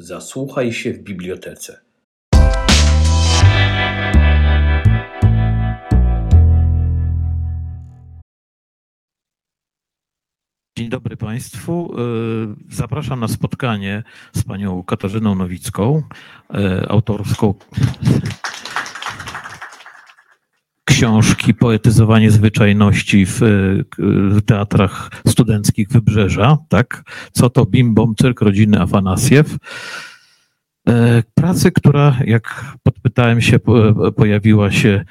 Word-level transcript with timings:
Zasłuchaj 0.00 0.72
się 0.72 0.92
w 0.92 0.98
bibliotece. 0.98 1.80
Dzień 10.78 10.88
dobry 10.88 11.16
Państwu. 11.16 11.94
E, 11.94 12.04
zapraszam 12.68 13.20
na 13.20 13.28
spotkanie 13.28 14.02
z 14.32 14.42
panią 14.44 14.82
Katarzyną 14.82 15.34
Nowicką, 15.34 16.02
e, 16.54 16.86
autorską 16.88 17.54
książki 20.88 21.54
Poetyzowanie 21.54 22.30
zwyczajności 22.30 23.26
w, 23.26 23.40
w 24.30 24.42
teatrach 24.46 25.10
studenckich 25.26 25.88
Wybrzeża, 25.88 26.58
tak? 26.68 27.02
Co 27.32 27.50
to 27.50 27.66
Bimbom, 27.66 28.14
cyrk 28.14 28.40
rodziny 28.40 28.80
Afanasiew. 28.80 29.56
E, 30.88 31.22
pracy, 31.34 31.72
która, 31.72 32.16
jak 32.24 32.64
podpytałem 32.82 33.40
się, 33.40 33.58
pojawiła 34.16 34.70
się 34.70 35.04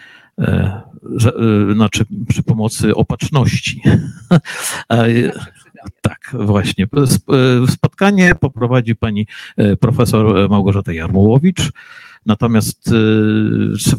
znaczy 1.74 2.06
przy 2.28 2.44
pomocy 2.44 2.96
opatrzności. 2.96 3.82
Tak, 6.02 6.32
właśnie. 6.34 6.88
Spotkanie 7.70 8.36
poprowadzi 8.36 8.96
pani 8.96 9.28
profesor 9.80 10.50
Małgorzata 10.50 10.94
Jarmułowicz. 10.94 11.72
Natomiast 12.26 12.90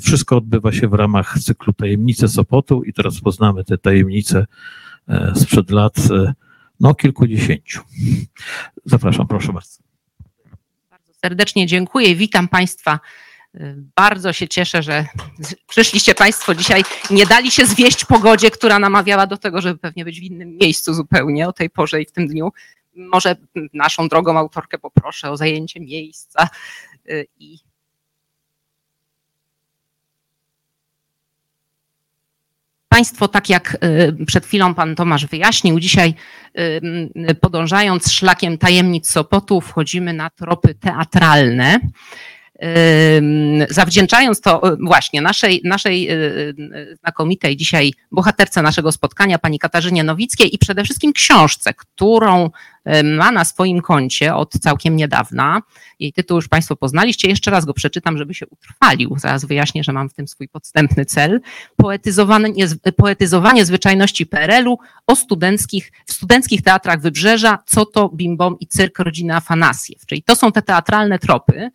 wszystko 0.00 0.36
odbywa 0.36 0.72
się 0.72 0.88
w 0.88 0.94
ramach 0.94 1.38
cyklu 1.38 1.72
Tajemnice 1.72 2.28
Sopotu 2.28 2.82
i 2.84 2.92
teraz 2.92 3.20
poznamy 3.20 3.64
te 3.64 3.78
tajemnice 3.78 4.46
sprzed 5.34 5.70
lat, 5.70 5.94
no 6.80 6.94
kilkudziesięciu. 6.94 7.80
Zapraszam, 8.84 9.26
proszę 9.26 9.52
bardzo. 9.52 9.78
Bardzo 10.90 11.12
serdecznie 11.24 11.66
dziękuję. 11.66 12.16
Witam 12.16 12.48
Państwa 12.48 13.00
bardzo 13.96 14.32
się 14.32 14.48
cieszę, 14.48 14.82
że 14.82 15.06
przyszliście 15.68 16.14
Państwo 16.14 16.54
dzisiaj. 16.54 16.82
Nie 17.10 17.26
dali 17.26 17.50
się 17.50 17.66
zwieść 17.66 18.04
pogodzie, 18.04 18.50
która 18.50 18.78
namawiała 18.78 19.26
do 19.26 19.36
tego, 19.36 19.60
żeby 19.60 19.78
pewnie 19.78 20.04
być 20.04 20.20
w 20.20 20.22
innym 20.22 20.56
miejscu 20.56 20.94
zupełnie 20.94 21.48
o 21.48 21.52
tej 21.52 21.70
porze 21.70 22.02
i 22.02 22.06
w 22.06 22.12
tym 22.12 22.26
dniu. 22.26 22.52
Może 22.96 23.36
naszą 23.72 24.08
drogą 24.08 24.38
autorkę 24.38 24.78
poproszę 24.78 25.30
o 25.30 25.36
zajęcie 25.36 25.80
miejsca 25.80 26.48
y, 27.10 27.26
i 27.38 27.58
Państwo, 32.98 33.28
tak 33.28 33.48
jak 33.48 33.76
y, 34.20 34.24
przed 34.26 34.46
chwilą 34.46 34.74
Pan 34.74 34.94
Tomasz 34.94 35.26
wyjaśnił, 35.26 35.80
dzisiaj 35.80 36.14
y, 36.58 37.34
podążając 37.40 38.12
szlakiem 38.12 38.58
tajemnic 38.58 39.10
Sopotu, 39.10 39.60
wchodzimy 39.60 40.12
na 40.12 40.30
tropy 40.30 40.74
teatralne 40.74 41.80
zawdzięczając 43.70 44.40
to 44.40 44.72
e, 44.72 44.76
właśnie 44.80 45.22
naszej, 45.22 45.60
naszej 45.64 46.08
e, 46.08 46.14
e, 46.14 46.96
znakomitej 46.96 47.56
dzisiaj 47.56 47.92
bohaterce 48.12 48.62
naszego 48.62 48.92
spotkania, 48.92 49.38
pani 49.38 49.58
Katarzynie 49.58 50.04
Nowickiej 50.04 50.54
i 50.54 50.58
przede 50.58 50.84
wszystkim 50.84 51.12
książce, 51.12 51.74
którą 51.74 52.50
ma 53.04 53.32
na 53.32 53.44
swoim 53.44 53.80
koncie 53.80 54.34
od 54.34 54.52
całkiem 54.52 54.96
niedawna. 54.96 55.62
Jej 55.98 56.12
tytuł 56.12 56.36
już 56.36 56.48
Państwo 56.48 56.76
poznaliście. 56.76 57.28
Jeszcze 57.28 57.50
raz 57.50 57.64
go 57.64 57.74
przeczytam, 57.74 58.18
żeby 58.18 58.34
się 58.34 58.46
utrwalił. 58.46 59.16
Zaraz 59.18 59.44
wyjaśnię, 59.44 59.84
że 59.84 59.92
mam 59.92 60.08
w 60.08 60.14
tym 60.14 60.28
swój 60.28 60.48
podstępny 60.48 61.04
cel. 61.04 61.40
Poetyzowanie, 61.76 62.66
poetyzowanie 62.96 63.64
zwyczajności 63.64 64.26
PRL-u 64.26 64.78
o 65.06 65.16
studenckich, 65.16 65.92
w 66.06 66.12
studenckich 66.12 66.62
teatrach 66.62 67.00
Wybrzeża, 67.00 67.58
co 67.66 67.86
to 67.86 68.08
Bimbom 68.08 68.56
i 68.60 68.66
cyrk 68.66 68.98
rodziny 68.98 69.36
Afanasiew. 69.36 70.06
Czyli 70.06 70.22
to 70.22 70.36
są 70.36 70.52
te 70.52 70.62
teatralne 70.62 71.18
tropy, 71.18 71.70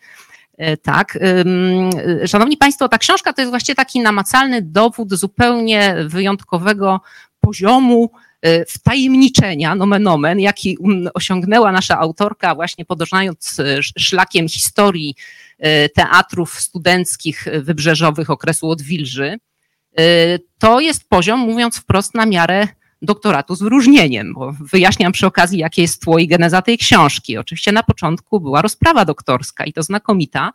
tak. 0.81 1.17
E, 1.21 2.27
szanowni 2.27 2.57
Państwo, 2.57 2.89
ta 2.89 2.97
książka 2.97 3.33
to 3.33 3.41
jest 3.41 3.49
właściwie 3.49 3.75
taki 3.75 3.99
namacalny 3.99 4.61
dowód 4.61 5.13
zupełnie 5.13 5.95
wyjątkowego 6.07 7.01
poziomu 7.39 8.11
e, 8.41 8.65
wtajemniczenia, 8.65 9.75
nomen 9.75 10.07
omen, 10.07 10.39
jaki 10.39 10.77
osiągnęła 11.13 11.71
nasza 11.71 11.99
autorka 11.99 12.55
właśnie 12.55 12.85
podążając 12.85 13.61
szlakiem 13.81 14.47
historii 14.49 15.15
teatrów 15.95 16.59
studenckich 16.59 17.45
wybrzeżowych 17.61 18.29
okresu 18.29 18.69
odwilży. 18.69 19.37
To 20.59 20.79
jest 20.79 21.09
poziom, 21.09 21.39
mówiąc 21.39 21.77
wprost, 21.77 22.15
na 22.15 22.25
miarę 22.25 22.67
doktoratu 23.03 23.55
z 23.55 23.61
wyróżnieniem, 23.61 24.33
bo 24.33 24.53
wyjaśniam 24.59 25.11
przy 25.11 25.27
okazji, 25.27 25.59
jakie 25.59 25.81
jest 25.81 26.01
tło 26.01 26.19
i 26.19 26.27
geneza 26.27 26.61
tej 26.61 26.77
książki. 26.77 27.37
Oczywiście 27.37 27.71
na 27.71 27.83
początku 27.83 28.39
była 28.39 28.61
rozprawa 28.61 29.05
doktorska 29.05 29.65
i 29.65 29.73
to 29.73 29.83
znakomita, 29.83 30.51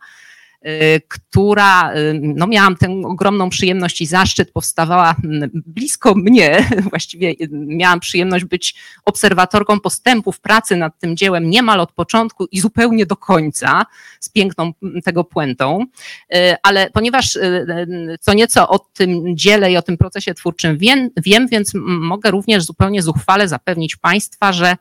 która, 1.07 1.93
y, 1.95 2.19
no 2.21 2.47
miałam 2.47 2.75
tę 2.75 3.01
ogromną 3.05 3.49
przyjemność 3.49 4.01
i 4.01 4.05
zaszczyt, 4.05 4.51
powstawała 4.51 5.15
mm, 5.23 5.49
blisko 5.53 6.15
mnie, 6.15 6.69
właściwie 6.89 7.29
y, 7.29 7.49
miałam 7.51 7.99
przyjemność 7.99 8.45
być 8.45 8.75
obserwatorką 9.05 9.79
postępów 9.79 10.39
pracy 10.39 10.75
nad 10.75 10.99
tym 10.99 11.17
dziełem 11.17 11.49
niemal 11.49 11.79
od 11.79 11.91
początku 11.91 12.45
i 12.45 12.59
zupełnie 12.59 13.05
do 13.05 13.15
końca, 13.15 13.85
z 14.19 14.29
piękną 14.29 14.71
mm, 14.83 15.01
tego 15.01 15.23
puentą, 15.23 15.85
ale 16.63 16.89
ponieważ 16.89 17.37
co 18.19 18.33
nieco 18.33 18.69
o 18.69 18.79
tym 18.79 19.37
dziele 19.37 19.71
i 19.71 19.77
o 19.77 19.81
tym 19.81 19.97
procesie 19.97 20.33
twórczym 20.33 20.77
wiem, 20.77 21.09
wiem 21.17 21.47
więc 21.47 21.71
mogę 21.83 22.31
również 22.31 22.63
zupełnie 22.63 23.01
zuchwale 23.01 23.47
zapewnić 23.47 23.95
Państwa, 23.95 24.53
że 24.53 24.75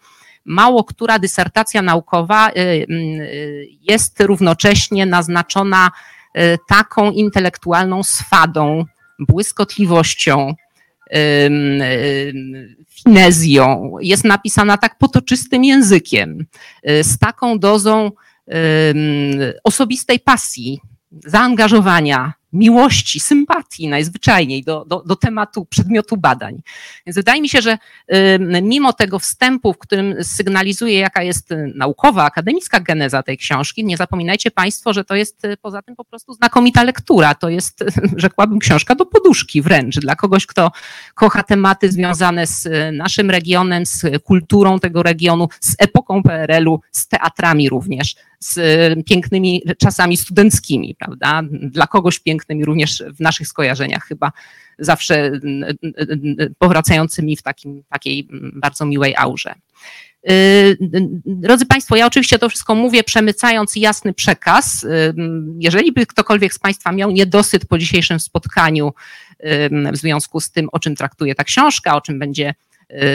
mało 0.48 0.84
która 0.84 1.18
dysertacja 1.18 1.82
naukowa 1.82 2.50
y, 2.50 2.60
y, 2.60 3.68
jest 3.90 4.20
równocześnie 4.20 5.06
naznaczona 5.06 5.90
y, 6.36 6.58
taką 6.68 7.10
intelektualną 7.10 8.02
swadą, 8.02 8.84
błyskotliwością, 9.18 10.54
finezją, 12.88 13.92
jest 14.00 14.24
napisana 14.24 14.76
tak 14.76 14.98
potoczystym 14.98 15.64
językiem, 15.64 16.46
z 16.84 17.18
taką 17.18 17.58
dozą 17.58 18.10
osobistej 19.64 20.20
pasji, 20.20 20.80
zaangażowania, 21.26 22.32
miłości, 22.52 23.20
sympatii 23.20 23.88
najzwyczajniej 23.88 24.64
do, 24.64 24.84
do, 24.84 25.02
do 25.06 25.16
tematu, 25.16 25.64
przedmiotu 25.64 26.16
badań. 26.16 26.62
Więc 27.06 27.16
wydaje 27.16 27.42
mi 27.42 27.48
się, 27.48 27.62
że 27.62 27.78
mimo 28.62 28.92
tego 28.92 29.18
wstępu, 29.18 29.72
w 29.72 29.78
którym 29.78 30.14
sygnalizuje, 30.24 30.98
jaka 30.98 31.22
jest 31.22 31.48
naukowa, 31.74 32.24
akademicka 32.24 32.80
geneza 32.80 33.22
tej 33.22 33.38
książki, 33.38 33.84
nie 33.84 33.96
zapominajcie 33.96 34.50
Państwo, 34.50 34.92
że 34.92 35.04
to 35.04 35.14
jest 35.14 35.44
y, 35.44 35.56
poza 35.56 35.82
tym 35.82 35.96
po 35.96 36.04
prostu 36.04 36.32
znakomita 36.32 36.82
lektura. 36.82 37.34
To 37.34 37.48
jest, 37.48 37.84
rzekłabym, 38.16 38.58
książka 38.58 38.94
do 38.94 39.06
poduszki 39.06 39.62
wręcz 39.62 39.98
dla 39.98 40.16
kogoś, 40.16 40.46
kto 40.46 40.72
kocha 41.14 41.42
tematy 41.42 41.92
związane 41.92 42.46
z 42.46 42.66
y, 42.66 42.92
naszym 42.92 43.30
regionem, 43.30 43.86
z 43.86 44.22
kulturą 44.24 44.80
tego 44.80 45.02
regionu, 45.02 45.48
z 45.60 45.74
epoką 45.78 46.22
PRL-u, 46.22 46.80
z 46.92 47.08
teatrami 47.08 47.68
również, 47.68 48.16
z 48.38 48.58
pięknymi 49.04 49.62
czasami 49.78 50.16
studenckimi, 50.16 50.94
prawda? 50.98 51.42
Dla 51.50 51.86
kogoś 51.86 52.18
pięknymi 52.18 52.64
również 52.64 53.04
w 53.16 53.20
naszych 53.20 53.48
skojarzeniach 53.48 54.04
chyba 54.04 54.32
zawsze 54.78 55.30
powracającymi 56.58 57.36
w 57.36 57.42
takim, 57.42 57.82
takiej 57.88 58.28
bardzo 58.52 58.86
miłej 58.86 59.14
aurze. 59.16 59.54
Y, 60.30 60.78
drodzy 61.26 61.66
Państwo, 61.66 61.96
ja 61.96 62.06
oczywiście 62.06 62.38
to 62.38 62.48
wszystko 62.48 62.74
mówię, 62.74 63.04
przemycając 63.04 63.76
jasny 63.76 64.14
przekaz. 64.14 64.86
Jeżeli 65.58 65.92
by 65.92 66.06
ktokolwiek 66.06 66.54
z 66.54 66.58
Państwa 66.58 66.92
miał 66.92 67.10
niedosyt 67.10 67.66
po 67.66 67.78
dzisiejszym 67.78 68.20
spotkaniu 68.20 68.92
w 69.92 69.96
związku 69.96 70.40
z 70.40 70.50
tym, 70.50 70.68
o 70.72 70.78
czym 70.78 70.96
traktuje 70.96 71.34
ta 71.34 71.44
książka, 71.44 71.96
o 71.96 72.00
czym 72.00 72.18
będzie 72.18 72.54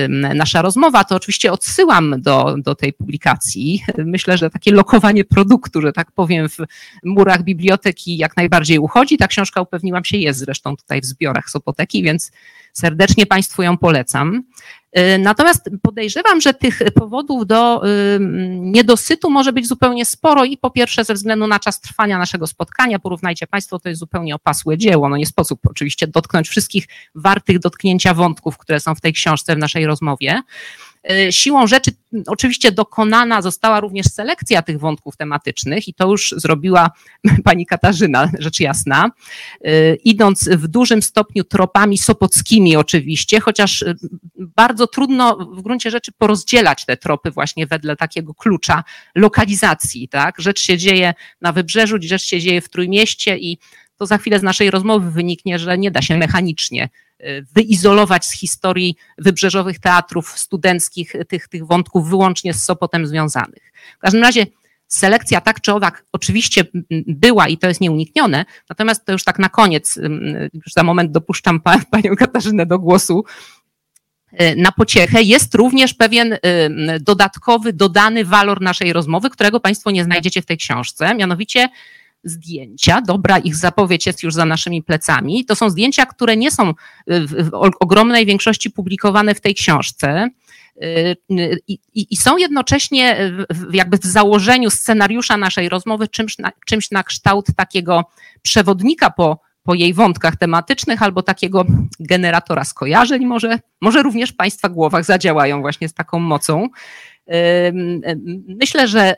nasza 0.09 0.61
rozmowa, 0.61 1.03
to 1.03 1.15
oczywiście 1.15 1.51
odsyłam 1.51 2.21
do, 2.21 2.55
do 2.57 2.75
tej 2.75 2.93
publikacji. 2.93 3.83
Myślę, 3.97 4.37
że 4.37 4.49
takie 4.49 4.71
lokowanie 4.71 5.25
produktu, 5.25 5.81
że 5.81 5.93
tak 5.93 6.11
powiem, 6.11 6.49
w 6.49 6.57
murach 7.03 7.43
biblioteki 7.43 8.17
jak 8.17 8.37
najbardziej 8.37 8.79
uchodzi. 8.79 9.17
Ta 9.17 9.27
książka, 9.27 9.61
upewniłam 9.61 10.05
się, 10.05 10.17
jest 10.17 10.39
zresztą 10.39 10.77
tutaj 10.77 11.01
w 11.01 11.05
zbiorach 11.05 11.49
Sopoteki, 11.49 12.03
więc 12.03 12.31
serdecznie 12.73 13.25
Państwu 13.25 13.63
ją 13.63 13.77
polecam. 13.77 14.43
Y, 14.97 15.17
natomiast 15.17 15.69
podejrzewam, 15.81 16.41
że 16.41 16.53
tych 16.53 16.79
powodów 16.95 17.47
do 17.47 17.87
y, 17.87 18.19
niedosytu 18.49 19.29
może 19.29 19.53
być 19.53 19.67
zupełnie 19.67 20.05
sporo 20.05 20.45
i 20.45 20.57
po 20.57 20.71
pierwsze 20.71 21.03
ze 21.03 21.13
względu 21.13 21.47
na 21.47 21.59
czas 21.59 21.81
trwania 21.81 22.17
naszego 22.17 22.47
spotkania, 22.47 22.99
porównajcie 22.99 23.47
Państwo, 23.47 23.79
to 23.79 23.89
jest 23.89 23.99
zupełnie 23.99 24.35
opasłe 24.35 24.77
dzieło. 24.77 25.09
No 25.09 25.17
nie 25.17 25.25
sposób 25.25 25.59
oczywiście 25.69 26.07
dotknąć 26.07 26.49
wszystkich 26.49 26.87
wartych 27.15 27.59
dotknięcia 27.59 28.13
wątków, 28.13 28.57
które 28.57 28.79
są 28.79 28.95
w 28.95 29.01
tej 29.01 29.13
książce, 29.13 29.55
w 29.55 29.59
naszej 29.59 29.85
rozmowie. 29.85 30.41
Y, 31.11 31.31
siłą 31.31 31.67
rzeczy 31.67 31.91
oczywiście 32.27 32.71
dokonana 32.71 33.41
została 33.41 33.79
również 33.79 34.05
selekcja 34.05 34.61
tych 34.61 34.79
wątków 34.79 35.17
tematycznych 35.17 35.87
i 35.87 35.93
to 35.93 36.11
już 36.11 36.33
zrobiła 36.37 36.91
pani 37.45 37.65
Katarzyna, 37.65 38.31
rzecz 38.39 38.59
jasna, 38.59 39.11
idąc 40.03 40.49
w 40.49 40.67
dużym 40.67 41.01
stopniu 41.01 41.43
tropami 41.43 41.97
sopockimi 41.97 42.75
oczywiście, 42.75 43.39
chociaż 43.39 43.85
bardzo 44.35 44.87
trudno 44.87 45.37
w 45.37 45.61
gruncie 45.61 45.91
rzeczy 45.91 46.11
porozdzielać 46.11 46.85
te 46.85 46.97
tropy 46.97 47.31
właśnie 47.31 47.67
wedle 47.67 47.95
takiego 47.95 48.33
klucza 48.33 48.83
lokalizacji, 49.15 50.09
tak? 50.09 50.41
Rzecz 50.41 50.59
się 50.59 50.77
dzieje 50.77 51.13
na 51.41 51.51
wybrzeżu, 51.51 51.97
rzecz 52.01 52.23
się 52.23 52.39
dzieje 52.39 52.61
w 52.61 52.69
Trójmieście 52.69 53.37
i 53.37 53.57
to 53.97 54.05
za 54.05 54.17
chwilę 54.17 54.39
z 54.39 54.43
naszej 54.43 54.71
rozmowy 54.71 55.11
wyniknie, 55.11 55.59
że 55.59 55.77
nie 55.77 55.91
da 55.91 56.01
się 56.01 56.17
mechanicznie 56.17 56.83
y, 56.85 56.89
wyizolować 57.55 58.25
z 58.25 58.31
historii 58.31 58.95
wybrzeżowych 59.17 59.79
teatrów 59.79 60.39
studenckich 60.39 61.13
tych, 61.27 61.47
tych 61.47 61.65
wątków 61.65 62.09
wyłącznie 62.09 62.53
z 62.53 62.63
Sopotem 62.63 63.07
związanych. 63.07 63.73
W 63.97 63.99
każdym 63.99 64.21
razie 64.21 64.45
selekcja 64.87 65.41
tak 65.41 65.61
czy 65.61 65.73
owak 65.73 66.05
oczywiście 66.11 66.63
była 67.07 67.47
i 67.47 67.57
to 67.57 67.67
jest 67.67 67.81
nieuniknione, 67.81 68.45
natomiast 68.69 69.05
to 69.05 69.11
już 69.11 69.23
tak 69.23 69.39
na 69.39 69.49
koniec, 69.49 69.99
już 70.53 70.73
za 70.75 70.83
moment 70.83 71.11
dopuszczam 71.11 71.61
panią 71.91 72.15
Katarzynę 72.15 72.65
do 72.65 72.79
głosu, 72.79 73.23
y, 74.41 74.55
na 74.55 74.71
pociechę 74.71 75.21
jest 75.21 75.55
również 75.55 75.93
pewien 75.93 76.33
y, 76.33 76.39
dodatkowy, 77.01 77.73
dodany 77.73 78.25
walor 78.25 78.61
naszej 78.61 78.93
rozmowy, 78.93 79.29
którego 79.29 79.59
Państwo 79.59 79.91
nie 79.91 80.03
znajdziecie 80.03 80.41
w 80.41 80.45
tej 80.45 80.57
książce, 80.57 81.15
mianowicie 81.15 81.69
zdjęcia. 82.23 83.01
Dobra 83.01 83.37
ich 83.37 83.55
zapowiedź 83.55 84.05
jest 84.05 84.23
już 84.23 84.33
za 84.33 84.45
naszymi 84.45 84.83
plecami. 84.83 85.45
To 85.45 85.55
są 85.55 85.69
zdjęcia, 85.69 86.05
które 86.05 86.37
nie 86.37 86.51
są 86.51 86.73
w 87.07 87.49
ogromnej 87.79 88.25
większości 88.25 88.71
publikowane 88.71 89.35
w 89.35 89.41
tej 89.41 89.55
książce. 89.55 90.29
I, 91.67 91.79
i, 91.93 92.07
i 92.09 92.17
są 92.17 92.37
jednocześnie 92.37 93.31
jakby 93.73 93.97
w 93.97 94.05
założeniu 94.05 94.69
scenariusza 94.69 95.37
naszej 95.37 95.69
rozmowy 95.69 96.07
czymś 96.07 96.37
na, 96.37 96.51
czymś 96.65 96.91
na 96.91 97.03
kształt 97.03 97.45
takiego 97.55 98.03
przewodnika 98.41 99.09
po, 99.09 99.39
po 99.63 99.73
jej 99.73 99.93
wątkach 99.93 100.35
tematycznych 100.35 101.01
albo 101.01 101.23
takiego 101.23 101.65
generatora 101.99 102.63
skojarzeń 102.63 103.25
może, 103.25 103.59
może 103.81 104.03
również 104.03 104.29
w 104.29 104.35
Państwa 104.35 104.69
głowach 104.69 105.05
zadziałają 105.05 105.61
właśnie 105.61 105.89
z 105.89 105.93
taką 105.93 106.19
mocą. 106.19 106.69
Myślę, 108.47 108.87
że 108.87 109.15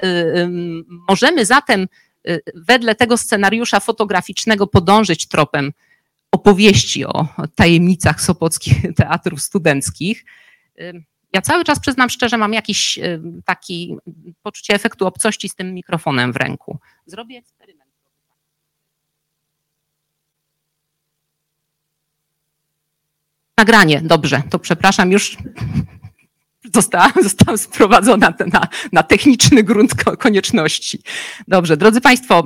możemy 1.08 1.46
zatem 1.46 1.88
Y, 1.88 2.05
wedle 2.56 2.96
tego 2.96 3.18
scenariusza 3.18 3.80
fotograficznego 3.80 4.68
podążyć 4.68 5.28
tropem 5.28 5.72
opowieści 6.32 7.06
o 7.06 7.28
tajemnicach 7.56 8.22
sopockich 8.22 8.78
teatrów 8.98 9.42
studenckich. 9.42 10.26
Y, 10.80 11.04
ja 11.34 11.42
cały 11.42 11.64
czas 11.64 11.80
przyznam 11.80 12.10
szczerze, 12.10 12.38
mam 12.38 12.54
jakiś 12.54 12.98
y, 12.98 13.22
taki 13.46 13.98
poczucie 14.44 14.74
efektu 14.74 15.08
obcości 15.08 15.50
z 15.50 15.56
tym 15.56 15.74
mikrofonem 15.74 16.34
w 16.34 16.36
ręku. 16.36 16.80
Zrobię 17.06 17.38
eksperyment. 17.38 17.92
Nagranie, 23.58 24.02
dobrze, 24.02 24.42
to 24.50 24.60
przepraszam, 24.60 25.12
już 25.12 25.38
została, 26.74 27.12
została 27.24 27.58
sprowadzona 27.58 28.34
na, 28.54 28.68
na 28.92 29.04
techniczny 29.04 29.64
grunt 29.64 29.92
konieczności. 30.20 31.02
Dobrze, 31.48 31.78
drodzy 31.78 32.02
Państwo, 32.02 32.44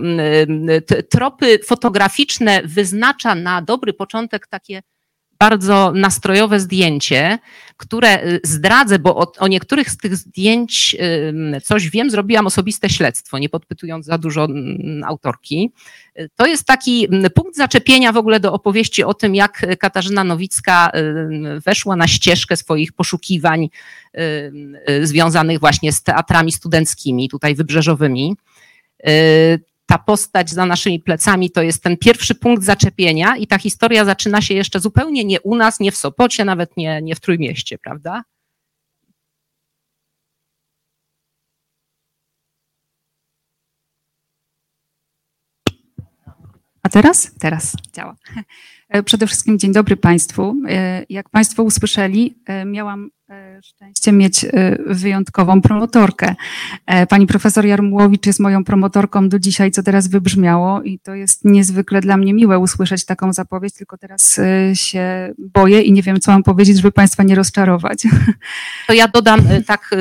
tropy 1.09 1.59
fotograficzne 1.65 2.61
wyznacza 2.65 3.35
na 3.35 3.61
dobry 3.61 3.93
początek 3.93 4.47
takie 4.47 4.81
bardzo 5.39 5.91
nastrojowe 5.95 6.59
zdjęcie, 6.59 7.39
które 7.77 8.23
y, 8.23 8.39
zdradzę, 8.43 8.99
bo 8.99 9.15
o, 9.15 9.31
o, 9.39 9.47
niektórych 9.47 9.89
z 9.89 9.97
tych 9.97 10.15
zdjęć 10.15 10.95
coś 11.63 11.89
wiem, 11.89 12.09
zrobiłam 12.09 12.47
osobiste 12.47 12.89
śledztwo, 12.89 13.39
nie 13.39 13.49
podpytując 13.49 14.05
za 14.05 14.17
dużo 14.17 14.47
autorki. 15.05 15.71
Y, 16.19 16.29
to 16.35 16.47
jest 16.47 16.65
taki 16.65 17.07
punkt 17.35 17.55
zaczepienia 17.55 18.11
w 18.11 18.17
ogóle 18.17 18.39
do 18.39 18.53
opowieści 18.53 19.03
o 19.03 19.13
tym, 19.13 19.35
jak 19.35 19.65
Katarzyna 19.79 20.23
Nowicka 20.23 20.91
weszła 21.65 21.95
na 21.95 22.07
ścieżkę 22.07 22.57
swoich 22.57 22.93
poszukiwań 22.93 23.69
związanych 25.01 25.59
właśnie 25.59 25.91
z 25.91 26.03
teatrami 26.03 26.51
studenckimi, 26.51 27.29
tutaj 27.29 27.55
wybrzeżowymi. 27.55 28.35
Ta 29.89 29.97
postać 29.97 30.49
za 30.49 30.65
naszymi 30.65 30.99
plecami 30.99 31.51
to 31.51 31.61
jest 31.61 31.83
ten 31.83 31.97
pierwszy 31.97 32.35
punkt 32.35 32.63
zaczepienia 32.63 33.37
i 33.37 33.47
ta 33.47 33.57
historia 33.57 34.05
zaczyna 34.05 34.41
się 34.41 34.53
jeszcze 34.53 34.79
zupełnie 34.79 35.25
nie 35.25 35.41
u 35.41 35.55
nas, 35.55 35.79
nie 35.79 35.91
w 35.91 35.97
Sopocie, 35.97 36.45
nawet 36.45 36.77
nie, 36.77 37.01
nie 37.01 37.15
w 37.15 37.19
Trójmieście, 37.19 37.77
prawda? 37.77 38.23
A 46.83 46.89
teraz? 46.89 47.31
Teraz 47.39 47.75
działa. 47.93 48.15
Przede 49.05 49.27
wszystkim 49.27 49.59
dzień 49.59 49.73
dobry 49.73 49.97
Państwu. 49.97 50.55
Jak 51.09 51.29
Państwo 51.29 51.63
usłyszeli, 51.63 52.35
miałam 52.65 53.09
E, 53.09 53.18
szczęście 53.61 54.11
mieć 54.11 54.43
e, 54.43 54.49
wyjątkową 54.85 55.61
promotorkę. 55.61 56.35
E, 56.85 57.07
pani 57.07 57.27
profesor 57.27 57.65
Jarmułowicz 57.65 58.25
jest 58.25 58.39
moją 58.39 58.63
promotorką 58.63 59.29
do 59.29 59.39
dzisiaj, 59.39 59.71
co 59.71 59.83
teraz 59.83 60.07
wybrzmiało 60.07 60.81
i 60.81 60.99
to 60.99 61.15
jest 61.15 61.45
niezwykle 61.45 62.01
dla 62.01 62.17
mnie 62.17 62.33
miłe 62.33 62.59
usłyszeć 62.59 63.05
taką 63.05 63.33
zapowiedź, 63.33 63.73
tylko 63.73 63.97
teraz 63.97 64.39
się 64.73 65.33
boję 65.37 65.81
i 65.81 65.91
nie 65.91 66.01
wiem, 66.01 66.19
co 66.19 66.31
mam 66.31 66.43
powiedzieć, 66.43 66.77
żeby 66.77 66.91
Państwa 66.91 67.23
nie 67.23 67.35
rozczarować. 67.35 68.03
To 68.87 68.93
ja 68.93 69.07
dodam 69.07 69.41
tak 69.67 69.95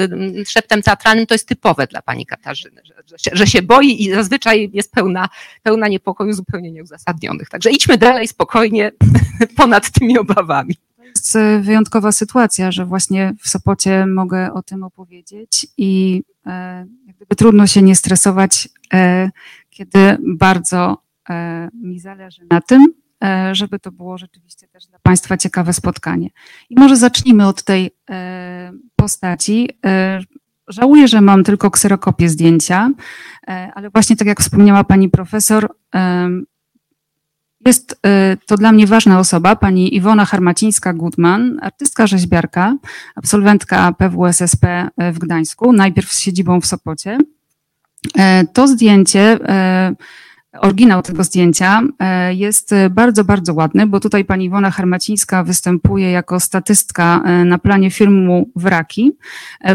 szeptem 0.46 0.82
teatralnym, 0.82 1.26
to 1.26 1.34
jest 1.34 1.48
typowe 1.48 1.86
dla 1.86 2.02
Pani 2.02 2.26
Katarzyny, 2.26 2.80
że, 2.84 2.94
że, 3.06 3.18
się, 3.18 3.30
że 3.32 3.46
się 3.46 3.62
boi 3.62 4.02
i 4.02 4.10
zazwyczaj 4.14 4.70
jest 4.72 4.92
pełna, 4.92 5.28
pełna 5.62 5.88
niepokoju 5.88 6.32
zupełnie 6.32 6.72
nieuzasadnionych. 6.72 7.48
Także 7.48 7.70
idźmy 7.70 7.98
dalej 7.98 8.28
spokojnie 8.28 8.92
ponad 9.56 9.90
tymi 9.90 10.18
obawami 10.18 10.74
jest 11.14 11.36
e, 11.36 11.60
wyjątkowa 11.60 12.12
sytuacja, 12.12 12.72
że 12.72 12.86
właśnie 12.86 13.34
w 13.40 13.48
Sopocie 13.48 14.06
mogę 14.06 14.52
o 14.52 14.62
tym 14.62 14.82
opowiedzieć 14.82 15.66
i 15.76 16.22
e, 16.46 16.86
gdyby 17.06 17.36
trudno 17.36 17.66
się 17.66 17.82
nie 17.82 17.96
stresować, 17.96 18.68
e, 18.92 19.30
kiedy 19.70 20.18
bardzo 20.36 21.08
mi 21.74 22.00
zależy 22.00 22.42
na 22.50 22.60
tym, 22.60 22.86
żeby 23.52 23.78
to 23.78 23.92
było 23.92 24.18
rzeczywiście 24.18 24.68
też 24.68 24.86
dla 24.86 24.98
Państwa 24.98 25.36
ciekawe 25.36 25.72
spotkanie. 25.72 26.30
I 26.70 26.74
może 26.80 26.96
zacznijmy 26.96 27.46
od 27.46 27.62
tej 27.62 27.90
postaci. 28.96 29.70
Żałuję, 30.68 31.08
że 31.08 31.20
mam 31.20 31.44
tylko 31.44 31.70
kserokopię 31.70 32.28
zdjęcia, 32.28 32.90
ale 33.74 33.90
właśnie 33.90 34.16
tak 34.16 34.28
jak 34.28 34.40
wspomniała 34.40 34.84
Pani 34.84 35.08
profesor, 35.08 35.68
jest 37.66 37.92
y, 37.92 37.96
to 38.46 38.56
dla 38.56 38.72
mnie 38.72 38.86
ważna 38.86 39.18
osoba, 39.18 39.56
pani 39.56 39.96
Iwona 39.96 40.24
Harmacińska-Gutman, 40.24 41.56
artystka 41.62 42.06
rzeźbiarka, 42.06 42.76
absolwentka 43.14 43.92
PWSSP 43.92 44.88
w 45.12 45.18
Gdańsku, 45.18 45.72
najpierw 45.72 46.12
z 46.12 46.20
siedzibą 46.20 46.60
w 46.60 46.66
Sopocie. 46.66 47.18
E, 48.18 48.44
to 48.52 48.68
zdjęcie, 48.68 49.38
oryginał 50.60 51.02
tego 51.02 51.24
zdjęcia 51.24 51.82
jest 52.30 52.74
bardzo, 52.90 53.24
bardzo 53.24 53.54
ładny, 53.54 53.86
bo 53.86 54.00
tutaj 54.00 54.24
pani 54.24 54.44
Iwona 54.44 54.70
Harmacińska 54.70 55.44
występuje 55.44 56.10
jako 56.10 56.40
statystka 56.40 57.22
na 57.44 57.58
planie 57.58 57.90
filmu 57.90 58.50
Wraki. 58.56 59.12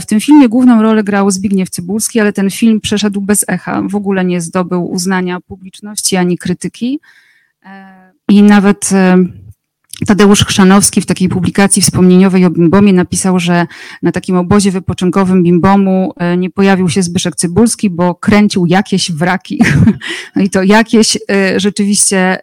W 0.02 0.06
tym 0.06 0.20
filmie 0.20 0.50
główną 0.50 0.82
rolę 0.82 1.04
grał 1.04 1.32
Zbigniew 1.32 1.70
Cybulski, 1.70 2.20
ale 2.20 2.34
ten 2.34 2.50
film 2.50 2.82
przeszedł 2.82 3.22
bez 3.22 3.46
echa, 3.48 3.82
w 3.86 3.96
ogóle 3.96 4.26
nie 4.26 4.42
zdobył 4.42 4.92
uznania 4.92 5.40
publiczności 5.40 6.16
ani 6.16 6.38
krytyki. 6.38 7.00
I 8.30 8.44
nawet 8.44 8.90
e, 8.92 9.18
Tadeusz 10.08 10.46
Chrzanowski 10.46 11.02
w 11.02 11.06
takiej 11.06 11.30
publikacji 11.30 11.82
wspomnieniowej 11.82 12.46
o 12.46 12.50
Bimbomie 12.50 12.94
napisał, 12.94 13.40
że 13.40 13.68
na 14.02 14.12
takim 14.12 14.38
obozie 14.38 14.72
wypoczynkowym 14.72 15.44
Bimbomu 15.44 16.14
e, 16.18 16.38
nie 16.38 16.50
pojawił 16.50 16.90
się 16.90 17.04
Zbyszek 17.04 17.36
Cybulski, 17.36 17.90
bo 17.90 18.16
kręcił 18.16 18.66
jakieś 18.66 19.12
wraki. 19.12 19.62
No 20.36 20.42
i 20.46 20.50
to 20.50 20.64
jakieś 20.64 21.18
e, 21.32 21.60
rzeczywiście 21.60 22.38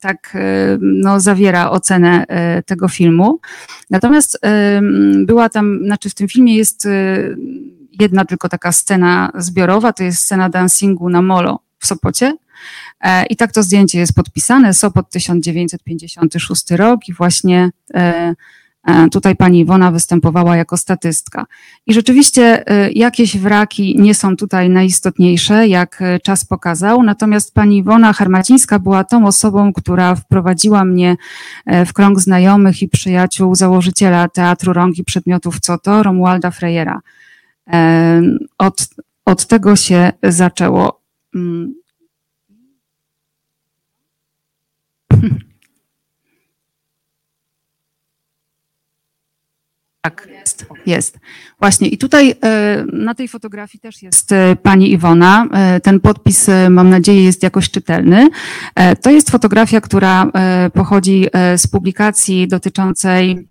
tak 0.00 0.36
no, 0.80 1.20
zawiera 1.20 1.70
ocenę 1.70 2.24
tego 2.66 2.88
filmu. 2.88 3.40
Natomiast 3.90 4.40
była 5.24 5.48
tam, 5.48 5.80
znaczy 5.84 6.10
w 6.10 6.14
tym 6.14 6.28
filmie 6.28 6.56
jest 6.56 6.88
jedna 8.00 8.24
tylko 8.24 8.48
taka 8.48 8.72
scena 8.72 9.32
zbiorowa, 9.34 9.92
to 9.92 10.04
jest 10.04 10.18
scena 10.18 10.48
dancingu 10.48 11.08
na 11.08 11.22
molo 11.22 11.60
w 11.78 11.86
Sopocie. 11.86 12.32
E, 13.00 13.26
I 13.26 13.36
tak 13.36 13.52
to 13.52 13.62
zdjęcie 13.62 13.98
jest 13.98 14.14
podpisane, 14.14 14.74
Sopot 14.74 15.10
1956 15.10 16.70
rok 16.70 17.08
i 17.08 17.12
właśnie 17.12 17.70
e, 17.94 18.34
e, 18.84 19.08
tutaj 19.08 19.36
pani 19.36 19.60
Iwona 19.60 19.90
występowała 19.90 20.56
jako 20.56 20.76
statystka. 20.76 21.46
I 21.86 21.94
rzeczywiście 21.94 22.64
jakieś 22.94 23.38
wraki 23.38 23.96
nie 24.00 24.14
są 24.14 24.36
tutaj 24.36 24.70
najistotniejsze, 24.70 25.68
jak 25.68 26.02
czas 26.22 26.44
pokazał, 26.44 27.02
natomiast 27.02 27.54
pani 27.54 27.76
Iwona 27.76 28.12
Harmacińska 28.12 28.78
była 28.78 29.04
tą 29.04 29.26
osobą, 29.26 29.72
która 29.72 30.14
wprowadziła 30.14 30.84
mnie 30.84 31.16
w 31.86 31.92
krąg 31.92 32.20
znajomych 32.20 32.82
i 32.82 32.88
przyjaciół 32.88 33.54
założyciela 33.54 34.28
Teatru 34.28 34.72
Rąk 34.72 34.98
i 34.98 35.04
Przedmiotów 35.04 35.60
Co 35.60 35.78
to, 35.78 36.02
Romualda 36.02 36.50
Frejera. 36.50 37.00
Od, 38.58 38.88
od 39.24 39.46
tego 39.46 39.76
się 39.76 40.12
zaczęło. 40.22 41.00
Tak, 50.00 50.28
jest, 50.30 50.66
jest. 50.86 51.18
Właśnie 51.60 51.88
i 51.88 51.98
tutaj 51.98 52.34
e, 52.44 52.84
na 52.92 53.14
tej 53.14 53.28
fotografii 53.28 53.80
też 53.80 54.02
jest 54.02 54.32
e, 54.32 54.56
pani 54.56 54.92
Iwona. 54.92 55.46
E, 55.52 55.80
ten 55.80 56.00
podpis, 56.00 56.46
mam 56.70 56.90
nadzieję, 56.90 57.24
jest 57.24 57.42
jakoś 57.42 57.70
czytelny. 57.70 58.28
To 59.02 59.10
jest 59.10 59.30
fotografia, 59.30 59.80
która 59.80 60.26
pochodzi 60.74 61.26
z 61.56 61.66
publikacji 61.66 62.48
dotyczącej 62.48 63.48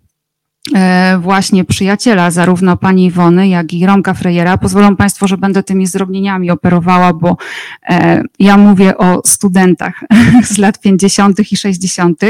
właśnie 1.18 1.64
przyjaciela 1.64 2.30
zarówno 2.30 2.76
pani 2.76 3.06
Iwony, 3.06 3.48
jak 3.48 3.72
i 3.72 3.86
Romka 3.86 4.14
Frejera. 4.14 4.58
Pozwolą 4.58 4.96
Państwo, 4.96 5.28
że 5.28 5.38
będę 5.38 5.62
tymi 5.62 5.86
zdrobnieniami 5.86 6.50
operowała, 6.50 7.12
bo 7.12 7.36
ja 8.38 8.56
mówię 8.56 8.96
o 8.98 9.22
studentach 9.26 10.00
z 10.52 10.58
lat 10.58 10.80
50. 10.80 11.52
i 11.52 11.56
60 11.56 12.20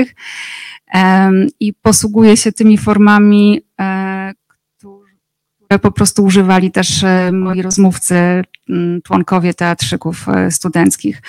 i 1.61 1.73
posługuje 1.83 2.37
się 2.37 2.53
tymi 2.53 2.79
formami, 2.79 3.61
po 5.83 5.91
prostu 5.93 6.25
używali 6.25 6.71
też 6.71 7.05
e, 7.05 7.33
moi 7.33 7.63
rozmówcy, 7.63 8.45
członkowie 9.05 9.55
teatrzyków 9.55 10.29
e, 10.29 10.51
studenckich. 10.51 11.23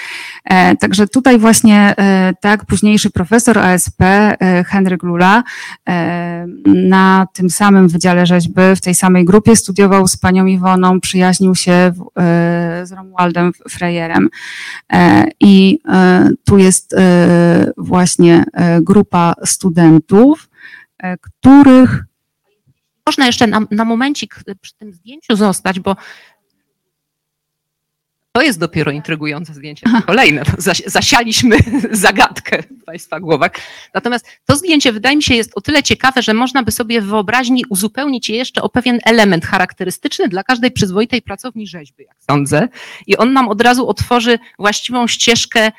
Także 0.80 1.08
tutaj 1.08 1.40
właśnie 1.40 1.96
tak, 2.42 2.66
późniejszy 2.66 3.10
profesor 3.10 3.60
ASP 3.60 3.98
Henryk 4.66 5.04
Lula 5.04 5.44
na 6.66 7.28
tym 7.34 7.50
samym 7.50 7.88
Wydziale 7.88 8.26
Rzeźby, 8.26 8.62
w 8.76 8.82
tej 8.82 8.96
samej 8.96 9.26
grupie 9.26 9.56
studiował 9.56 10.08
z 10.08 10.18
panią 10.18 10.46
Iwoną, 10.46 11.02
przyjaźnił 11.02 11.56
się 11.56 11.92
z 12.84 12.92
Romualdem 12.92 13.52
Frejerem 13.70 14.30
i 15.40 15.80
tu 16.46 16.58
jest 16.58 16.96
właśnie 17.78 18.46
grupa 18.82 19.34
studentów, 19.46 20.50
których 21.22 22.09
można 23.10 23.26
jeszcze 23.26 23.48
na, 23.48 23.62
na 23.72 23.86
momencik 23.86 24.36
przy 24.62 24.74
tym 24.76 24.94
zdjęciu 24.94 25.36
zostać, 25.36 25.80
bo 25.80 25.96
to 28.32 28.42
jest 28.42 28.60
dopiero 28.60 28.92
intrygujące 28.92 29.54
zdjęcie. 29.54 29.88
Kolejne. 30.06 30.44
Zasialiśmy 30.86 31.58
zagadkę 31.92 32.64
w 32.82 32.84
Państwa 32.84 33.20
głowach. 33.20 33.52
Natomiast 33.94 34.28
to 34.46 34.56
zdjęcie 34.56 34.92
wydaje 34.92 35.16
mi 35.16 35.24
się 35.24 35.36
jest 35.36 35.52
o 35.56 35.62
tyle 35.62 35.84
ciekawe, 35.84 36.22
że 36.22 36.34
można 36.34 36.64
by 36.64 36.72
sobie 36.72 37.02
w 37.02 37.06
wyobraźni 37.06 37.66
uzupełnić 37.70 38.30
je 38.30 38.38
jeszcze 38.38 38.62
o 38.62 38.70
pewien 38.70 39.00
element 39.06 39.46
charakterystyczny 39.46 40.28
dla 40.28 40.44
każdej 40.44 40.72
przyzwoitej 40.72 41.22
pracowni 41.22 41.68
rzeźby, 41.68 42.04
jak 42.04 42.18
sądzę. 42.30 42.68
I 43.08 43.18
on 43.18 43.34
nam 43.34 43.50
od 43.50 43.62
razu 43.62 43.88
otworzy 43.88 44.40
właściwą 44.60 45.08
ścieżkę 45.08 45.72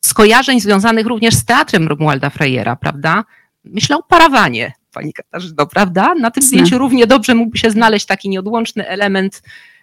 skojarzeń 0.00 0.60
związanych 0.60 1.06
również 1.06 1.34
z 1.34 1.44
teatrem 1.44 1.88
Romualda 1.88 2.30
Frejera, 2.30 2.76
prawda? 2.76 3.24
Myślę 3.64 3.96
o 3.96 4.02
parawanie 4.02 4.72
pani 4.94 5.12
Katarzyno, 5.12 5.66
prawda? 5.66 6.14
Na 6.14 6.30
tym 6.30 6.42
zdjęciu 6.42 6.78
równie 6.78 7.06
dobrze 7.06 7.34
mógłby 7.34 7.58
się 7.58 7.70
znaleźć 7.70 8.06
taki 8.06 8.28
nieodłączny 8.28 8.88
element 8.88 9.42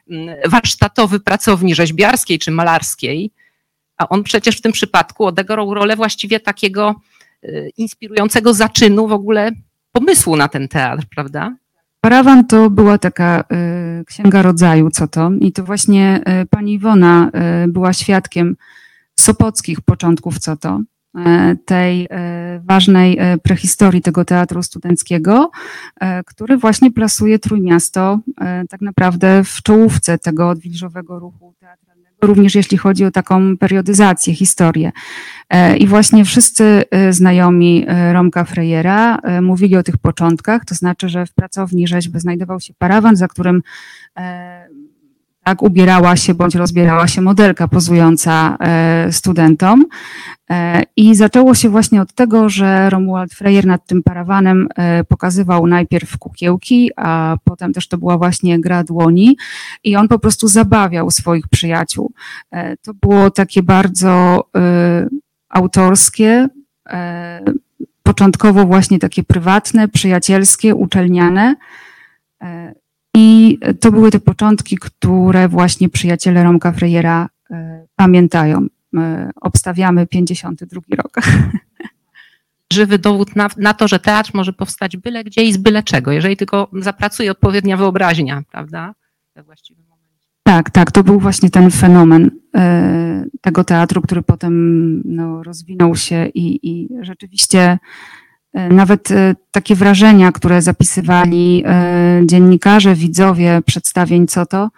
mm, 0.10 0.36
warsztatowy 0.50 1.20
pracowni 1.20 1.75
rzeźbiarskiej 1.75 2.39
czy 2.39 2.51
malarskiej, 2.51 3.32
a 3.98 4.10
on 4.10 4.24
przecież 4.24 4.58
w 4.58 4.62
tym 4.62 4.72
przypadku 4.72 5.25
odegrał 5.25 5.74
rolę 5.74 5.96
właściwie 5.96 6.39
takiego 6.39 6.96
y, 7.44 7.72
inspirującego 7.77 8.53
zaczynu 8.53 9.08
w 9.08 9.12
ogóle 9.12 9.51
pomysłu 9.91 10.36
na 10.36 10.48
ten 10.48 10.68
teatr, 10.68 11.06
prawda? 11.15 11.56
Parawan 12.01 12.48
to 12.48 12.70
była 12.70 12.98
taka 12.98 13.44
y, 14.01 14.06
księga 14.06 14.41
rodzaju, 14.41 14.89
co 14.89 15.08
to. 15.08 15.32
I 15.41 15.51
to 15.51 15.63
właśnie 15.63 16.22
y, 16.41 16.46
pani 16.46 16.74
Iwona 16.74 17.32
była 17.68 17.94
świadkiem 17.94 18.56
sopockich 19.20 19.82
początków, 19.82 20.39
co 20.39 20.58
to. 20.58 20.82
E, 21.18 21.56
tej 21.65 22.08
e, 22.10 22.62
ważnej 22.63 23.18
e, 23.20 23.38
prehistorii 23.38 24.01
tego 24.01 24.25
teatru 24.25 24.63
studenckiego, 24.63 25.51
który 26.25 26.58
właśnie 26.58 26.91
plasuje 26.91 27.39
Trójmiasto 27.39 28.20
tak 28.70 28.82
naprawdę 28.82 29.44
w 29.44 29.62
czołówce 29.62 30.18
tego 30.18 30.50
odwilżowego 30.50 31.20
ruchu 31.20 31.53
teatralnego, 31.60 32.15
również 32.22 32.56
jeśli 32.56 32.77
chodzi 32.77 33.06
o 33.06 33.12
taką 33.12 33.58
periodyzację, 33.58 34.36
historię. 34.36 34.91
I 35.77 35.88
właśnie 35.88 36.25
wszyscy 36.25 36.84
znajomi 37.10 37.86
Romka 38.12 38.44
Frejera 38.44 39.20
mówili 39.41 39.77
o 39.77 39.84
tych 39.84 39.98
początkach, 39.98 40.65
to 40.65 40.75
znaczy, 40.75 41.10
że 41.10 41.25
w 41.25 41.34
pracowni 41.34 41.88
rzeźby 41.88 42.20
znajdował 42.20 42.60
się 42.60 42.74
parawan, 42.77 43.15
za 43.15 43.27
którym 43.27 43.62
tak 45.43 45.63
ubierała 45.63 46.15
się 46.15 46.33
bądź 46.33 46.55
rozbierała 46.55 47.07
się 47.07 47.21
modelka 47.21 47.67
pozująca 47.67 48.57
e, 48.60 49.12
studentom. 49.12 49.86
E, 50.50 50.83
I 50.95 51.15
zaczęło 51.15 51.55
się 51.55 51.69
właśnie 51.69 52.01
od 52.01 52.13
tego, 52.13 52.50
że 52.50 52.89
Romuald 52.89 53.33
Freyer 53.33 53.65
nad 53.65 53.86
tym 53.86 54.03
parawanem 54.03 54.67
e, 54.75 55.03
pokazywał 55.03 55.67
najpierw 55.67 56.17
kukiełki, 56.17 56.89
a 56.95 57.38
potem 57.43 57.74
też 57.74 57.88
to 57.88 57.98
była 57.98 58.17
właśnie 58.17 58.60
gra 58.60 58.83
dłoni 58.83 59.38
i 59.83 59.95
on 59.95 60.07
po 60.07 60.19
prostu 60.19 60.48
zabawiał 60.48 61.12
swoich 61.12 61.48
przyjaciół. 61.48 62.13
To 62.81 62.93
było 62.93 63.31
takie 63.31 63.63
bardzo 63.63 64.43
autorskie, 65.50 66.48
początkowo 68.03 68.65
właśnie 68.65 69.00
takie 69.00 69.24
prywatne, 69.24 69.88
przyjacielskie, 69.88 70.75
uczelniane. 70.75 71.55
I 73.15 73.60
to 73.80 73.91
były 73.91 74.12
te 74.12 74.20
początki, 74.20 74.77
które 74.77 75.48
właśnie 75.48 75.89
przyjaciele 75.89 76.44
Romka 76.44 76.72
Frejera 76.72 77.30
e, 77.51 77.86
pamiętają. 77.96 78.68
Obstawiamy 79.41 80.08
52 80.08 80.82
rok. 80.98 81.12
Żywy 82.74 83.00
dowód 83.00 83.36
na, 83.36 83.50
na, 83.58 83.74
to, 83.74 83.88
że 83.88 84.00
teatr 84.00 84.32
może 84.34 84.53
powstać 84.53 84.98
byle 84.98 85.24
gdzie 85.24 85.44
i 85.44 85.53
z 85.53 85.58
byle 85.58 85.84
czego, 85.84 86.12
jeżeli 86.12 86.38
tylko 86.38 86.70
zapracuje 86.74 87.32
odpowiednia 87.32 87.77
wyobraźnia, 87.77 88.44
prawda? 88.51 88.96
We 89.36 89.44
właściwym 89.44 89.84
momencie. 89.84 90.27
Tak, 90.44 90.70
tak, 90.70 90.91
to 90.91 91.03
był 91.03 91.20
właśnie 91.20 91.50
ten 91.50 91.72
fenomen 91.72 92.32
e, 92.56 93.25
tego 93.41 93.63
teatru, 93.63 94.01
który 94.01 94.22
potem 94.22 94.53
no, 95.06 95.44
rozwinął 95.44 95.96
się 95.96 96.27
i, 96.27 96.70
i 96.70 96.89
rzeczywiście 97.01 97.60
E, 97.60 98.20
nawet 98.53 99.12
e, 99.12 99.36
takie 99.51 99.75
wrażenia, 99.75 100.31
które 100.31 100.62
zapisywali 100.62 101.63
e, 101.65 102.22
dziennikarze, 102.25 102.96
widzowie 102.96 103.62
przedstawień, 103.65 104.27
co 104.27 104.46
to, 104.46 104.70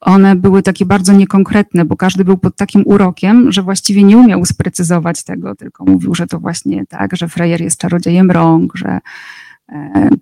one 0.00 0.36
były 0.36 0.62
takie 0.62 0.86
bardzo 0.86 1.12
niekonkretne, 1.12 1.84
bo 1.84 1.96
każdy 1.96 2.24
był 2.24 2.38
pod 2.38 2.56
takim 2.56 2.82
urokiem, 2.86 3.52
że 3.52 3.62
właściwie 3.62 4.02
nie 4.02 4.16
umiał 4.16 4.44
sprecyzować 4.44 5.24
tego, 5.24 5.54
tylko 5.54 5.84
mówił, 5.84 6.14
że 6.14 6.26
to 6.26 6.40
właśnie 6.40 6.86
tak, 6.86 7.16
że 7.16 7.28
Frejer 7.28 7.60
jest 7.60 7.80
czarodziejem 7.80 8.30
rąk, 8.30 8.76
że 8.76 8.86
E, 8.86 9.00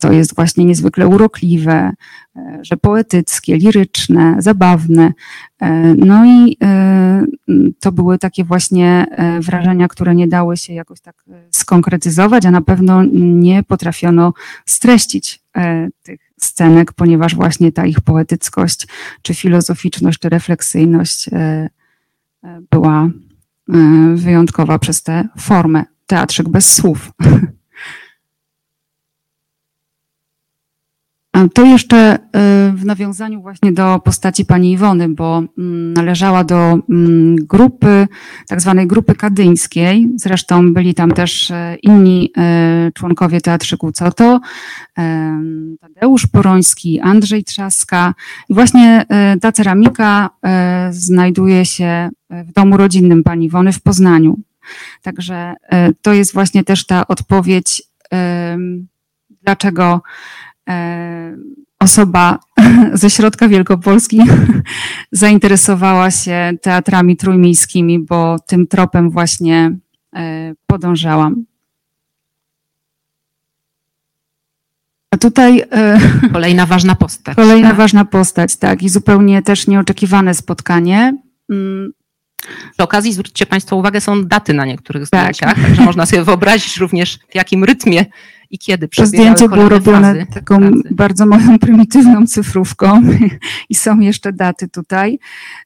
to 0.01 0.13
jest 0.13 0.35
właśnie 0.35 0.65
niezwykle 0.65 1.07
urokliwe, 1.07 1.93
e, 2.37 2.59
że 2.63 2.77
poetyckie, 2.77 3.57
liryczne, 3.57 4.37
zabawne. 4.39 5.13
E, 5.63 5.95
no 5.95 6.27
i 6.27 6.57
to 7.81 7.93
były 7.93 8.19
takie 8.19 8.45
właśnie 8.45 9.07
wrażenia, 9.41 9.89
które 9.89 10.15
nie 10.15 10.29
dały 10.29 10.57
się 10.57 10.73
jakoś 10.73 11.01
tak 11.01 11.25
skonkretyzować, 11.51 12.47
a 12.47 12.51
na 12.51 12.61
pewno 12.61 13.03
nie 13.13 13.63
potrafiono 13.63 14.33
streścić 14.67 15.41
tych 16.03 16.21
scenek, 16.41 16.93
ponieważ 16.93 17.35
właśnie 17.35 17.73
ta 17.73 17.87
ich 17.87 18.01
poetyckość, 18.01 18.87
czy 19.23 19.35
filozoficzność, 19.35 20.19
czy 20.19 20.29
refleksyjność 20.29 21.31
była 22.71 23.09
wyjątkowa 24.15 24.79
przez 24.79 25.03
tę 25.03 25.29
formę. 25.39 25.85
Teatrzyk 26.07 26.49
bez 26.49 26.75
słów. 26.75 27.13
To 31.49 31.65
jeszcze 31.65 32.15
y, 32.15 32.19
w 32.73 32.85
nawiązaniu 32.85 33.43
właśnie 33.43 33.73
do 33.73 34.01
postaci 34.05 34.45
pani 34.45 34.73
Iwony, 34.73 35.09
bo 35.09 35.43
mm, 35.59 35.93
należała 35.93 36.45
do 36.45 36.79
mm, 36.91 37.37
grupy, 37.37 38.09
tak 38.49 38.61
zwanej 38.61 38.87
grupy 38.87 39.15
kadyńskiej. 39.15 40.09
Zresztą 40.17 40.73
byli 40.73 40.95
tam 40.95 41.11
też 41.11 41.51
e, 41.51 41.77
inni 41.83 42.33
e, 42.37 42.91
członkowie 42.95 43.41
Teatrzyku 43.41 43.93
Coto, 43.93 44.41
e, 44.99 45.43
Tadeusz 45.81 46.27
Poroński, 46.27 47.01
Andrzej 47.01 47.45
Trzaska. 47.45 48.15
I 48.49 48.55
właśnie 48.55 49.07
ta 49.41 49.53
ceramika 49.53 50.31
znajduje 50.91 51.65
się 51.67 52.11
w 52.31 52.53
domu 52.53 52.77
rodzinnym 52.77 53.23
pani 53.23 53.47
Iwony 53.47 53.73
w 53.73 53.83
Poznaniu. 53.83 54.39
Także 55.03 55.55
to 56.03 56.13
jest 56.13 56.33
właśnie 56.35 56.65
też 56.65 56.87
ta 56.87 57.07
odpowiedź, 57.07 57.83
dlaczego 59.43 60.01
osoba 61.79 62.39
ze 63.03 63.11
środka 63.11 63.49
Wielkopolski 63.49 64.21
zainteresowała 65.13 66.11
się 66.11 66.53
teatrami 66.63 67.17
trójmiejskimi, 67.17 67.99
bo 67.99 68.37
tym 68.47 68.67
tropem 68.67 69.11
właśnie 69.11 69.77
e, 70.17 70.53
podążałam. 70.67 71.45
A 75.11 75.17
tutaj. 75.17 75.63
Kolejna 76.33 76.67
ważna 76.67 76.95
postać. 76.95 77.37
Kolejna 77.37 77.69
tak? 77.69 77.77
ważna 77.77 78.05
postać, 78.05 78.57
tak. 78.57 78.83
I 78.83 78.89
zupełnie 78.89 79.43
też 79.43 79.67
nieoczekiwane 79.67 80.35
spotkanie. 80.35 81.17
Mm, 81.51 81.93
przy 82.73 82.83
okazji 82.83 83.13
zwróćcie 83.13 83.47
Państwo 83.47 83.77
uwagę, 83.77 84.01
są 84.01 84.25
daty 84.25 84.55
na 84.55 84.65
niektórych 84.65 85.11
tak. 85.11 85.21
zdjęciach, 85.21 85.55
tak. 85.55 85.65
także 85.65 85.83
można 85.85 86.07
sobie 86.07 86.25
wyobrazić 86.25 86.77
również 86.77 87.19
w 87.29 87.35
jakim 87.35 87.65
rytmie 87.65 88.05
i 88.53 88.59
kiedy 88.59 88.89
To 88.89 89.07
zdjęcie 89.07 89.49
było 89.49 89.69
robione 89.69 90.27
taką 90.27 90.59
pracy. 90.59 90.83
bardzo 90.91 91.27
moją 91.27 91.59
prymitywną 91.65 92.27
cyfrówką 92.27 93.03
i 93.71 93.75
są 93.75 94.01
jeszcze 94.01 94.33
daty 94.33 94.69
tutaj. 94.69 95.19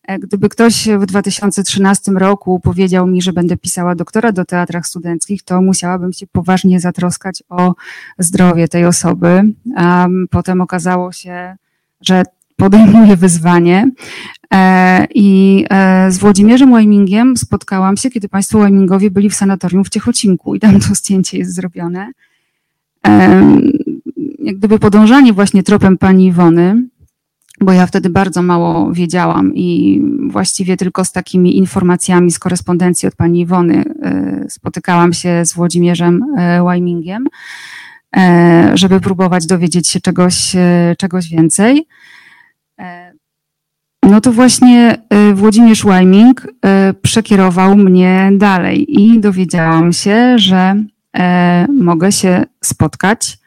E, 0.09 0.19
gdyby 0.19 0.49
ktoś 0.49 0.89
w 0.89 1.07
2013 1.07 2.13
roku 2.13 2.61
powiedział 2.61 3.07
mi, 3.07 3.23
że 3.23 3.33
będę 3.33 3.57
pisała 3.57 3.95
doktora 3.95 4.33
do 4.33 4.45
teatrach 4.45 4.87
studenckich, 4.87 5.43
to 5.43 5.63
musiałabym 5.63 6.13
się 6.13 6.27
poważnie 6.27 6.81
zatroskać 6.81 7.43
o 7.49 7.75
zdrowie 8.19 8.69
tej 8.69 8.87
osoby. 8.87 9.43
A 9.77 10.09
potem 10.31 10.61
okazało 10.61 11.13
się, 11.13 11.57
że 12.01 12.23
podejmuje 12.57 13.17
wyzwanie. 13.17 13.91
E, 14.55 15.07
I 15.15 15.65
e, 15.71 16.13
z 16.13 16.19
Włodzimierzem 16.19 16.73
Łajmingiem 16.73 17.37
spotkałam 17.37 17.97
się, 17.97 18.11
kiedy 18.11 18.29
Państwo 18.29 18.59
Łajmingowie 18.59 19.11
byli 19.11 19.31
w 19.31 19.35
sanatorium 19.35 19.85
w 19.85 19.89
Ciechocinku 19.89 20.55
i 20.55 20.61
tam 20.61 20.81
to 20.81 20.95
zdjęcie 20.95 21.39
jest 21.39 21.55
zrobione. 21.55 22.13
Jak 24.39 24.57
gdyby 24.57 24.79
podążanie 24.79 25.33
właśnie 25.33 25.63
tropem 25.63 25.99
pani 25.99 26.27
Iwony, 26.27 26.89
bo 27.61 27.73
ja 27.73 27.87
wtedy 27.87 28.11
bardzo 28.11 28.43
mało 28.43 28.93
wiedziałam 28.93 29.55
i 29.55 30.01
właściwie 30.31 30.77
tylko 30.77 31.05
z 31.05 31.13
takimi 31.13 31.57
informacjami 31.59 32.31
z 32.31 32.39
korespondencji 32.39 33.09
od 33.09 33.17
pani 33.17 33.41
Iwony 33.41 33.85
e, 34.03 34.47
spotykałam 34.51 35.13
się 35.13 35.45
z 35.45 35.55
Włodzimierzem 35.55 36.25
Łajmingiem, 36.63 37.25
żeby 38.75 39.01
próbować 39.01 39.47
dowiedzieć 39.47 39.89
się 39.89 40.01
czegoś, 40.01 40.57
czegoś 40.99 41.29
więcej. 41.29 41.87
E, 42.79 43.13
no 44.03 44.21
to 44.21 44.33
właśnie 44.33 45.03
e, 45.11 45.35
Włodzimierz 45.35 45.85
Łajming 45.85 46.47
e, 46.65 46.95
przekierował 47.03 47.77
mnie 47.77 48.31
dalej 48.33 49.01
i 49.01 49.21
dowiedziałam 49.21 49.93
się, 49.93 50.39
że 50.39 50.85
mogę 51.69 52.13
się 52.13 52.45
spotkać, 52.65 53.39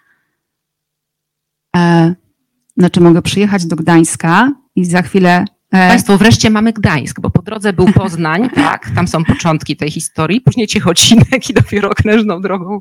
znaczy 2.77 3.01
mogę 3.01 3.21
przyjechać 3.21 3.65
do 3.65 3.75
Gdańska 3.75 4.51
i 4.75 4.85
za 4.85 5.01
chwilę 5.01 5.45
Państwo, 5.69 6.17
wreszcie 6.17 6.49
mamy 6.49 6.73
Gdańsk, 6.73 7.19
bo 7.19 7.29
po 7.29 7.41
drodze 7.41 7.73
był 7.73 7.93
Poznań, 7.93 8.49
tak, 8.55 8.89
tam 8.95 9.07
są 9.07 9.23
początki 9.23 9.77
tej 9.77 9.91
historii, 9.91 10.41
później 10.41 10.67
Ciechocinek 10.67 11.49
i 11.49 11.53
dopiero 11.53 11.89
Knężną 11.89 12.41
drogą. 12.41 12.79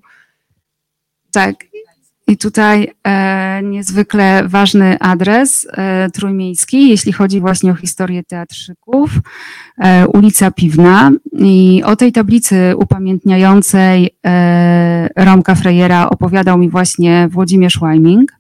Tak, 1.33 1.55
i 2.29 2.37
tutaj 2.37 2.93
e, 3.07 3.63
niezwykle 3.63 4.43
ważny 4.49 4.99
adres 4.99 5.67
e, 5.73 6.11
trójmiejski, 6.11 6.89
jeśli 6.89 7.13
chodzi 7.13 7.41
właśnie 7.41 7.73
o 7.73 7.75
historię 7.75 8.25
teatrzyków, 8.25 9.11
e, 9.79 10.07
ulica 10.07 10.51
Piwna. 10.51 11.11
I 11.39 11.83
o 11.85 11.97
tej 11.97 12.13
tablicy 12.13 12.73
upamiętniającej 12.77 14.17
e, 14.27 15.09
Romka 15.17 15.55
Frejera 15.55 16.11
opowiadał 16.11 16.59
mi 16.59 16.71
właśnie 16.71 17.29
Włodzimierz 17.31 17.81
Łajming. 17.81 18.33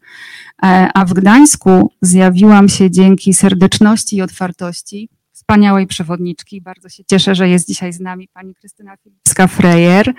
E, 0.62 0.88
a 0.94 1.04
w 1.04 1.12
Gdańsku 1.12 1.92
zjawiłam 2.02 2.68
się 2.68 2.90
dzięki 2.90 3.34
serdeczności 3.34 4.16
i 4.16 4.22
otwartości 4.22 5.08
wspaniałej 5.38 5.86
przewodniczki. 5.86 6.60
Bardzo 6.60 6.88
się 6.88 7.04
cieszę, 7.04 7.34
że 7.34 7.48
jest 7.48 7.68
dzisiaj 7.68 7.92
z 7.92 8.00
nami 8.00 8.28
pani 8.32 8.54
Krystyna 8.54 8.94
Filipska-Frejer. 8.96 10.12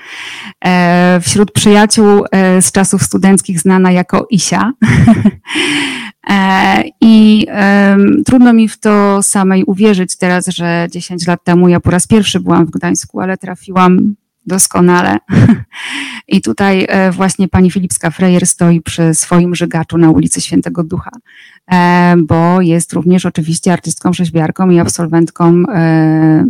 E, 0.66 1.20
wśród 1.22 1.52
przyjaciół 1.52 2.26
e, 2.32 2.62
z 2.62 2.72
czasów 2.72 3.04
studenckich 3.04 3.60
znana 3.60 3.92
jako 3.92 4.28
Isia. 4.30 4.72
E, 6.30 6.84
I 7.02 7.48
trudno 8.26 8.54
mi 8.54 8.70
w 8.70 8.80
to 8.80 9.24
samej 9.24 9.64
uwierzyć 9.64 10.18
teraz, 10.18 10.48
że 10.48 10.88
10 10.92 11.28
lat 11.28 11.44
temu 11.44 11.70
ja 11.70 11.80
po 11.80 11.92
raz 11.92 12.08
pierwszy 12.08 12.40
byłam 12.40 12.66
w 12.66 12.70
Gdańsku, 12.70 13.20
ale 13.20 13.38
trafiłam 13.38 14.16
doskonale. 14.50 15.18
I 16.28 16.42
tutaj 16.42 16.86
e, 16.90 17.12
właśnie 17.12 17.48
pani 17.48 17.72
Filipska-Frejer 17.72 18.46
stoi 18.46 18.82
przy 18.82 19.14
swoim 19.14 19.56
żygaczu 19.56 19.98
na 19.98 20.12
ulicy 20.12 20.42
Świętego 20.42 20.84
Ducha, 20.84 21.12
e, 21.72 22.16
bo 22.18 22.62
jest 22.62 22.94
również 22.94 23.26
oczywiście 23.26 23.74
artystką, 23.74 24.14
rzeźbiarką 24.14 24.70
i 24.70 24.80
absolwentką 24.80 25.64
e, 25.74 26.46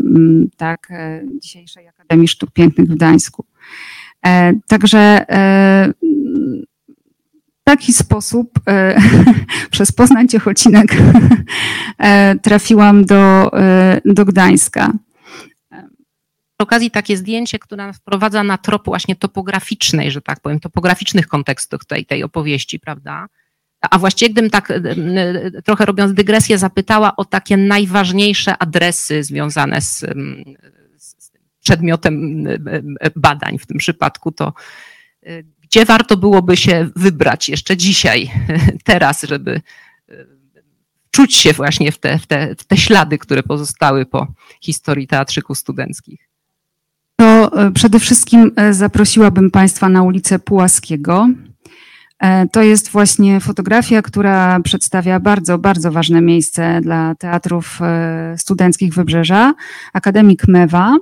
tak, 0.58 0.88
dzisiejszej 1.42 1.88
Akademii 1.88 2.28
Sztuk 2.28 2.52
Pięknych 2.52 2.88
w 2.88 2.96
Gdańsku. 2.96 3.46
Także 4.68 5.26
taki 7.64 7.94
sposób 7.94 8.60
przez 9.72 9.92
Poznań 9.92 10.28
Ciechocinek 10.28 10.88
trafiłam 12.44 13.06
do, 13.06 13.52
do 14.06 14.26
Gdańska 14.26 14.92
okazji 16.60 16.92
takie 16.92 17.18
zdjęcie, 17.18 17.60
które 17.60 17.88
nas 17.88 17.98
wprowadza 17.98 18.44
na 18.44 18.58
trop 18.58 18.86
właśnie 18.86 19.16
topograficznej, 19.16 20.12
że 20.12 20.22
tak 20.22 20.40
powiem, 20.40 20.60
topograficznych 20.60 21.28
kontekstów 21.28 21.86
tej, 21.86 22.06
tej 22.06 22.24
opowieści, 22.24 22.80
prawda? 22.80 23.28
A 23.82 24.00
właściwie 24.00 24.30
gdybym 24.30 24.50
tak 24.50 24.72
e, 24.72 24.82
trochę 25.66 25.86
robiąc 25.86 26.14
dygresję 26.14 26.58
zapytała 26.58 27.16
o 27.16 27.26
takie 27.26 27.58
najważniejsze 27.58 28.58
adresy 28.58 29.24
związane 29.24 29.82
z, 29.82 30.00
z 30.98 31.32
przedmiotem 31.60 32.44
badań 33.16 33.58
w 33.58 33.66
tym 33.66 33.78
przypadku, 33.78 34.32
to 34.32 34.54
e, 35.24 35.44
gdzie 35.44 35.86
warto 35.86 36.18
byłoby 36.18 36.58
się 36.58 36.90
wybrać 36.96 37.50
jeszcze 37.50 37.78
dzisiaj, 37.78 38.32
teraz, 38.84 39.22
żeby 39.24 39.62
e, 40.10 40.26
czuć 41.12 41.36
się 41.36 41.54
właśnie 41.54 41.92
w 41.92 41.98
te, 41.98 42.20
w 42.20 42.28
te, 42.28 42.56
w 42.56 42.64
te 42.64 42.78
ślady, 42.78 43.18
które 43.18 43.44
pozostały 43.44 44.06
po 44.06 44.28
historii 44.62 45.08
teatrzyków 45.08 45.58
studenckich? 45.58 46.29
To 47.20 47.52
e, 47.66 47.72
przede 47.72 48.00
wszystkim 48.00 48.52
e, 48.56 48.74
zaprosiłabym 48.74 49.52
Państwa 49.52 49.90
na 49.90 50.04
ulicę 50.04 50.40
Pułaskiego. 50.40 51.30
E, 52.20 52.48
to 52.48 52.62
jest 52.62 52.90
właśnie 52.90 53.40
fotografia, 53.40 54.02
która 54.02 54.60
przedstawia 54.60 55.20
bardzo, 55.20 55.58
bardzo 55.58 55.92
ważne 55.92 56.22
miejsce 56.22 56.82
dla 56.82 57.16
teatrów 57.16 57.80
studenckich 58.38 58.94
Wybrzeża, 58.94 59.54
Akademik 59.94 60.48
Mewa. 60.48 60.96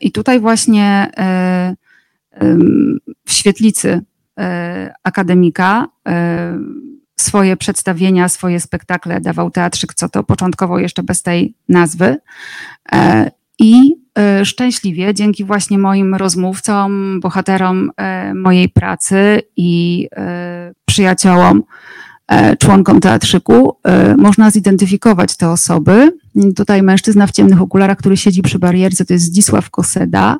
I 0.00 0.12
tutaj 0.12 0.40
właśnie 0.40 1.10
w 3.26 3.32
świetlicy 3.32 4.00
akademika 5.02 5.88
swoje 7.20 7.56
przedstawienia, 7.56 8.28
swoje 8.28 8.60
spektakle 8.60 9.20
dawał 9.20 9.50
teatrzyk, 9.50 9.94
co 9.94 10.08
to 10.08 10.24
początkowo 10.24 10.78
jeszcze 10.78 11.02
bez 11.02 11.22
tej 11.22 11.54
nazwy. 11.68 12.16
I 13.62 14.02
E, 14.18 14.44
szczęśliwie 14.44 15.14
dzięki 15.14 15.44
właśnie 15.44 15.78
moim 15.78 16.14
rozmówcom, 16.14 17.20
bohaterom 17.20 17.90
e, 17.96 18.34
mojej 18.34 18.68
pracy 18.68 19.42
i 19.56 20.08
e, 20.16 20.72
przyjaciołom, 20.84 21.62
członkom 22.58 23.00
teatrzyku, 23.00 23.76
można 24.16 24.50
zidentyfikować 24.50 25.36
te 25.36 25.50
osoby. 25.50 26.18
Tutaj 26.56 26.82
mężczyzna 26.82 27.26
w 27.26 27.30
ciemnych 27.30 27.62
okularach, 27.62 27.98
który 27.98 28.16
siedzi 28.16 28.42
przy 28.42 28.58
barierce, 28.58 29.04
to 29.04 29.12
jest 29.12 29.24
Zdzisław 29.24 29.70
Koseda, 29.70 30.38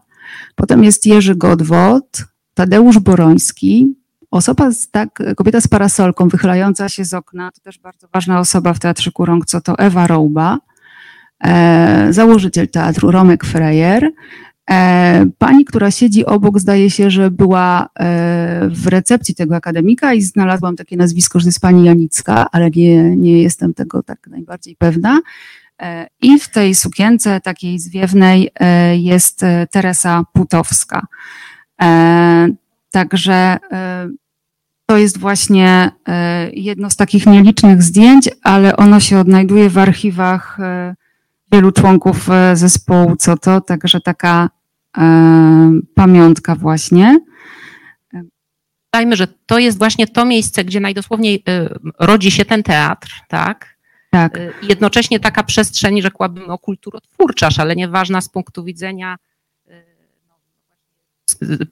potem 0.54 0.84
jest 0.84 1.06
Jerzy 1.06 1.34
Godwot, 1.34 2.24
Tadeusz 2.54 2.98
Boroński, 2.98 3.94
osoba 4.30 4.70
z, 4.72 4.90
tak, 4.90 5.22
kobieta 5.36 5.60
z 5.60 5.68
parasolką 5.68 6.28
wychylająca 6.28 6.88
się 6.88 7.04
z 7.04 7.14
okna, 7.14 7.50
to 7.50 7.60
też 7.60 7.78
bardzo 7.78 8.08
ważna 8.12 8.40
osoba 8.40 8.74
w 8.74 8.78
Teatrzyku 8.78 9.24
Rąk, 9.24 9.46
co 9.46 9.60
to 9.60 9.78
Ewa 9.78 10.06
Rouba, 10.06 10.58
założyciel 12.10 12.68
teatru 12.68 13.10
Romek 13.10 13.44
Frejer. 13.44 14.10
E, 14.70 15.26
pani, 15.38 15.64
która 15.64 15.90
siedzi 15.90 16.26
obok, 16.26 16.58
zdaje 16.58 16.90
się, 16.90 17.10
że 17.10 17.30
była 17.30 17.82
e, 17.84 18.68
w 18.68 18.86
recepcji 18.86 19.34
tego 19.34 19.56
akademika 19.56 20.14
i 20.14 20.22
znalazłam 20.22 20.76
takie 20.76 20.96
nazwisko, 20.96 21.40
że 21.40 21.48
jest 21.48 21.60
pani 21.60 21.84
Janicka, 21.84 22.46
ale 22.52 22.70
nie, 22.70 23.16
nie 23.16 23.42
jestem 23.42 23.74
tego 23.74 24.02
tak 24.02 24.26
najbardziej 24.26 24.76
pewna. 24.76 25.20
I 26.20 26.38
w 26.38 26.48
tej 26.48 26.74
sukience 26.74 27.40
takiej 27.40 27.78
zwiewnej 27.78 28.50
jest 28.94 29.44
Teresa 29.70 30.24
Putowska. 30.32 31.06
Także 32.90 33.58
to 34.86 34.96
jest 34.96 35.18
właśnie 35.18 35.90
jedno 36.52 36.90
z 36.90 36.96
takich 36.96 37.26
nielicznych 37.26 37.82
zdjęć, 37.82 38.28
ale 38.42 38.76
ono 38.76 39.00
się 39.00 39.18
odnajduje 39.18 39.70
w 39.70 39.78
archiwach 39.78 40.58
wielu 41.52 41.72
członków 41.72 42.30
e, 42.30 42.56
zespołu 42.56 43.16
co 43.16 43.36
to, 43.36 43.60
także 43.60 44.00
taka 44.00 44.50
e, 44.98 45.70
pamiątka 45.94 46.54
właśnie. 46.54 47.20
Dajmy, 48.94 49.16
że 49.16 49.26
to 49.46 49.58
jest 49.58 49.78
właśnie 49.78 50.06
to 50.06 50.24
miejsce, 50.24 50.64
gdzie 50.64 50.80
najdosłowniej 50.80 51.42
e, 51.48 51.68
rodzi 51.98 52.30
się 52.30 52.44
ten 52.44 52.62
teatr, 52.62 53.20
tak? 53.28 53.76
Tak. 54.10 54.38
Jednocześnie 54.62 55.20
taka 55.20 55.42
przestrzeń, 55.42 56.02
rzekłabym, 56.02 56.50
o 56.50 56.58
kulturotwórcza, 56.58 57.48
ale 57.58 57.76
nieważna 57.76 58.20
z 58.20 58.28
punktu 58.28 58.64
widzenia 58.64 59.16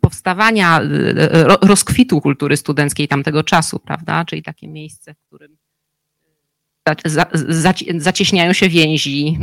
powstawania, 0.01 0.81
rozkwitu 1.63 2.21
kultury 2.21 2.57
studenckiej 2.57 3.09
tamtego 3.09 3.45
czasu, 3.45 3.79
prawda? 3.79 4.25
Czyli 4.25 4.43
takie 4.43 4.69
miejsce, 4.69 5.15
w 5.15 5.19
którym 5.27 5.57
zacieśniają 7.99 8.53
się 8.53 8.69
więzi, 8.69 9.39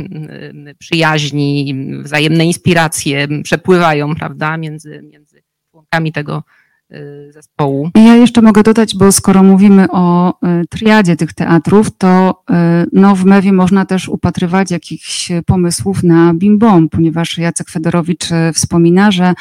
przyjaźni, 0.78 1.74
wzajemne 2.02 2.46
inspiracje 2.46 3.28
przepływają, 3.42 4.14
prawda, 4.14 4.56
między, 4.56 5.02
między 5.02 5.42
członkami 5.70 6.12
tego 6.12 6.42
zespołu. 7.30 7.90
Ja 7.94 8.16
jeszcze 8.16 8.42
mogę 8.42 8.62
dodać, 8.62 8.96
bo 8.96 9.12
skoro 9.12 9.42
mówimy 9.42 9.86
o 9.90 10.30
y, 10.62 10.66
triadzie 10.66 11.16
tych 11.16 11.32
teatrów, 11.32 11.90
to 11.98 12.42
y, 12.50 12.54
no, 12.92 13.16
w 13.16 13.24
Mewie 13.24 13.52
można 13.52 13.86
też 13.86 14.08
upatrywać 14.08 14.70
jakichś 14.70 15.32
pomysłów 15.46 16.02
na 16.02 16.34
bim-bom, 16.34 16.88
ponieważ 16.88 17.38
Jacek 17.38 17.70
Fedorowicz 17.70 18.28
wspomina, 18.54 19.10
że 19.10 19.34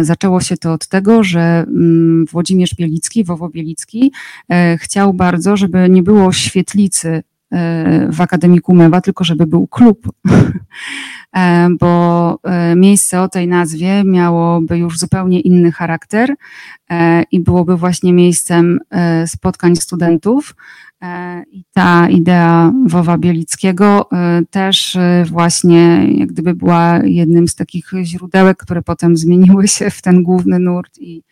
zaczęło 0.00 0.40
się 0.40 0.56
to 0.56 0.72
od 0.72 0.88
tego, 0.88 1.24
że 1.24 1.40
mm, 1.68 2.26
Włodzimierz 2.26 2.74
Bielicki, 2.74 3.24
Wowo 3.24 3.48
Bielicki 3.48 4.12
chciał 4.78 5.14
bardzo, 5.14 5.56
żeby 5.56 5.90
nie 5.90 6.02
było 6.02 6.32
świetlicy 6.32 7.22
w 8.08 8.20
Akademiku 8.20 8.74
Mewa, 8.74 9.00
tylko 9.00 9.24
żeby 9.24 9.46
był 9.46 9.66
klub. 9.66 10.08
E, 11.36 11.68
bo 11.80 12.38
e, 12.42 12.76
miejsce 12.76 13.22
o 13.22 13.28
tej 13.28 13.48
nazwie 13.48 14.04
miałoby 14.04 14.78
już 14.78 14.98
zupełnie 14.98 15.40
inny 15.40 15.72
charakter 15.72 16.34
e, 16.90 17.22
i 17.22 17.40
byłoby 17.40 17.76
właśnie 17.76 18.12
miejscem 18.12 18.80
spotkań 19.26 19.76
studentów. 19.76 20.54
I 21.50 21.64
ta 21.72 22.08
idea 22.08 22.72
Wowa 22.86 23.18
Bielickiego 23.18 24.08
też 24.50 24.98
właśnie 25.26 26.08
jak 26.18 26.28
gdyby 26.28 26.54
była 26.54 27.00
jednym 27.04 27.48
z 27.48 27.54
takich 27.54 27.90
źródełek, 28.02 28.56
które 28.56 28.82
potem 28.82 29.16
zmieniły 29.16 29.68
się 29.68 29.90
w 29.90 30.02
ten 30.02 30.22
główny 30.22 30.58
nurt 30.58 30.98
i, 30.98 31.22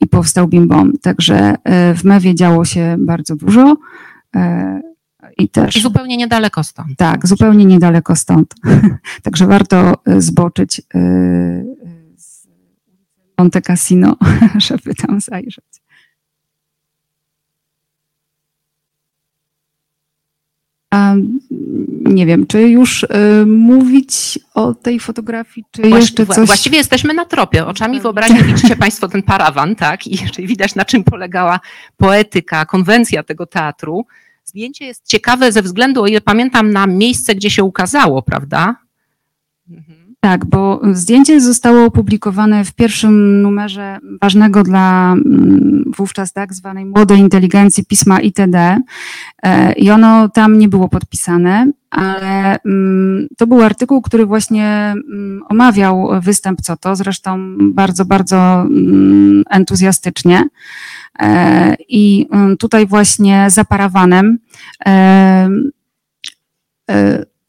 i 0.00 0.06
powstał 0.06 0.48
Bim 0.48 0.68
Bom. 0.68 0.92
Także 1.02 1.54
w 1.94 2.04
Mewie 2.04 2.34
działo 2.34 2.64
się 2.64 2.96
bardzo 2.98 3.36
dużo. 3.36 3.76
I 5.38 5.48
też. 5.48 5.76
I 5.76 5.80
zupełnie 5.80 6.16
niedaleko 6.16 6.64
stąd. 6.64 6.88
Tak, 6.96 7.26
zupełnie 7.26 7.64
niedaleko 7.64 8.16
stąd. 8.16 8.54
Także 9.22 9.46
warto 9.46 9.94
y, 10.08 10.20
zboczyć 10.20 10.78
y, 10.78 10.98
y, 10.98 11.64
z 12.16 12.46
Monte 13.38 13.62
Cassino, 13.62 14.16
żeby 14.68 14.94
tam 14.94 15.20
zajrzeć. 15.20 15.80
A 20.90 21.14
nie 22.00 22.26
wiem, 22.26 22.46
czy 22.46 22.68
już 22.68 23.02
y, 23.02 23.08
mówić 23.46 24.38
o 24.54 24.74
tej 24.74 25.00
fotografii, 25.00 25.66
czy 25.70 25.82
Właści, 25.82 25.96
jeszcze 26.00 26.26
coś? 26.26 26.46
Właściwie 26.46 26.78
jesteśmy 26.78 27.14
na 27.14 27.24
tropie. 27.24 27.66
Oczami 27.66 27.94
tak. 27.94 28.02
wyobraźni 28.02 28.42
widzicie 28.54 28.76
Państwo 28.76 29.08
ten 29.08 29.22
parawan, 29.22 29.76
tak? 29.76 30.06
I 30.06 30.46
widać, 30.46 30.74
na 30.74 30.84
czym 30.84 31.04
polegała 31.04 31.60
poetyka, 31.96 32.66
konwencja 32.66 33.22
tego 33.22 33.46
teatru. 33.46 34.06
Zdjęcie 34.50 34.86
jest 34.86 35.06
ciekawe 35.06 35.52
ze 35.52 35.62
względu, 35.62 36.02
o 36.02 36.06
ile 36.06 36.20
pamiętam, 36.20 36.72
na 36.72 36.86
miejsce, 36.86 37.34
gdzie 37.34 37.50
się 37.50 37.64
ukazało, 37.64 38.22
prawda? 38.22 38.76
Mhm. 39.70 39.99
Tak, 40.20 40.44
bo 40.44 40.80
zdjęcie 40.92 41.40
zostało 41.40 41.84
opublikowane 41.84 42.64
w 42.64 42.72
pierwszym 42.72 43.42
numerze 43.42 43.98
ważnego 44.22 44.62
dla 44.62 45.12
mm, 45.12 45.92
wówczas 45.96 46.32
tak 46.32 46.54
zwanej 46.54 46.84
młodej 46.84 47.18
inteligencji 47.18 47.84
pisma 47.84 48.20
ITD 48.20 48.78
e, 49.42 49.72
i 49.72 49.90
ono 49.90 50.28
tam 50.28 50.58
nie 50.58 50.68
było 50.68 50.88
podpisane, 50.88 51.72
ale 51.90 52.58
mm, 52.66 53.26
to 53.36 53.46
był 53.46 53.62
artykuł, 53.62 54.02
który 54.02 54.26
właśnie 54.26 54.66
mm, 54.66 55.42
omawiał 55.48 56.08
występ 56.20 56.60
co 56.60 56.76
to, 56.76 56.96
zresztą 56.96 57.56
bardzo, 57.60 58.04
bardzo 58.04 58.66
entuzjastycznie. 59.50 60.48
E, 61.18 61.76
I 61.88 62.28
tutaj 62.58 62.86
właśnie 62.86 63.46
za 63.50 63.64
parawanem 63.64 64.38
e, 64.86 65.48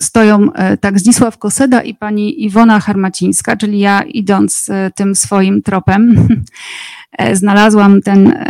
stoją 0.02 0.48
tak 0.80 1.00
Zdzisław 1.00 1.38
Koseda 1.38 1.82
i 1.82 1.94
pani 1.94 2.44
Iwona 2.44 2.80
Harmacińska, 2.80 3.58
czyli 3.58 3.80
ja 3.80 4.02
idąc 4.02 4.70
tym 4.96 5.16
swoim 5.16 5.62
tropem, 5.62 6.28
znalazłam 7.34 8.02
ten 8.02 8.46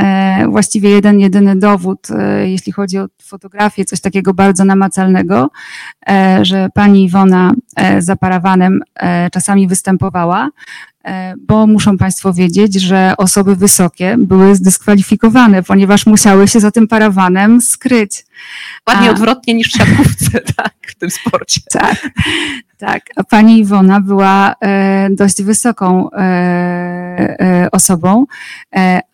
właściwie 0.50 0.90
jeden, 0.90 1.20
jedyny 1.20 1.56
dowód, 1.56 2.08
jeśli 2.44 2.72
chodzi 2.72 2.98
o 2.98 3.08
fotografię, 3.22 3.86
coś 3.86 4.02
takiego 4.02 4.34
bardzo 4.34 4.66
namacalnego, 4.66 5.50
że 6.42 6.70
pani 6.74 7.04
Iwona 7.04 7.52
za 8.00 8.16
parawanem 8.16 8.80
czasami 9.32 9.68
występowała. 9.68 10.50
E, 11.06 11.34
bo 11.48 11.68
muszą 11.68 11.98
Państwo 11.98 12.34
wiedzieć, 12.34 12.74
że 12.74 13.14
osoby 13.18 13.56
wysokie 13.56 14.16
były 14.20 14.56
zdyskwalifikowane, 14.56 15.64
ponieważ 15.64 16.06
musiały 16.06 16.48
się 16.48 16.60
za 16.60 16.72
tym 16.72 16.88
parawanem 16.88 17.62
skryć. 17.62 18.26
Ładnie 18.90 19.08
A... 19.08 19.12
odwrotnie 19.12 19.54
niż 19.54 19.68
w 19.68 19.78
siatkówce, 19.78 20.40
tak, 20.58 20.74
w 20.88 20.96
tym 20.96 21.12
sporcie. 21.12 21.62
Tak, 21.72 22.10
tak. 22.82 23.04
A 23.16 23.24
pani 23.24 23.60
Iwona 23.60 24.02
była 24.02 24.56
e, 24.62 25.10
dość 25.10 25.44
wysoką 25.44 26.12
e, 26.12 26.18
e, 26.20 27.72
osobą, 27.72 28.26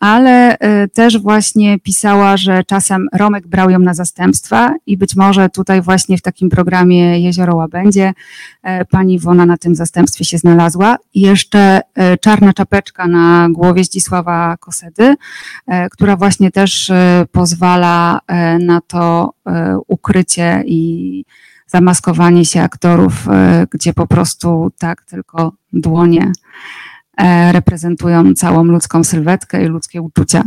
ale 0.00 0.56
też 0.94 1.18
właśnie 1.18 1.78
pisała, 1.78 2.36
że 2.36 2.64
czasem 2.64 3.08
Romek 3.12 3.46
brał 3.46 3.70
ją 3.70 3.78
na 3.78 3.94
zastępstwa 3.94 4.74
i 4.86 4.96
być 4.96 5.16
może 5.16 5.48
tutaj 5.48 5.82
właśnie 5.82 6.18
w 6.18 6.22
takim 6.22 6.50
programie 6.50 7.20
Jezioro 7.20 7.56
Łabędzie 7.56 8.12
pani 8.90 9.14
Iwona 9.14 9.46
na 9.46 9.56
tym 9.56 9.74
zastępstwie 9.74 10.24
się 10.24 10.38
znalazła. 10.38 10.96
I 11.14 11.20
jeszcze 11.20 11.80
czarna 12.20 12.52
czapeczka 12.52 13.06
na 13.06 13.48
głowie 13.50 13.84
Zdzisława 13.84 14.56
Kosedy, 14.60 15.14
która 15.90 16.16
właśnie 16.16 16.50
też 16.50 16.92
pozwala 17.32 18.20
na 18.60 18.80
to 18.80 19.32
ukrycie 19.86 20.62
i 20.66 21.24
zamaskowanie 21.68 22.44
się 22.44 22.62
aktorów, 22.62 23.28
e, 23.28 23.66
gdzie 23.70 23.94
po 23.94 24.06
prostu 24.06 24.70
tak 24.78 25.02
tylko 25.02 25.52
dłonie 25.72 26.32
e, 27.16 27.52
reprezentują 27.52 28.34
całą 28.34 28.64
ludzką 28.64 29.04
sylwetkę 29.04 29.64
i 29.64 29.66
ludzkie 29.66 30.02
uczucia 30.02 30.42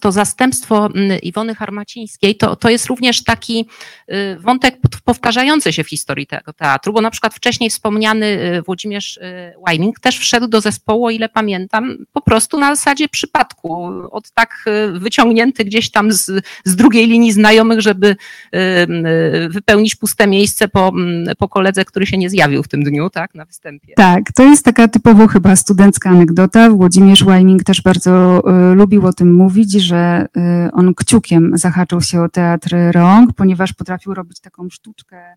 to 0.00 0.12
zastępstwo 0.12 0.86
mm, 0.86 1.20
Iwony 1.20 1.54
Harmacińskiej, 1.54 2.36
to, 2.36 2.56
to 2.56 2.70
jest 2.70 2.86
również 2.86 3.24
taki 3.24 3.66
y, 4.12 4.36
wątek 4.40 4.76
powtarzający 5.04 5.72
się 5.72 5.84
w 5.84 5.88
historii 5.88 6.26
tego 6.26 6.52
teatru, 6.52 6.92
bo 6.92 7.00
na 7.00 7.10
przykład 7.10 7.34
wcześniej 7.34 7.70
wspomniany 7.70 8.26
y, 8.26 8.62
Włodzimierz 8.62 9.20
Łajming 9.56 9.98
y, 9.98 10.00
też 10.00 10.18
wszedł 10.18 10.48
do 10.48 10.60
zespołu, 10.60 11.06
o 11.06 11.10
ile 11.10 11.28
pamiętam, 11.28 11.96
po 12.12 12.20
prostu 12.20 12.58
na 12.58 12.74
zasadzie 12.74 13.08
przypadku, 13.08 13.92
od 14.10 14.30
tak 14.30 14.64
wyciągnięty 14.92 15.64
gdzieś 15.64 15.90
tam 15.90 16.12
z, 16.12 16.44
z 16.64 16.76
drugiej 16.76 17.06
linii 17.06 17.32
znajomych, 17.32 17.80
żeby 17.80 18.16
wypełnić 19.50 19.94
puste 19.94 20.26
miejsce 20.26 20.68
po, 20.68 20.92
po 21.38 21.48
koledze, 21.48 21.84
który 21.84 22.06
się 22.06 22.18
nie 22.18 22.30
zjawił 22.30 22.62
w 22.62 22.68
tym 22.68 22.84
dniu, 22.84 23.10
tak, 23.10 23.34
na 23.34 23.44
występie. 23.44 23.92
Tak, 23.96 24.32
to 24.32 24.42
jest 24.42 24.64
taka 24.64 24.88
typowo 24.88 25.26
chyba 25.26 25.56
studencka 25.56 26.10
anegdota. 26.10 26.70
Włodzimierz 26.70 27.22
Łajming 27.22 27.64
też 27.64 27.82
bardzo 27.82 28.42
lubił 28.74 29.06
o 29.06 29.12
tym 29.12 29.34
mówić, 29.34 29.67
widzi, 29.68 29.80
że 29.80 30.26
y, 30.66 30.72
on 30.72 30.94
kciukiem 30.94 31.52
zahaczył 31.54 32.00
się 32.00 32.22
o 32.22 32.28
teatr 32.28 32.76
rąk, 32.92 33.32
ponieważ 33.32 33.72
potrafił 33.72 34.14
robić 34.14 34.40
taką 34.40 34.68
sztuczkę 34.70 35.34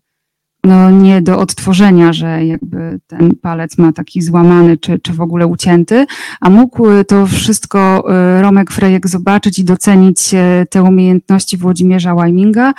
no, 0.64 0.90
nie 0.90 1.22
do 1.22 1.38
odtworzenia, 1.38 2.12
że 2.12 2.46
jakby 2.46 3.00
ten 3.06 3.36
palec 3.36 3.78
ma 3.78 3.92
taki 3.92 4.22
złamany 4.22 4.76
czy, 4.76 4.98
czy 4.98 5.12
w 5.12 5.20
ogóle 5.20 5.46
ucięty, 5.46 6.06
a 6.40 6.50
mógł 6.50 6.86
to 7.08 7.26
wszystko 7.26 8.04
y, 8.38 8.42
Romek 8.42 8.70
Frejek 8.70 9.08
zobaczyć 9.08 9.58
i 9.58 9.64
docenić 9.64 10.30
te 10.70 10.82
umiejętności 10.82 11.56
Włodzimierza 11.56 12.14
Łajminga, 12.14 12.74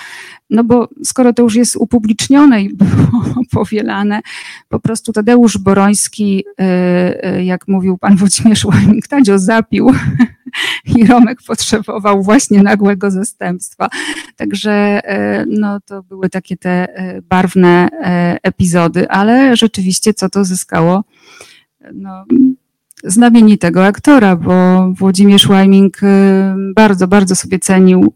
no 0.50 0.64
bo 0.64 0.88
skoro 1.04 1.34
to 1.34 1.44
już 1.44 1.56
jest 1.56 1.76
upublicznione 1.76 2.62
i 2.62 2.74
było 2.76 3.44
powielane, 3.52 4.22
po 4.70 4.80
prostu 4.80 5.14
Tadeusz 5.14 5.58
Boroński, 5.58 6.46
y, 7.38 7.44
jak 7.44 7.68
mówił 7.68 7.98
pan 7.98 8.16
Włodzimierz 8.16 8.66
Łajming, 8.66 9.08
Tadzio 9.08 9.40
zapił 9.40 9.92
i 10.96 11.06
Romek 11.06 11.40
potrzebował 11.48 12.24
właśnie 12.24 12.64
nagłego 12.64 13.12
zastępstwa. 13.12 13.90
Także 14.36 14.72
e, 14.72 15.46
no, 15.46 15.80
to 15.80 16.04
były 16.04 16.30
takie 16.30 16.58
te 16.58 16.96
e, 16.96 17.22
barwne 17.22 17.90
e, 17.92 18.38
epizody, 18.44 19.10
ale 19.10 19.56
rzeczywiście 19.56 20.14
co 20.14 20.30
to 20.30 20.46
zyskało? 20.46 21.04
No, 21.94 22.26
znamienitego 23.04 23.86
aktora, 23.86 24.36
bo 24.36 24.88
Włodzimierz 24.94 25.48
Łajming 25.48 25.98
bardzo, 26.76 27.08
bardzo 27.08 27.36
sobie 27.36 27.60
cenił 27.60 28.14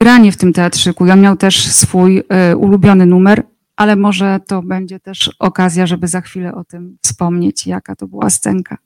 granie 0.00 0.32
w 0.32 0.36
tym 0.36 0.52
teatrzyku. 0.52 1.06
Ja 1.06 1.16
miał 1.16 1.36
też 1.36 1.66
swój 1.66 2.22
ulubiony 2.56 3.06
numer, 3.06 3.42
ale 3.76 3.96
może 3.96 4.40
to 4.46 4.62
będzie 4.62 5.00
też 5.00 5.30
okazja, 5.38 5.86
żeby 5.86 6.08
za 6.08 6.20
chwilę 6.20 6.54
o 6.54 6.64
tym 6.64 6.98
wspomnieć, 7.02 7.66
jaka 7.66 7.96
to 7.96 8.06
była 8.06 8.30
scenka. 8.30 8.78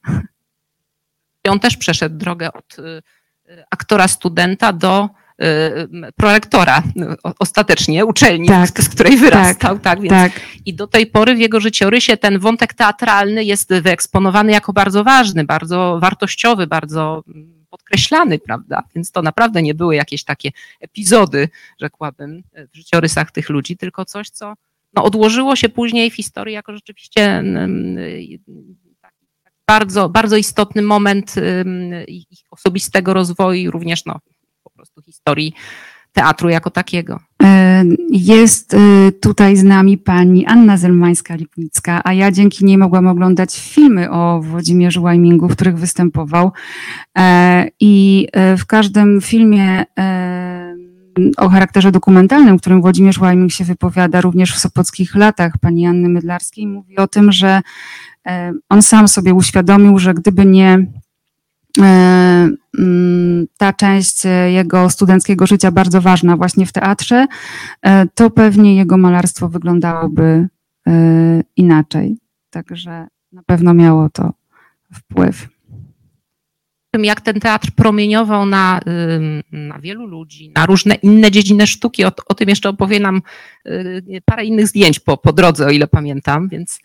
On 1.48 1.60
też 1.60 1.76
przeszedł 1.76 2.16
drogę 2.16 2.52
od 2.52 2.78
y, 2.78 3.02
y, 3.48 3.64
aktora 3.70 4.08
studenta 4.08 4.72
do 4.72 5.08
prorektora 6.16 6.82
ostatecznie 7.38 8.04
uczelni, 8.04 8.48
tak, 8.48 8.82
z 8.82 8.88
której 8.88 9.16
wyrastał, 9.16 9.78
tak, 9.78 9.82
tak, 9.82 10.00
więc 10.00 10.10
tak. 10.10 10.40
i 10.64 10.74
do 10.74 10.86
tej 10.86 11.06
pory 11.06 11.34
w 11.34 11.38
jego 11.38 11.60
życiorysie 11.60 12.16
ten 12.16 12.38
wątek 12.38 12.74
teatralny 12.74 13.44
jest 13.44 13.74
wyeksponowany 13.74 14.52
jako 14.52 14.72
bardzo 14.72 15.04
ważny, 15.04 15.44
bardzo 15.44 15.98
wartościowy, 16.00 16.66
bardzo 16.66 17.24
podkreślany, 17.70 18.38
prawda? 18.38 18.82
Więc 18.94 19.12
to 19.12 19.22
naprawdę 19.22 19.62
nie 19.62 19.74
były 19.74 19.94
jakieś 19.94 20.24
takie 20.24 20.50
epizody, 20.80 21.48
rzekłabym, 21.80 22.42
w 22.72 22.76
życiorysach 22.76 23.30
tych 23.30 23.48
ludzi, 23.48 23.76
tylko 23.76 24.04
coś, 24.04 24.30
co 24.30 24.54
no, 24.96 25.04
odłożyło 25.04 25.56
się 25.56 25.68
później 25.68 26.10
w 26.10 26.14
historii 26.14 26.54
jako 26.54 26.72
rzeczywiście 26.72 27.44
bardzo, 29.66 30.08
bardzo 30.08 30.36
istotny 30.36 30.82
moment 30.82 31.34
ich 32.08 32.26
osobistego 32.50 33.14
rozwoju 33.14 33.60
i 33.60 33.70
również 33.70 34.04
no, 34.04 34.18
po 34.62 34.70
prostu 34.70 35.02
historii 35.02 35.54
teatru 36.16 36.48
jako 36.48 36.70
takiego. 36.70 37.20
E, 37.42 37.84
jest 38.10 38.74
e, 38.74 38.78
tutaj 39.20 39.56
z 39.56 39.64
nami 39.64 39.98
pani 39.98 40.46
Anna 40.46 40.76
Zelmańska-Lipnicka, 40.76 42.00
a 42.04 42.12
ja 42.12 42.30
dzięki 42.30 42.64
niej 42.64 42.78
mogłam 42.78 43.06
oglądać 43.06 43.60
filmy 43.60 44.10
o 44.10 44.40
Włodzimierzu 44.40 45.02
Łajmingu, 45.02 45.48
w 45.48 45.52
których 45.52 45.78
występował. 45.78 46.52
E, 47.18 47.68
I 47.80 48.26
w 48.58 48.66
każdym 48.66 49.20
filmie 49.20 49.84
o 51.36 51.48
charakterze 51.48 51.92
dokumentalnym, 51.92 52.58
którym 52.58 52.80
Włodzimierz 52.80 53.18
Łajming 53.18 53.52
się 53.52 53.64
wypowiada 53.64 54.20
również 54.20 54.54
w 54.54 54.58
sopockich 54.58 55.14
latach 55.14 55.58
pani 55.58 55.86
Anny 55.86 56.08
Mydlarskiej, 56.08 56.66
mówi 56.66 56.96
o 56.96 57.06
tym, 57.06 57.32
że 57.32 57.60
on 58.68 58.82
sam 58.82 59.08
sobie 59.08 59.34
uświadomił, 59.34 59.98
że 59.98 60.14
gdyby 60.14 60.46
nie 60.46 60.86
E, 61.80 62.48
mm, 62.78 63.46
ta 63.58 63.72
część 63.72 64.22
jego 64.48 64.90
studenckiego 64.90 65.46
życia 65.46 65.70
bardzo 65.70 66.00
ważna 66.00 66.36
właśnie 66.36 66.66
w 66.66 66.72
teatrze, 66.72 67.26
e, 67.82 68.06
to 68.14 68.30
pewnie 68.30 68.76
jego 68.76 68.98
malarstwo 68.98 69.48
wyglądałoby 69.48 70.48
e, 70.88 71.42
inaczej. 71.56 72.16
Także 72.50 73.06
na 73.32 73.42
pewno 73.42 73.74
miało 73.74 74.10
to 74.10 74.32
wpływ. 74.92 75.48
Jak 77.04 77.20
ten 77.20 77.40
teatr 77.40 77.70
promieniował 77.76 78.46
na, 78.46 78.80
na 79.52 79.78
wielu 79.78 80.06
ludzi, 80.06 80.52
na 80.54 80.66
różne 80.66 80.94
inne 80.94 81.30
dziedziny 81.30 81.66
sztuki. 81.66 82.04
O, 82.04 82.12
o 82.26 82.34
tym 82.34 82.48
jeszcze 82.48 82.68
opowie 82.68 83.00
nam 83.00 83.22
parę 84.24 84.44
innych 84.44 84.68
zdjęć 84.68 85.00
po, 85.00 85.16
po 85.16 85.32
drodze, 85.32 85.66
o 85.66 85.70
ile 85.70 85.86
pamiętam, 85.86 86.48
więc 86.48 86.78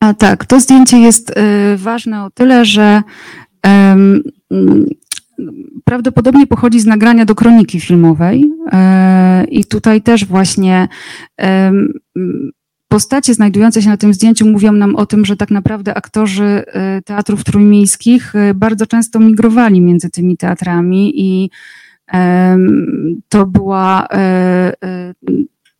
a 0.00 0.14
tak, 0.14 0.44
to 0.46 0.60
zdjęcie 0.60 0.98
jest 0.98 1.30
y, 1.30 1.34
ważne 1.76 2.24
o 2.24 2.30
tyle, 2.30 2.64
że 2.64 3.02
um, 3.66 4.22
prawdopodobnie 5.84 6.46
pochodzi 6.46 6.80
z 6.80 6.86
nagrania 6.86 7.24
do 7.24 7.34
kroniki 7.34 7.80
filmowej. 7.80 8.44
E, 8.72 9.44
I 9.44 9.64
tutaj 9.64 10.02
też 10.02 10.24
właśnie 10.24 10.88
postacie 12.94 13.34
znajdujące 13.34 13.82
się 13.82 13.88
na 13.88 13.96
tym 13.96 14.14
zdjęciu 14.14 14.46
mówią 14.46 14.72
nam 14.72 14.96
o 14.96 15.06
tym, 15.06 15.24
że 15.24 15.36
tak 15.36 15.50
naprawdę 15.50 15.94
aktorzy 15.94 16.64
y, 16.98 17.02
teatrów 17.02 17.44
trójmiejskich 17.44 18.34
y, 18.34 18.54
bardzo 18.54 18.86
często 18.86 19.20
migrowali 19.20 19.80
między 19.80 20.10
tymi 20.10 20.36
teatrami 20.36 21.12
i 21.20 21.50
to 23.28 23.46
była 23.46 24.08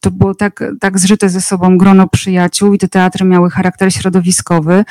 to 0.04 0.10
było 0.10 0.34
tak, 0.34 0.64
tak 0.80 0.98
zżyte 0.98 1.28
ze 1.28 1.40
sobą 1.40 1.78
grono 1.78 2.08
przyjaciół 2.08 2.74
i 2.74 2.78
te 2.78 2.88
teatry 2.88 3.24
miały 3.24 3.50
charakter 3.50 3.92
środowiskowy. 3.92 4.84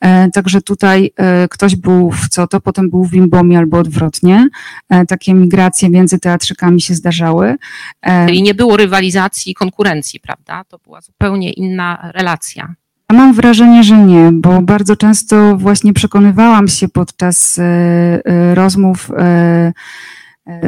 E, 0.00 0.30
także 0.30 0.62
tutaj 0.62 1.10
e, 1.16 1.48
ktoś 1.48 1.76
był 1.76 2.10
w 2.10 2.28
Coto, 2.28 2.60
potem 2.60 2.90
był 2.90 3.04
w 3.04 3.10
Bimbomie 3.10 3.58
albo 3.58 3.78
odwrotnie. 3.78 4.48
E, 4.88 5.06
takie 5.06 5.34
migracje 5.34 5.90
między 5.90 6.18
teatrzykami 6.18 6.80
się 6.80 6.94
zdarzały. 6.94 7.56
I 8.32 8.42
nie 8.42 8.54
było 8.54 8.76
rywalizacji, 8.76 9.54
konkurencji, 9.54 10.20
prawda? 10.20 10.64
To 10.64 10.78
była 10.78 11.00
zupełnie 11.00 11.52
inna 11.52 12.10
relacja. 12.14 12.74
Ja 13.10 13.16
mam 13.16 13.34
wrażenie, 13.34 13.84
że 13.84 13.98
nie, 13.98 14.30
bo 14.32 14.62
bardzo 14.62 14.96
często 14.96 15.56
właśnie 15.56 15.92
przekonywałam 15.92 16.68
się 16.68 16.88
podczas 16.88 17.60
rozmów 18.54 19.10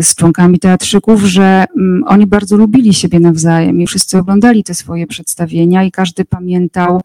z 0.01 0.14
członkami 0.14 0.59
teatrzyków, 0.59 1.23
że 1.23 1.64
mm, 1.77 2.05
oni 2.07 2.27
bardzo 2.27 2.57
lubili 2.57 2.95
siebie 2.95 3.21
nawzajem 3.21 3.81
i 3.81 3.87
wszyscy 3.87 4.18
oglądali 4.18 4.64
te 4.64 4.75
swoje 4.75 5.07
przedstawienia 5.07 5.85
i 5.85 5.90
każdy 5.90 6.25
pamiętał 6.25 7.01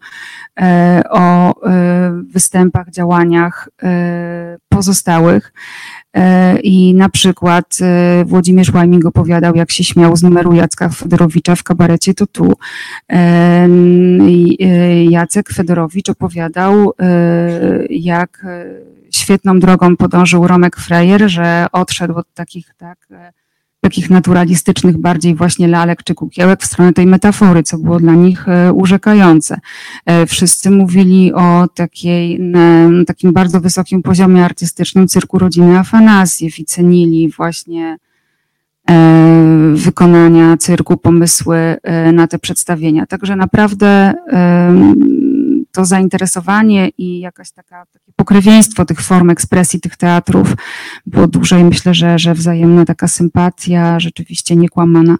e, 0.60 1.02
o 1.10 1.54
e, 1.66 2.22
występach, 2.22 2.90
działaniach 2.90 3.68
e, 3.82 4.58
pozostałych. 4.68 5.52
I 6.62 6.94
na 6.94 7.08
przykład 7.08 7.78
Włodzimierz 8.24 8.72
Łajming 8.72 9.06
opowiadał, 9.06 9.54
jak 9.54 9.70
się 9.70 9.84
śmiał 9.84 10.16
z 10.16 10.22
numeru 10.22 10.54
Jacka 10.54 10.88
Fedorowicza 10.88 11.54
w 11.54 11.62
kabarecie 11.62 12.14
To 12.14 12.26
Tu. 12.26 12.52
Jacek 15.10 15.48
Fedorowicz 15.48 16.10
opowiadał, 16.10 16.92
jak 17.90 18.46
świetną 19.10 19.60
drogą 19.60 19.96
podążył 19.96 20.46
Romek 20.46 20.76
Frejer, 20.76 21.30
że 21.30 21.66
odszedł 21.72 22.14
od 22.14 22.34
takich, 22.34 22.74
tak, 22.78 22.98
e, 23.10 23.32
takich 23.80 24.10
naturalistycznych 24.10 24.96
bardziej 24.96 25.34
właśnie 25.34 25.68
lalek 25.68 26.02
czy 26.02 26.14
kukiełek 26.14 26.62
w 26.62 26.66
stronę 26.66 26.92
tej 26.92 27.06
metafory, 27.06 27.62
co 27.62 27.78
było 27.78 28.00
dla 28.00 28.14
nich 28.14 28.48
e, 28.48 28.72
urzekające. 28.72 29.58
E, 30.06 30.26
wszyscy 30.26 30.70
mówili 30.70 31.32
o 31.32 31.68
takiej, 31.74 32.40
takim 33.06 33.32
bardzo 33.32 33.60
wysokim 33.60 34.02
poziomie 34.02 34.44
artystycznym 34.44 35.08
cyrku 35.08 35.38
rodziny 35.38 35.78
Afanasjew 35.78 36.58
i 36.58 36.64
cenili 36.64 37.30
właśnie 37.30 37.96
wykonania 39.74 40.56
cyrku, 40.56 40.96
pomysły 40.96 41.76
na 42.12 42.26
te 42.26 42.38
przedstawienia. 42.38 43.06
Także 43.06 43.36
naprawdę 43.36 44.14
to 45.78 45.84
zainteresowanie 45.84 46.88
i 46.88 47.20
jakaś 47.20 47.50
taka, 47.50 47.86
takie 47.86 48.12
pokrewieństwo 48.16 48.84
tych 48.84 49.00
form 49.00 49.30
ekspresji 49.30 49.80
tych 49.80 49.96
teatrów 49.96 50.54
było 51.06 51.26
duże 51.26 51.60
i 51.60 51.64
myślę, 51.64 51.94
że, 51.94 52.18
że 52.18 52.34
wzajemna 52.34 52.84
taka 52.84 53.08
sympatia 53.08 54.00
rzeczywiście 54.00 54.56
niekłamana. 54.56 55.16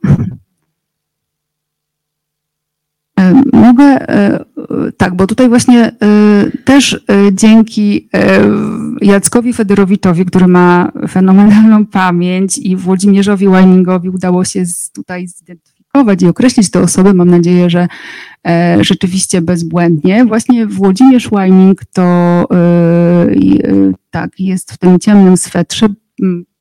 E, 3.21 3.43
mogę, 3.53 3.85
e, 3.85 4.45
tak, 4.97 5.15
bo 5.15 5.27
tutaj 5.27 5.49
właśnie 5.49 5.87
e, 5.87 5.93
też 6.65 7.05
dzięki 7.33 8.09
Jackowi 9.01 9.53
Federowiczowi, 9.53 10.25
który 10.25 10.47
ma 10.47 10.93
fenomenalną 11.09 11.87
pamięć 11.87 12.59
i 12.59 12.77
Włodzimierzowi 12.77 13.49
Łajmingowi 13.49 14.09
udało 14.09 14.45
się 14.45 14.65
tutaj 14.95 15.29
zidentyfikować 15.29 15.78
zidentyfikować 15.99 16.23
i 16.23 16.27
określić 16.27 16.71
te 16.71 16.81
osoby, 16.81 17.15
mam 17.15 17.31
nadzieję, 17.31 17.71
że 17.71 17.89
e, 18.47 18.85
rzeczywiście 18.85 19.43
bezbłędnie. 19.43 20.25
Właśnie 20.25 20.67
Włodzimierz 20.67 21.31
Łajming 21.31 21.81
to 21.93 22.03
e, 22.03 22.55
e, 22.55 23.93
tak, 24.11 24.31
jest 24.39 24.73
w 24.73 24.79
tym 24.79 24.99
ciemnym 24.99 25.37
swetrze 25.37 25.89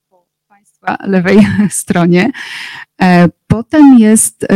po 0.09 0.25
Państwa 0.47 0.97
lewej 1.03 1.37
stronie. 1.69 2.31
Potem 3.47 3.99
jest 3.99 4.47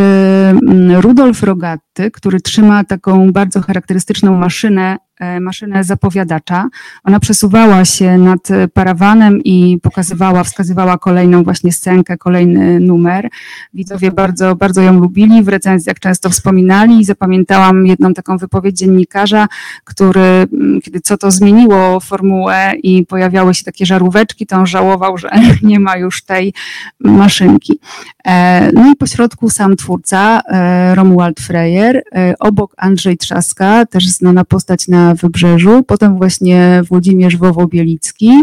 Rudolf 1.00 1.44
Rogatty, 1.44 2.12
który 2.12 2.42
trzyma 2.42 2.84
taką 2.84 3.32
bardzo 3.32 3.62
charakterystyczną 3.62 4.38
maszynę 4.38 4.98
maszynę 5.42 5.84
zapowiadacza. 5.84 6.70
Ona 7.04 7.20
przesuwała 7.20 7.86
się 7.86 8.18
nad 8.18 8.48
parawanem 8.74 9.44
i 9.44 9.80
pokazywała, 9.82 10.44
wskazywała 10.44 10.98
kolejną 10.98 11.44
właśnie 11.44 11.72
scenkę, 11.72 12.18
kolejny 12.18 12.80
numer. 12.80 13.30
Widzowie 13.74 14.12
bardzo, 14.12 14.56
bardzo 14.56 14.82
ją 14.82 15.00
lubili, 15.00 15.44
w 15.44 15.48
recenzjach 15.48 16.00
często 16.00 16.30
wspominali 16.30 17.06
zapamiętałam 17.06 17.88
jedną 17.88 18.14
taką 18.14 18.38
wypowiedź 18.38 18.78
dziennikarza, 18.78 19.48
który, 19.84 20.22
mm, 20.22 20.82
kiedy 20.82 21.00
co 21.00 21.18
to 21.18 21.32
zmieniło 21.32 22.00
formułę 22.00 22.74
i 22.84 23.06
pojawiały 23.06 23.54
się 23.54 23.64
takie 23.64 23.86
żaróweczki, 23.86 24.48
to 24.48 24.56
on 24.56 24.68
żałował, 24.68 25.18
że 25.18 25.30
nie 25.64 25.80
ma 25.80 25.98
już 25.98 26.24
tej 26.24 26.54
maszynki. 27.00 27.80
E, 28.26 28.72
no 28.74 28.92
i 28.92 28.96
pośrodku 28.96 29.50
sam 29.50 29.76
twórca, 29.76 30.42
e, 30.46 30.96
Romuald 30.96 31.40
Freyer, 31.40 32.04
obok 32.40 32.74
Andrzej 32.78 33.18
Trzaska, 33.18 33.86
też 33.86 34.08
znana 34.08 34.46
postać 34.46 34.88
na 34.88 35.11
Wybrzeżu, 35.16 35.84
potem 35.84 36.18
właśnie 36.18 36.82
Włodzimierz 36.88 37.38
Wowo-Bielicki, 37.38 38.42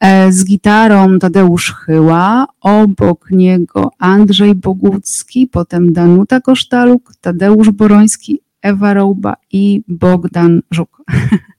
e, 0.00 0.32
z 0.32 0.44
gitarą 0.44 1.18
Tadeusz 1.18 1.72
Chyła, 1.72 2.46
obok 2.60 3.30
niego 3.30 3.90
Andrzej 3.98 4.54
Bogucki, 4.54 5.46
potem 5.46 5.92
Danuta 5.92 6.40
Kosztaluk, 6.40 7.12
Tadeusz 7.20 7.70
Boroński, 7.70 8.40
Ewa 8.62 8.94
Rouba 8.94 9.34
i 9.52 9.82
Bogdan 9.88 10.62
Żuk. 10.70 11.02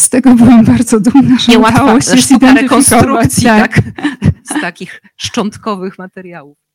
Z 0.00 0.08
tego 0.10 0.34
byłam 0.34 0.64
bardzo 0.64 1.00
dumna, 1.00 1.38
że 1.38 1.52
Niełatwa 1.52 1.82
udało 1.82 2.00
się 2.00 2.16
zidentyfikować 2.16 3.42
tak. 3.44 3.74
tak, 3.74 3.82
z 4.44 4.60
takich 4.60 5.02
szczątkowych 5.16 5.98
materiałów. 5.98 6.67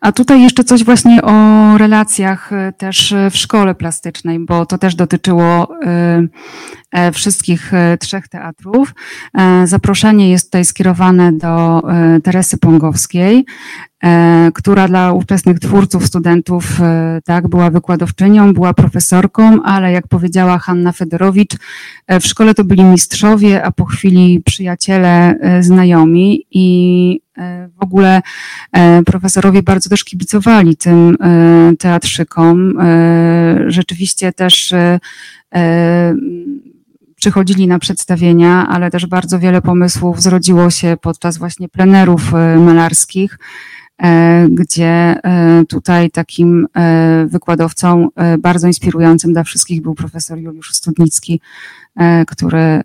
A 0.00 0.12
tutaj 0.12 0.42
jeszcze 0.42 0.64
coś 0.64 0.84
właśnie 0.84 1.22
o 1.22 1.78
relacjach 1.78 2.52
e, 2.52 2.72
też 2.72 3.14
w 3.30 3.36
szkole 3.36 3.74
plastycznej, 3.74 4.38
bo 4.38 4.66
to 4.66 4.78
też 4.78 4.94
dotyczyło 4.94 5.68
e, 6.92 7.12
wszystkich 7.12 7.72
trzech 8.00 8.28
teatrów. 8.28 8.94
Zaproszenie 9.64 10.30
jest 10.30 10.44
tutaj 10.44 10.64
skierowane 10.64 11.32
do 11.32 11.82
Teresy 12.22 12.58
Pongowskiej, 12.58 13.44
która 14.54 14.88
dla 14.88 15.12
ówczesnych 15.12 15.58
twórców, 15.58 16.06
studentów, 16.06 16.80
tak, 17.24 17.48
była 17.48 17.70
wykładowczynią, 17.70 18.52
była 18.54 18.74
profesorką, 18.74 19.62
ale 19.62 19.92
jak 19.92 20.08
powiedziała 20.08 20.58
Hanna 20.58 20.92
Federowicz, 20.92 21.56
w 22.08 22.26
szkole 22.26 22.54
to 22.54 22.64
byli 22.64 22.84
mistrzowie, 22.84 23.64
a 23.64 23.72
po 23.72 23.84
chwili 23.84 24.42
przyjaciele, 24.44 25.34
znajomi 25.60 26.46
i 26.50 27.20
E, 27.29 27.29
w 27.80 27.82
ogóle 27.82 28.22
e, 28.72 29.02
profesorowie 29.02 29.62
bardzo 29.62 29.90
też 29.90 30.04
kibicowali 30.04 30.76
tym 30.76 31.16
e, 31.20 31.72
teatrzykom. 31.78 32.78
Rzeczywiście 33.66 34.32
też 34.32 34.74
przychodzili 37.16 37.66
na 37.66 37.78
przedstawienia, 37.78 38.68
ale 38.68 38.90
też 38.90 39.06
bardzo 39.06 39.38
wiele 39.38 39.62
pomysłów 39.62 40.22
zrodziło 40.22 40.70
się 40.70 40.96
podczas 41.00 41.38
właśnie 41.38 41.68
plenerów 41.68 42.32
malarskich, 42.58 43.38
gdzie 44.50 45.16
tutaj 45.68 46.10
takim 46.10 46.66
wykładowcą 47.26 48.08
bardzo 48.38 48.66
inspirującym 48.66 49.32
dla 49.32 49.44
wszystkich 49.44 49.82
był 49.82 49.94
profesor 49.94 50.38
Juliusz 50.38 50.72
Studnicki, 50.72 51.40
E, 51.96 52.24
który 52.24 52.58
e, 52.58 52.82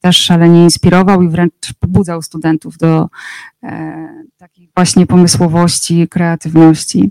też 0.00 0.16
szalenie 0.16 0.64
inspirował 0.64 1.22
i 1.22 1.28
wręcz 1.28 1.72
pobudzał 1.80 2.22
studentów 2.22 2.76
do 2.76 3.08
e, 3.62 4.08
takiej 4.36 4.70
właśnie 4.76 5.06
pomysłowości, 5.06 6.08
kreatywności. 6.08 7.10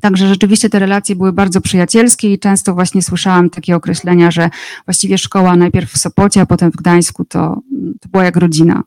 Także 0.00 0.28
rzeczywiście 0.28 0.70
te 0.70 0.78
relacje 0.78 1.16
były 1.16 1.32
bardzo 1.32 1.60
przyjacielskie 1.60 2.32
i 2.32 2.38
często 2.38 2.74
właśnie 2.74 3.02
słyszałam 3.02 3.50
takie 3.50 3.76
określenia, 3.76 4.30
że 4.30 4.50
właściwie 4.84 5.18
szkoła 5.18 5.56
najpierw 5.56 5.92
w 5.92 5.98
Sopocie, 5.98 6.40
a 6.40 6.46
potem 6.46 6.72
w 6.72 6.76
Gdańsku 6.76 7.24
to, 7.24 7.60
to 8.00 8.08
była 8.08 8.24
jak 8.24 8.36
rodzina. 8.36 8.82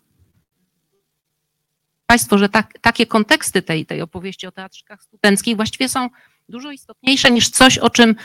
Państwo, 2.09 2.37
że 2.37 2.49
tak, 2.49 2.73
takie 2.81 3.05
konteksty 3.05 3.61
tej, 3.61 3.85
tej 3.85 4.01
opowieści 4.01 4.47
o 4.47 4.51
teatrzykach 4.51 5.03
studenckich 5.03 5.55
właściwie 5.55 5.89
są 5.89 6.09
dużo 6.49 6.71
istotniejsze 6.71 7.31
niż 7.31 7.49
coś, 7.49 7.77
o 7.77 7.89
czym 7.89 8.15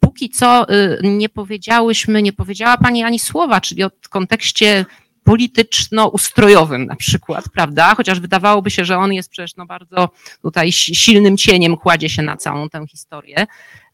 póki 0.00 0.30
co 0.30 0.70
y, 0.70 0.98
nie 1.02 1.28
powiedziałyśmy, 1.28 2.22
nie 2.22 2.32
powiedziała 2.32 2.76
Pani 2.76 3.02
ani 3.02 3.18
słowa, 3.18 3.60
czyli 3.60 3.84
o 3.84 3.90
kontekście 4.10 4.84
polityczno-ustrojowym 5.24 6.86
na 6.86 6.96
przykład, 6.96 7.44
prawda? 7.48 7.94
Chociaż 7.94 8.20
wydawałoby 8.20 8.70
się, 8.70 8.84
że 8.84 8.98
on 8.98 9.12
jest 9.12 9.30
przecież 9.30 9.56
no 9.56 9.66
bardzo 9.66 10.08
tutaj 10.42 10.72
silnym 10.72 11.36
cieniem, 11.36 11.76
kładzie 11.76 12.08
się 12.08 12.22
na 12.22 12.36
całą 12.36 12.68
tę 12.68 12.86
historię, 12.86 13.46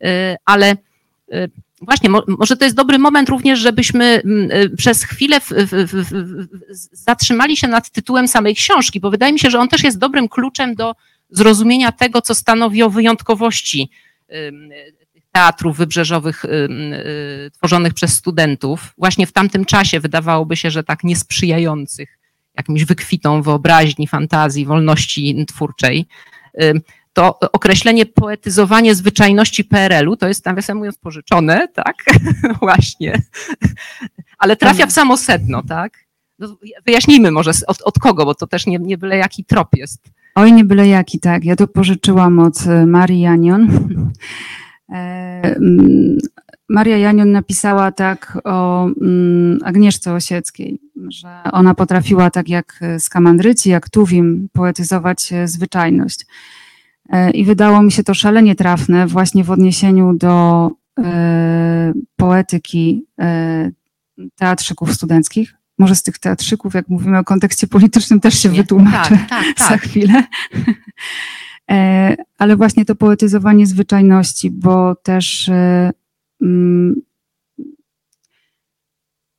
y, 0.05 0.37
ale 0.45 0.77
y, 1.83 1.85
właśnie, 1.85 2.11
może 2.39 2.57
to 2.57 2.65
jest 2.65 2.77
dobry 2.77 2.99
moment 2.99 3.29
również, 3.29 3.59
żebyśmy 3.59 4.23
przez 4.77 5.05
chwilę 5.05 5.41
w, 5.41 5.49
w, 5.49 5.89
w, 6.11 6.47
zatrzymali 6.93 7.57
się 7.57 7.69
nad 7.69 7.91
tytułem 7.91 8.29
samej 8.29 8.55
książki, 8.55 9.01
bo 9.01 9.11
wydaje 9.11 9.33
mi 9.33 9.39
się, 9.39 9.51
że 9.51 9.59
on 9.59 9.69
też 9.69 9.83
jest 9.83 9.99
dobrym 9.99 10.29
kluczem 10.29 10.75
do 10.75 10.95
zrozumienia 11.31 11.93
tego, 11.93 12.23
co 12.23 12.35
stanowi 12.35 12.83
o 12.83 12.91
wyjątkowości 12.91 13.91
teatrów 15.33 15.77
wybrzeżowych 15.77 16.45
y, 16.45 17.51
tworzonych 17.51 17.95
przez 17.95 18.13
studentów. 18.15 18.95
Właśnie 18.99 19.27
w 19.27 19.33
tamtym 19.33 19.65
czasie 19.65 20.01
wydawałoby 20.01 20.57
się, 20.57 20.71
że 20.71 20.85
tak 20.85 21.05
niesprzyjających 21.05 22.19
jakimś 22.57 22.85
wykwitom 22.85 23.43
wyobraźni, 23.43 24.07
fantazji, 24.07 24.67
wolności 24.67 25.45
twórczej. 25.49 26.07
To 27.13 27.39
określenie 27.53 28.07
poetyzowanie 28.07 28.95
zwyczajności 28.95 29.65
PRL-u 29.65 30.17
to 30.17 30.29
jest 30.29 30.47
nawiasem 30.47 30.77
mówiąc 30.77 30.99
pożyczone, 30.99 31.69
tak? 31.69 31.97
Właśnie. 32.61 33.23
Ale 34.39 34.57
trafia 34.57 34.87
w 34.87 34.93
samo 34.93 35.17
sedno, 35.17 35.63
tak? 35.63 36.11
No, 36.39 36.57
wyjaśnijmy 36.87 37.31
może 37.31 37.51
od, 37.67 37.83
od 37.83 37.99
kogo, 37.99 38.25
bo 38.25 38.35
to 38.35 38.47
też 38.47 38.67
nie, 38.67 38.79
nie 38.79 38.99
byle 38.99 39.17
jaki 39.17 39.45
trop 39.45 39.69
jest. 39.77 40.11
Oj, 40.35 40.53
nie 40.53 40.65
byle 40.65 40.89
jaki, 40.89 41.21
tak. 41.21 41.45
Ja 41.45 41.57
to 41.57 41.67
pożyczyłam 41.67 42.39
od 42.39 42.67
e, 42.67 42.87
Marii 42.87 43.21
Janion. 43.21 43.69
E, 44.93 44.95
mm, 45.57 46.19
Maria 46.69 46.97
Janion 46.97 47.33
napisała 47.33 47.93
tak 47.93 48.39
o 48.45 48.87
mm, 49.01 49.59
Agnieszce 49.65 50.13
Osieckiej, 50.13 50.81
że 51.09 51.29
ona 51.53 51.75
potrafiła 51.75 52.31
tak 52.31 52.49
jak 52.49 52.81
Skamandryci, 52.99 53.71
jak 53.71 53.91
Tuwim 53.91 54.49
poetyzować 54.53 55.33
e, 55.33 55.49
zwyczajność. 55.49 56.27
I 57.35 57.45
wydało 57.45 57.83
mi 57.83 57.93
się 57.93 58.05
to 58.05 58.15
szalenie 58.15 58.55
trafne 58.55 59.07
właśnie 59.07 59.45
w 59.45 59.51
odniesieniu 59.51 60.15
do 60.15 60.71
poetyki 62.17 63.07
teatrzyków 64.37 64.95
studenckich, 64.95 65.55
może 65.79 65.95
z 65.95 66.03
tych 66.03 66.19
teatrzyków, 66.19 66.75
jak 66.75 66.89
mówimy 66.89 67.19
o 67.19 67.25
kontekście 67.25 67.67
politycznym, 67.67 68.21
też 68.21 68.39
się 68.39 68.49
Nie, 68.49 68.57
wytłumaczę 68.57 69.19
tak, 69.19 69.29
tak, 69.29 69.45
tak. 69.59 69.69
za 69.69 69.77
chwilę. 69.77 70.25
E, 71.71 72.17
ale 72.39 72.57
właśnie 72.57 72.85
to 72.85 72.95
poetyzowanie 72.95 73.67
zwyczajności, 73.67 74.51
bo 74.51 74.95
też 74.95 75.49
e, 75.49 75.91
mm, 76.43 77.01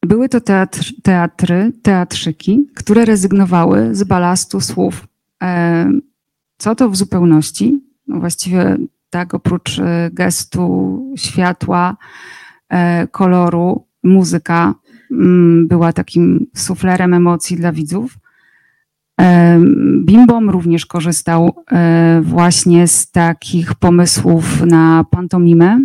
były 0.05 0.29
to 0.29 0.41
teatr, 0.41 0.93
teatry, 1.03 1.71
teatrzyki, 1.81 2.67
które 2.75 3.05
rezygnowały 3.05 3.95
z 3.95 4.03
balastu 4.03 4.61
słów. 4.61 5.07
E, 6.61 6.63
co 6.63 6.75
to 6.75 6.89
w 6.89 6.95
zupełności? 6.95 7.79
No 8.07 8.19
właściwie 8.19 8.77
tak, 9.09 9.33
oprócz 9.33 9.81
gestu, 10.11 11.13
światła, 11.17 11.97
koloru, 13.11 13.87
muzyka, 14.03 14.73
Mm, 15.11 15.67
była 15.67 15.93
takim 15.93 16.47
suflerem 16.55 17.13
emocji 17.13 17.57
dla 17.57 17.71
widzów. 17.71 18.17
Bimbom 20.05 20.49
również 20.49 20.85
korzystał 20.85 21.55
e, 21.71 22.21
właśnie 22.23 22.87
z 22.87 23.11
takich 23.11 23.75
pomysłów 23.75 24.61
na 24.65 25.05
pantomimę 25.11 25.81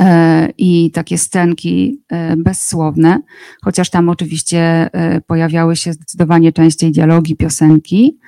e, 0.00 0.48
i 0.58 0.90
takie 0.90 1.18
scenki 1.18 2.02
e, 2.08 2.36
bezsłowne, 2.36 3.20
chociaż 3.62 3.90
tam 3.90 4.08
oczywiście 4.08 4.90
pojawiały 5.26 5.76
się 5.76 5.92
zdecydowanie 5.92 6.52
częściej 6.52 6.92
dialogi, 6.92 7.36
piosenki. 7.36 8.18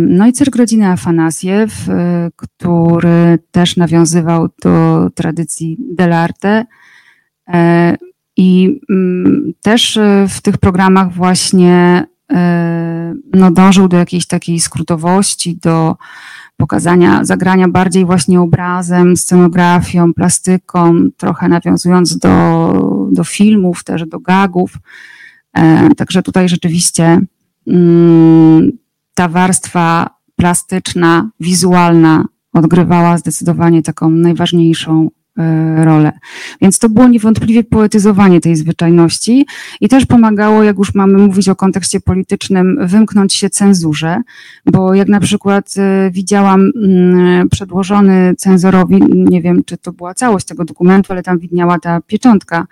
No 0.00 0.26
i 0.26 0.32
cyrk 0.32 0.56
rodziny 0.56 0.86
Afanasiew, 0.86 1.86
który 2.36 3.38
też 3.50 3.76
nawiązywał 3.76 4.48
do 4.62 5.08
tradycji 5.14 5.78
dell'arte, 5.98 6.64
i 8.40 8.80
mm, 8.90 9.52
też 9.62 9.96
e, 9.96 10.26
w 10.28 10.42
tych 10.42 10.58
programach 10.58 11.12
właśnie 11.12 12.06
e, 12.32 13.14
no, 13.34 13.50
dążył 13.50 13.88
do 13.88 13.96
jakiejś 13.96 14.26
takiej 14.26 14.60
skrótowości, 14.60 15.56
do 15.56 15.96
pokazania, 16.56 17.24
zagrania 17.24 17.68
bardziej 17.68 18.04
właśnie 18.04 18.40
obrazem, 18.40 19.16
scenografią, 19.16 20.14
plastyką, 20.14 20.94
trochę 21.16 21.48
nawiązując 21.48 22.18
do, 22.18 23.08
do 23.12 23.24
filmów, 23.24 23.84
też 23.84 24.06
do 24.06 24.20
gagów. 24.20 24.78
E, 25.54 25.94
także 25.94 26.22
tutaj 26.22 26.48
rzeczywiście 26.48 27.20
mm, 27.66 28.70
ta 29.20 29.28
warstwa 29.28 30.10
plastyczna, 30.36 31.30
wizualna 31.40 32.24
odgrywała 32.52 33.18
zdecydowanie 33.18 33.82
taką 33.82 34.10
najważniejszą 34.10 35.10
E, 35.38 35.84
rolę. 35.84 36.12
Więc 36.60 36.78
to 36.78 36.88
było 36.88 37.08
niewątpliwie 37.08 37.64
poetyzowanie 37.64 38.40
tej 38.40 38.56
zwyczajności 38.56 39.46
i 39.80 39.88
też 39.88 40.06
pomagało, 40.06 40.62
jak 40.62 40.78
już 40.78 40.94
mamy 40.94 41.18
mówić 41.18 41.48
o 41.48 41.56
kontekście 41.56 42.00
politycznym, 42.00 42.78
wymknąć 42.80 43.34
się 43.34 43.50
cenzurze, 43.50 44.22
bo 44.66 44.94
jak 44.94 45.08
na 45.08 45.20
przykład 45.20 45.74
e, 45.76 46.10
widziałam 46.10 46.72
mm, 46.76 47.48
przedłożony 47.48 48.34
cenzorowi, 48.38 49.00
nie 49.14 49.42
wiem 49.42 49.64
czy 49.64 49.76
to 49.76 49.92
była 49.92 50.14
całość 50.14 50.46
tego 50.46 50.64
dokumentu, 50.64 51.12
ale 51.12 51.22
tam 51.22 51.38
widniała 51.38 51.78
ta 51.78 52.00
pieczątka 52.00 52.66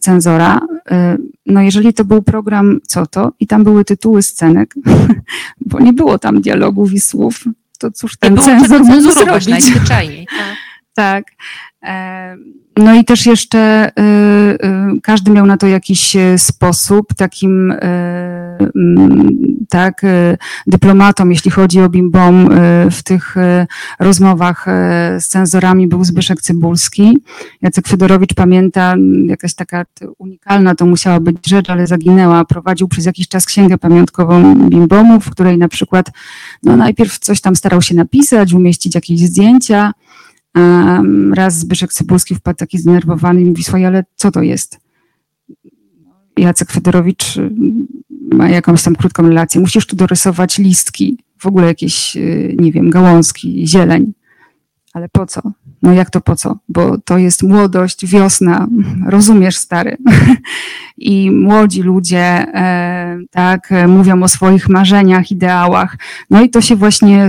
cenzora. 0.00 0.60
No 1.46 1.62
jeżeli 1.62 1.94
to 1.94 2.04
był 2.04 2.22
program 2.22 2.80
Co 2.86 3.06
to? 3.06 3.32
i 3.40 3.46
tam 3.46 3.64
były 3.64 3.84
tytuły 3.84 4.22
scenek, 4.22 4.74
bo 5.70 5.80
nie 5.80 5.92
było 5.92 6.18
tam 6.18 6.40
dialogów 6.40 6.92
i 6.92 7.00
słów, 7.00 7.44
to 7.78 7.90
cóż 7.90 8.16
ten 8.16 8.36
cenzor 8.36 8.84
mógł 8.84 9.12
zrobić? 9.12 9.46
Najzwyczajniej. 9.46 10.26
Tak. 10.26 10.56
Tak. 10.94 11.24
No 12.76 12.94
i 12.94 13.04
też 13.04 13.26
jeszcze 13.26 13.90
każdy 15.02 15.30
miał 15.30 15.46
na 15.46 15.56
to 15.56 15.66
jakiś 15.66 16.16
sposób, 16.36 17.14
takim 17.14 17.72
mm, 17.72 19.28
tak, 19.68 20.02
dyplomatą, 20.66 21.28
jeśli 21.28 21.50
chodzi 21.50 21.80
o 21.80 21.88
Bimbom, 21.88 22.48
w 22.90 23.02
tych 23.02 23.34
rozmowach 24.00 24.66
z 25.18 25.26
cenzorami 25.28 25.86
był 25.86 26.04
Zbyszek 26.04 26.42
Cybulski. 26.42 27.18
Jacek 27.62 27.88
Fedorowicz 27.88 28.34
pamięta, 28.34 28.94
jakaś 29.26 29.54
taka 29.54 29.84
unikalna 30.18 30.74
to 30.74 30.86
musiała 30.86 31.20
być 31.20 31.48
rzecz, 31.48 31.70
ale 31.70 31.86
zaginęła. 31.86 32.44
Prowadził 32.44 32.88
przez 32.88 33.06
jakiś 33.06 33.28
czas 33.28 33.46
księgę 33.46 33.78
pamiątkową 33.78 34.54
Bimbomu, 34.68 35.20
w 35.20 35.30
której 35.30 35.58
na 35.58 35.68
przykład 35.68 36.06
no 36.62 36.76
najpierw 36.76 37.18
coś 37.18 37.40
tam 37.40 37.56
starał 37.56 37.82
się 37.82 37.94
napisać, 37.94 38.52
umieścić 38.52 38.94
jakieś 38.94 39.20
zdjęcia, 39.20 39.92
Raz 41.34 41.58
Zbyszek 41.58 41.92
Cybulski 41.92 42.34
wpadł 42.34 42.56
taki 42.56 42.78
zdenerwowany 42.78 43.40
i 43.40 43.44
mówi, 43.44 43.64
słuchaj, 43.64 43.86
ale 43.86 44.04
co 44.16 44.30
to 44.30 44.42
jest? 44.42 44.80
Jacek 46.38 46.70
Fedorowicz 46.70 47.36
y, 47.36 47.50
ma 48.10 48.48
jakąś 48.48 48.82
tam 48.82 48.96
krótką 48.96 49.22
relację. 49.28 49.60
Musisz 49.60 49.86
tu 49.86 49.96
dorysować 49.96 50.58
listki, 50.58 51.18
w 51.38 51.46
ogóle 51.46 51.66
jakieś, 51.66 52.16
y, 52.16 52.56
nie 52.58 52.72
wiem, 52.72 52.90
gałązki, 52.90 53.66
zieleń. 53.66 54.12
Ale 54.92 55.08
po 55.08 55.26
co? 55.26 55.40
No 55.82 55.92
jak 55.92 56.10
to 56.10 56.20
po 56.20 56.36
co? 56.36 56.58
Bo 56.68 56.98
to 56.98 57.18
jest 57.18 57.42
młodość, 57.42 58.06
wiosna, 58.06 58.66
rozumiesz 59.06 59.56
stary. 59.56 59.96
I 60.98 61.30
młodzi 61.30 61.82
ludzie 61.82 62.18
e, 62.18 63.18
tak 63.30 63.70
mówią 63.88 64.22
o 64.22 64.28
swoich 64.28 64.68
marzeniach, 64.68 65.30
ideałach. 65.30 65.96
No 66.30 66.42
i 66.42 66.50
to 66.50 66.60
się 66.60 66.76
właśnie 66.76 67.28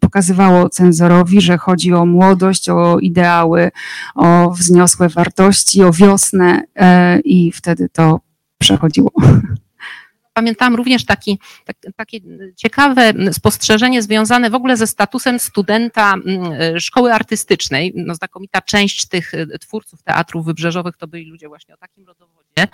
pokazywało 0.00 0.68
cenzorowi, 0.68 1.40
że 1.40 1.58
chodzi 1.58 1.92
o 1.94 2.06
młodość, 2.06 2.68
o 2.68 2.98
ideały, 2.98 3.70
o 4.14 4.50
wzniosłe 4.50 5.08
wartości, 5.08 5.82
o 5.82 5.92
wiosnę 5.92 6.62
e, 6.76 7.20
i 7.20 7.52
wtedy 7.52 7.88
to 7.88 8.20
przechodziło. 8.58 9.12
pamiętałam 10.38 10.74
również 10.74 11.04
taki, 11.04 11.38
tak, 11.64 11.76
takie 11.96 12.18
ciekawe 12.56 13.12
spostrzeżenie 13.32 14.02
związane 14.02 14.50
w 14.50 14.54
ogóle 14.54 14.76
ze 14.76 14.86
statusem 14.86 15.38
studenta 15.38 16.14
mm, 16.14 16.80
szkoły 16.80 17.12
artystycznej. 17.12 17.92
No, 17.96 18.14
znakomita 18.14 18.60
część 18.60 19.06
tych 19.06 19.34
e, 19.34 19.46
twórców 19.46 20.02
teatrów 20.02 20.46
wybrzeżowych 20.46 20.96
to 20.96 21.06
byli 21.06 21.24
ludzie 21.30 21.48
właśnie 21.48 21.74
o 21.74 21.76
takim 21.76 22.06
rodowodzie, 22.06 22.68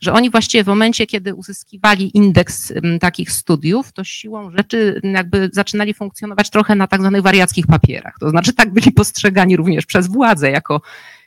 że 0.00 0.12
oni 0.12 0.30
właściwie 0.30 0.64
w 0.64 0.66
momencie, 0.66 1.06
kiedy 1.06 1.34
uzyskiwali 1.34 2.16
indeks 2.16 2.72
takich 3.00 3.32
studiów, 3.32 3.92
to 3.92 4.04
siłą 4.04 4.50
rzeczy 4.50 5.00
jakby 5.04 5.50
zaczynali 5.52 5.94
funkcjonować 5.94 6.50
trochę 6.50 6.74
na 6.74 6.86
tak 6.86 7.00
zwanych 7.00 7.22
wariackich 7.22 7.66
papierach. 7.66 8.14
To 8.20 8.30
znaczy 8.30 8.52
tak 8.52 8.72
byli 8.72 8.92
postrzegani 8.92 9.56
również 9.56 9.86
przez 9.86 10.06
władzę 10.06 10.50
jako 10.50 10.80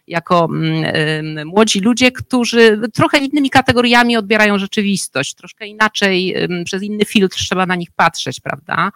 jako 0.07 0.45
mm, 0.45 1.47
młodzi 1.47 1.79
ludzie, 1.79 2.11
którzy 2.11 2.81
trochę 2.93 3.17
innymi 3.17 3.49
kategoriami 3.49 4.17
odbierają 4.17 4.57
rzeczywistość, 4.57 5.35
troszkę 5.35 5.67
inaczej, 5.67 6.35
przez 6.65 6.83
inny 6.83 7.05
filtr 7.05 7.37
trzeba 7.37 7.65
na 7.65 7.75
nich 7.75 7.91
patrzeć, 7.91 8.39
prawda? 8.39 8.91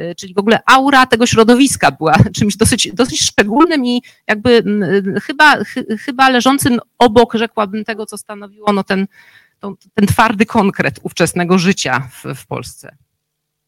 Y, 0.00 0.14
czyli 0.14 0.34
w 0.34 0.38
ogóle 0.38 0.60
aura 0.66 1.06
tego 1.06 1.26
środowiska 1.26 1.90
była 1.90 2.16
czymś 2.38 2.56
dosyć, 2.56 2.92
dosyć 2.92 3.20
szczególnym 3.20 3.86
i 3.86 4.02
jakby 4.26 4.64
chyba, 5.22 5.56
chyba 6.00 6.28
leżącym 6.28 6.78
obok, 6.98 7.34
rzekłabym, 7.34 7.84
tego, 7.84 8.06
co 8.06 8.18
stanowiło 8.18 8.72
no 8.72 8.84
ten, 8.84 9.06
ten 9.94 10.06
twardy 10.06 10.46
konkret 10.46 11.00
ówczesnego 11.02 11.58
życia 11.58 12.08
w, 12.12 12.34
w 12.34 12.46
Polsce. 12.46 12.96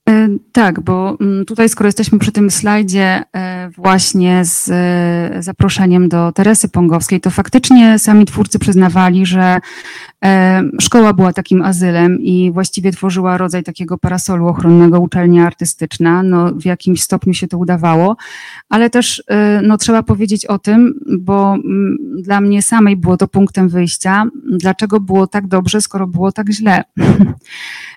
E, 0.09 0.29
tak, 0.53 0.81
bo 0.81 1.17
mm, 1.21 1.45
tutaj 1.45 1.69
skoro 1.69 1.89
jesteśmy 1.89 2.19
przy 2.19 2.33
tym 2.33 2.51
slajdzie 2.51 3.23
e, 3.37 3.71
właśnie 3.71 4.45
z 4.45 4.71
e, 4.71 5.43
zaproszeniem 5.43 6.09
do 6.09 6.33
Teresy 6.33 6.69
Pongowskiej, 6.69 7.21
to 7.21 7.31
faktycznie 7.31 7.99
sami 7.99 8.25
twórcy 8.25 8.59
przyznawali, 8.59 9.27
że 9.27 9.61
szkoła 10.81 11.13
była 11.13 11.33
takim 11.33 11.63
azylem 11.63 12.21
i 12.21 12.51
właściwie 12.53 12.93
tworzyła 12.93 13.39
rodzaj 13.39 13.63
takiego 13.63 13.99
parasolu 13.99 14.49
ochronnego 14.49 15.01
uczelnia 15.01 15.47
artystyczna. 15.47 16.23
No, 16.23 16.53
w 16.53 16.65
jakimś 16.65 17.03
stopniu 17.03 17.35
się 17.35 17.49
to 17.49 17.59
udawało, 17.59 18.17
ale 18.69 18.91
też 18.91 19.23
no, 19.63 19.77
trzeba 19.77 20.03
powiedzieć 20.03 20.47
o 20.47 20.59
tym, 20.59 20.95
bo 21.19 21.55
mm, 21.55 21.97
dla 22.23 22.41
mnie 22.41 22.63
samej 22.63 22.97
było 22.97 23.17
to 23.17 23.29
punktem 23.29 23.69
wyjścia, 23.69 24.25
dlaczego 24.59 25.01
było 25.01 25.27
tak 25.27 25.47
dobrze, 25.47 25.81
skoro 25.81 26.07
było 26.07 26.33
tak 26.33 26.51
źle. 26.51 26.85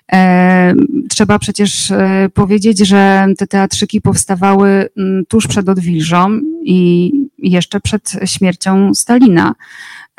Trzeba 1.08 1.38
przecież 1.38 1.92
powiedzieć, 2.34 2.78
że 2.78 3.26
te 3.38 3.46
teatrzyki 3.46 4.00
powstawały 4.00 4.88
mm, 4.96 5.24
tuż 5.28 5.46
przed 5.46 5.68
odwilżą 5.68 6.40
i 6.64 7.12
jeszcze 7.38 7.80
przed 7.80 8.12
śmiercią 8.24 8.94
Stalina. 8.94 9.54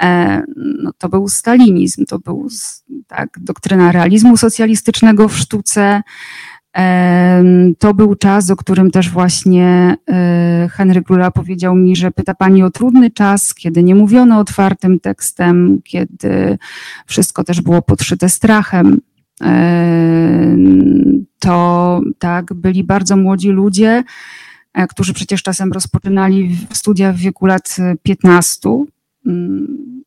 E, 0.01 0.43
no, 0.55 0.91
to 0.97 1.09
był 1.09 1.27
stalinizm, 1.27 2.05
to 2.05 2.19
był 2.19 2.47
tak, 3.07 3.29
doktryna 3.41 3.91
realizmu 3.91 4.37
socjalistycznego 4.37 5.27
w 5.27 5.37
sztuce. 5.37 6.01
E, 6.77 7.43
to 7.79 7.93
był 7.93 8.15
czas, 8.15 8.49
o 8.49 8.55
którym 8.55 8.91
też 8.91 9.09
właśnie 9.09 9.95
e, 10.09 10.69
Henryk 10.71 11.09
Lula 11.09 11.31
powiedział 11.31 11.75
mi, 11.75 11.95
że 11.95 12.11
pyta 12.11 12.33
pani 12.33 12.63
o 12.63 12.71
trudny 12.71 13.11
czas, 13.11 13.53
kiedy 13.53 13.83
nie 13.83 13.95
mówiono 13.95 14.39
otwartym 14.39 14.99
tekstem, 14.99 15.79
kiedy 15.83 16.57
wszystko 17.05 17.43
też 17.43 17.61
było 17.61 17.81
podszyte 17.81 18.29
strachem 18.29 19.01
to 21.39 22.01
tak, 22.19 22.53
byli 22.53 22.83
bardzo 22.83 23.17
młodzi 23.17 23.49
ludzie, 23.49 24.03
e, 24.73 24.87
którzy 24.87 25.13
przecież 25.13 25.43
czasem 25.43 25.71
rozpoczynali 25.71 26.57
studia 26.73 27.13
w 27.13 27.17
wieku 27.17 27.45
lat 27.45 27.77
15. 28.03 28.85
Mm, 29.25 30.03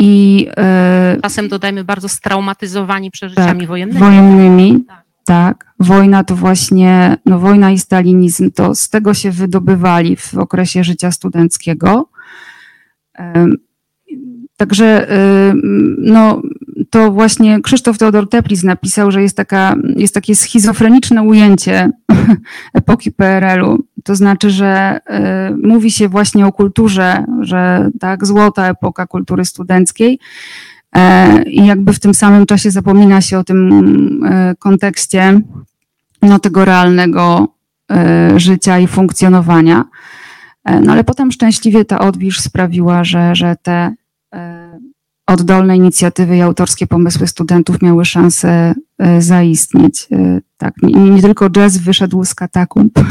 I 0.00 0.46
e, 0.56 1.16
czasem 1.22 1.48
dodajmy 1.48 1.84
bardzo 1.84 2.08
straumatyzowani 2.08 3.10
przeżyciami 3.10 3.60
tak, 3.60 3.68
wojennymi. 3.68 4.00
Wojennymi. 4.00 4.84
Tak. 4.88 5.04
tak. 5.24 5.74
Wojna 5.80 6.24
to 6.24 6.36
właśnie, 6.36 7.16
no 7.26 7.38
wojna 7.38 7.70
i 7.70 7.78
stalinizm, 7.78 8.50
to 8.50 8.74
z 8.74 8.88
tego 8.88 9.14
się 9.14 9.30
wydobywali 9.30 10.16
w 10.16 10.34
okresie 10.34 10.84
życia 10.84 11.10
studenckiego. 11.10 12.08
Także 14.56 15.08
no, 15.98 16.42
to 16.94 17.12
właśnie 17.12 17.60
Krzysztof 17.62 17.98
Teodor 17.98 18.28
Teplis 18.28 18.62
napisał, 18.62 19.10
że 19.10 19.22
jest, 19.22 19.36
taka, 19.36 19.74
jest 19.96 20.14
takie 20.14 20.34
schizofreniczne 20.34 21.22
ujęcie 21.22 21.90
epoki 22.74 23.12
PRL-u. 23.12 23.78
To 24.04 24.16
znaczy, 24.16 24.50
że 24.50 25.00
y, 25.50 25.68
mówi 25.68 25.90
się 25.90 26.08
właśnie 26.08 26.46
o 26.46 26.52
kulturze, 26.52 27.24
że 27.40 27.90
tak, 28.00 28.26
złota 28.26 28.68
epoka 28.68 29.06
kultury 29.06 29.44
studenckiej. 29.44 30.18
E, 30.96 31.42
I 31.42 31.66
jakby 31.66 31.92
w 31.92 32.00
tym 32.00 32.14
samym 32.14 32.46
czasie 32.46 32.70
zapomina 32.70 33.20
się 33.20 33.38
o 33.38 33.44
tym 33.44 33.70
y, 34.24 34.56
kontekście 34.58 35.40
no, 36.22 36.38
tego 36.38 36.64
realnego 36.64 37.48
życia 38.36 38.78
i 38.78 38.86
funkcjonowania. 38.86 39.84
E, 40.64 40.80
no 40.80 40.92
ale 40.92 41.04
potem 41.04 41.32
szczęśliwie 41.32 41.84
ta 41.84 41.98
odwilż 41.98 42.40
sprawiła, 42.40 43.04
że, 43.04 43.36
że 43.36 43.56
te 43.62 43.94
oddolne 45.26 45.76
inicjatywy 45.76 46.36
i 46.36 46.40
autorskie 46.40 46.86
pomysły 46.86 47.26
studentów 47.26 47.82
miały 47.82 48.04
szansę 48.04 48.74
e, 48.98 49.22
zaistnieć. 49.22 50.08
E, 50.12 50.40
tak, 50.56 50.74
nie, 50.82 51.10
nie 51.10 51.22
tylko 51.22 51.50
jazz 51.50 51.78
wyszedł 51.78 52.24
z 52.24 52.34
katakumb. 52.34 52.92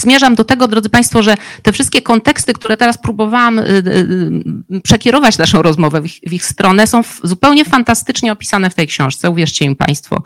zmierzam 0.00 0.34
do 0.34 0.44
tego, 0.44 0.68
drodzy 0.68 0.88
Państwo, 0.88 1.22
że 1.22 1.34
te 1.62 1.72
wszystkie 1.72 2.02
konteksty, 2.02 2.52
które 2.52 2.76
teraz 2.76 2.98
próbowałam 2.98 3.58
y, 3.58 3.62
y, 3.62 4.76
y, 4.76 4.80
przekierować 4.80 5.38
naszą 5.38 5.62
rozmowę 5.62 6.00
w 6.00 6.06
ich, 6.06 6.20
w 6.26 6.32
ich 6.32 6.44
stronę, 6.44 6.86
są 6.86 7.02
zupełnie 7.22 7.64
fantastycznie 7.64 8.32
opisane 8.32 8.70
w 8.70 8.74
tej 8.74 8.86
książce. 8.86 9.30
Uwierzcie 9.30 9.68
mi 9.68 9.76
Państwo. 9.76 10.22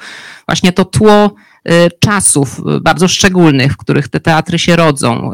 Właśnie 0.49 0.72
to 0.72 0.85
tło 0.85 1.35
czasów 2.01 2.61
bardzo 2.81 3.09
szczególnych, 3.09 3.72
w 3.72 3.77
których 3.77 4.09
te 4.09 4.20
teatry 4.20 4.59
się 4.59 4.77
rodzą, 4.77 5.33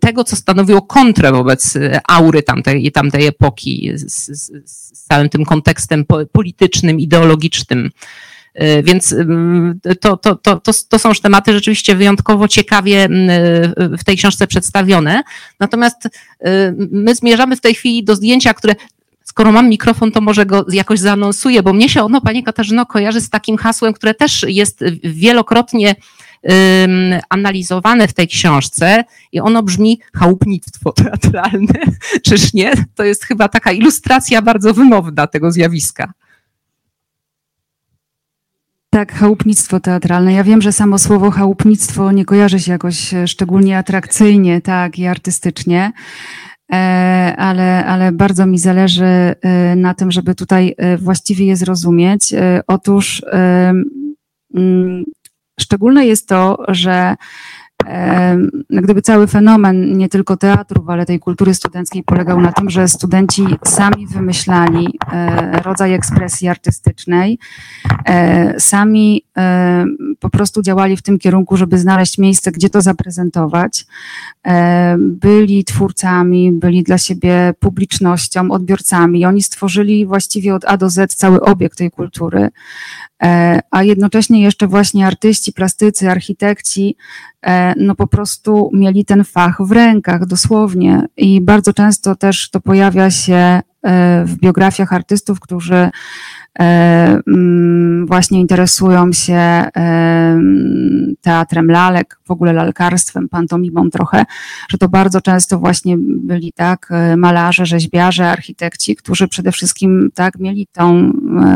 tego, 0.00 0.24
co 0.24 0.36
stanowiło 0.36 0.82
kontrę 0.82 1.32
wobec 1.32 1.78
aury 2.08 2.42
tamtej, 2.42 2.92
tamtej 2.92 3.26
epoki, 3.26 3.90
z, 3.94 4.26
z, 4.26 4.52
z 4.64 5.02
całym 5.02 5.28
tym 5.28 5.44
kontekstem 5.44 6.04
politycznym, 6.32 7.00
ideologicznym 7.00 7.90
Więc 8.82 9.14
to, 10.00 10.16
to, 10.16 10.34
to, 10.34 10.60
to, 10.60 10.72
to 10.88 10.98
są 10.98 11.12
tematy 11.22 11.52
rzeczywiście 11.52 11.96
wyjątkowo 11.96 12.48
ciekawie 12.48 13.08
w 13.98 14.04
tej 14.04 14.16
książce 14.16 14.46
przedstawione. 14.46 15.22
Natomiast 15.60 16.08
my 16.90 17.14
zmierzamy 17.14 17.56
w 17.56 17.60
tej 17.60 17.74
chwili 17.74 18.04
do 18.04 18.16
zdjęcia, 18.16 18.54
które 18.54 18.74
skoro 19.24 19.52
mam 19.52 19.68
mikrofon, 19.68 20.12
to 20.12 20.20
może 20.20 20.46
go 20.46 20.66
jakoś 20.72 21.00
zaanonsuję, 21.00 21.62
bo 21.62 21.72
mnie 21.72 21.88
się 21.88 22.02
ono, 22.02 22.20
Pani 22.20 22.44
Katarzyno, 22.44 22.86
kojarzy 22.86 23.20
z 23.20 23.30
takim 23.30 23.56
hasłem, 23.56 23.92
które 23.92 24.14
też 24.14 24.44
jest 24.48 24.84
wielokrotnie 25.04 25.94
analizowane 27.28 28.08
w 28.08 28.12
tej 28.12 28.28
książce 28.28 29.04
i 29.32 29.40
ono 29.40 29.62
brzmi 29.62 30.00
chałupnictwo 30.14 30.92
teatralne. 30.92 31.80
Czyż 32.26 32.52
nie? 32.52 32.72
To 32.94 33.04
jest 33.04 33.24
chyba 33.24 33.48
taka 33.48 33.72
ilustracja 33.72 34.42
bardzo 34.42 34.74
wymowna 34.74 35.26
tego 35.26 35.52
zjawiska. 35.52 36.12
Tak, 38.94 39.12
chałupnictwo 39.12 39.80
teatralne. 39.80 40.32
Ja 40.32 40.44
wiem, 40.44 40.62
że 40.62 40.72
samo 40.72 40.98
słowo 40.98 41.30
chałupnictwo 41.30 42.12
nie 42.12 42.24
kojarzy 42.24 42.60
się 42.60 42.72
jakoś 42.72 43.14
szczególnie 43.26 43.78
atrakcyjnie, 43.78 44.60
tak, 44.60 44.98
i 44.98 45.06
artystycznie. 45.06 45.92
E, 46.72 47.34
ale, 47.38 47.86
ale 47.86 48.12
bardzo 48.12 48.46
mi 48.46 48.58
zależy 48.58 49.04
e, 49.04 49.76
na 49.76 49.94
tym, 49.94 50.10
żeby 50.10 50.34
tutaj 50.34 50.74
e, 50.78 50.98
właściwie 50.98 51.46
je 51.46 51.56
zrozumieć. 51.56 52.34
Otóż 52.66 53.22
mm, 54.54 55.04
szczególne 55.60 56.06
jest 56.06 56.28
to, 56.28 56.58
że 56.68 57.14
gdyby 58.70 59.02
cały 59.02 59.26
fenomen 59.26 59.98
nie 59.98 60.08
tylko 60.08 60.36
teatrów, 60.36 60.88
ale 60.88 61.06
tej 61.06 61.18
kultury 61.18 61.54
studenckiej 61.54 62.02
polegał 62.02 62.40
na 62.40 62.52
tym, 62.52 62.70
że 62.70 62.88
studenci 62.88 63.46
sami 63.64 64.06
wymyślali 64.06 64.98
e, 65.12 65.62
rodzaj 65.62 65.92
ekspresji 65.92 66.48
artystycznej, 66.48 67.38
e, 68.04 68.60
sami 68.60 69.24
e, 69.36 69.84
po 70.20 70.30
prostu 70.30 70.62
działali 70.62 70.96
w 70.96 71.02
tym 71.02 71.18
kierunku, 71.18 71.56
żeby 71.56 71.78
znaleźć 71.78 72.18
miejsce, 72.18 72.52
gdzie 72.52 72.70
to 72.70 72.82
zaprezentować. 72.82 73.86
Byli 74.98 75.64
twórcami, 75.64 76.52
byli 76.52 76.82
dla 76.82 76.98
siebie 76.98 77.54
publicznością, 77.60 78.50
odbiorcami. 78.50 79.26
Oni 79.26 79.42
stworzyli 79.42 80.06
właściwie 80.06 80.54
od 80.54 80.64
A 80.64 80.76
do 80.76 80.90
Z 80.90 81.14
cały 81.14 81.40
obiekt 81.40 81.78
tej 81.78 81.90
kultury. 81.90 82.48
A 83.70 83.82
jednocześnie 83.82 84.42
jeszcze 84.42 84.66
właśnie 84.66 85.06
artyści, 85.06 85.52
plastycy, 85.52 86.10
architekci, 86.10 86.96
no 87.76 87.94
po 87.94 88.06
prostu 88.06 88.70
mieli 88.72 89.04
ten 89.04 89.24
fach 89.24 89.56
w 89.60 89.72
rękach 89.72 90.26
dosłownie. 90.26 91.06
I 91.16 91.40
bardzo 91.40 91.72
często 91.72 92.16
też 92.16 92.50
to 92.50 92.60
pojawia 92.60 93.10
się 93.10 93.34
e, 93.34 93.62
w 94.24 94.36
biografiach 94.36 94.92
artystów, 94.92 95.40
którzy 95.40 95.90
właśnie 98.06 98.40
interesują 98.40 99.12
się 99.12 99.34
e, 99.34 100.40
teatrem 101.20 101.70
lalek, 101.70 102.18
w 102.24 102.30
ogóle 102.30 102.52
lalkarstwem, 102.52 103.28
pantomimą 103.28 103.90
trochę, 103.90 104.24
że 104.68 104.78
to 104.78 104.88
bardzo 104.88 105.20
często 105.20 105.58
właśnie 105.58 105.96
byli 105.98 106.52
tak 106.52 106.88
e, 106.90 107.16
malarze, 107.16 107.66
rzeźbiarze, 107.66 108.30
architekci, 108.30 108.96
którzy 108.96 109.28
przede 109.28 109.52
wszystkim 109.52 110.10
tak 110.14 110.38
mieli 110.38 110.66
tą 110.72 111.12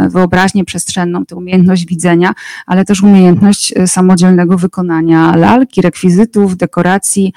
wyobraźnię 0.09 0.65
przestrzenną, 0.65 1.25
tę 1.25 1.37
umiejętność 1.37 1.87
widzenia, 1.87 2.33
ale 2.67 2.85
też 2.85 3.03
umiejętność 3.03 3.75
samodzielnego 3.87 4.59
wykonania 4.59 5.37
lalki, 5.37 5.83
rekwizytów, 5.83 6.57
dekoracji, 6.57 7.33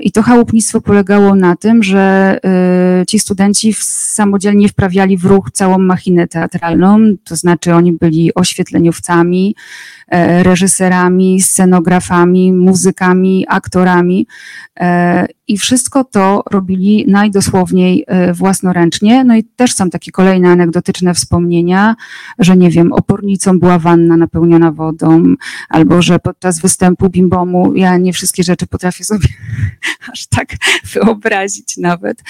i 0.00 0.12
to 0.12 0.22
chałupnictwo 0.22 0.80
polegało 0.80 1.34
na 1.34 1.56
tym, 1.56 1.82
że 1.82 2.38
ci 3.08 3.18
studenci 3.18 3.74
samodzielnie 3.80 4.68
wprawiali 4.68 5.16
w 5.16 5.24
ruch 5.24 5.50
całą 5.50 5.78
machinę 5.78 6.28
to 7.24 7.36
znaczy 7.36 7.74
oni 7.74 7.92
byli 7.92 8.34
oświetleniowcami, 8.34 9.56
e, 10.08 10.42
reżyserami, 10.42 11.40
scenografami, 11.40 12.52
muzykami, 12.52 13.46
aktorami 13.48 14.26
e, 14.80 15.26
i 15.48 15.58
wszystko 15.58 16.04
to 16.04 16.42
robili 16.50 17.04
najdosłowniej 17.08 18.04
e, 18.06 18.34
własnoręcznie. 18.34 19.24
No 19.24 19.36
i 19.36 19.44
też 19.44 19.74
są 19.74 19.90
takie 19.90 20.10
kolejne 20.10 20.48
anegdotyczne 20.48 21.14
wspomnienia, 21.14 21.96
że 22.38 22.56
nie 22.56 22.70
wiem, 22.70 22.92
opornicą 22.92 23.58
była 23.58 23.78
wanna 23.78 24.16
napełniona 24.16 24.72
wodą, 24.72 25.34
albo 25.68 26.02
że 26.02 26.18
podczas 26.18 26.60
występu 26.60 27.10
bimbomu, 27.10 27.74
ja 27.74 27.96
nie 27.96 28.12
wszystkie 28.12 28.42
rzeczy 28.42 28.66
potrafię 28.66 29.04
sobie 29.14 29.28
aż 30.12 30.26
tak 30.26 30.48
wyobrazić 30.94 31.76
nawet 31.76 32.22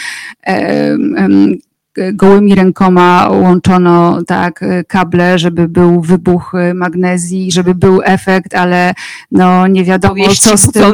gołymi 2.13 2.55
rękoma 2.55 3.29
łączono 3.31 4.23
tak 4.27 4.65
kable, 4.89 5.39
żeby 5.39 5.69
był 5.69 6.01
wybuch 6.01 6.53
magnezji, 6.75 7.53
żeby 7.53 7.75
był 7.75 8.01
efekt, 8.05 8.55
ale 8.55 8.95
no 9.31 9.67
nie 9.67 9.85
wiadomo 9.85 10.25
co 10.41 10.57
z, 10.57 10.73
tym, 10.73 10.93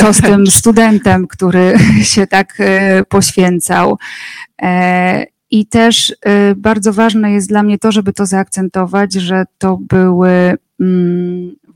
co 0.00 0.12
z 0.12 0.20
tym 0.20 0.46
studentem, 0.46 1.26
który 1.26 1.74
się 2.12 2.26
tak 2.26 2.54
e, 2.58 3.04
poświęcał. 3.04 3.98
E, 4.62 5.26
I 5.50 5.66
też 5.66 6.14
e, 6.24 6.54
bardzo 6.54 6.92
ważne 6.92 7.32
jest 7.32 7.48
dla 7.48 7.62
mnie 7.62 7.78
to, 7.78 7.92
żeby 7.92 8.12
to 8.12 8.26
zaakcentować, 8.26 9.12
że 9.12 9.44
to 9.58 9.78
były 9.88 10.56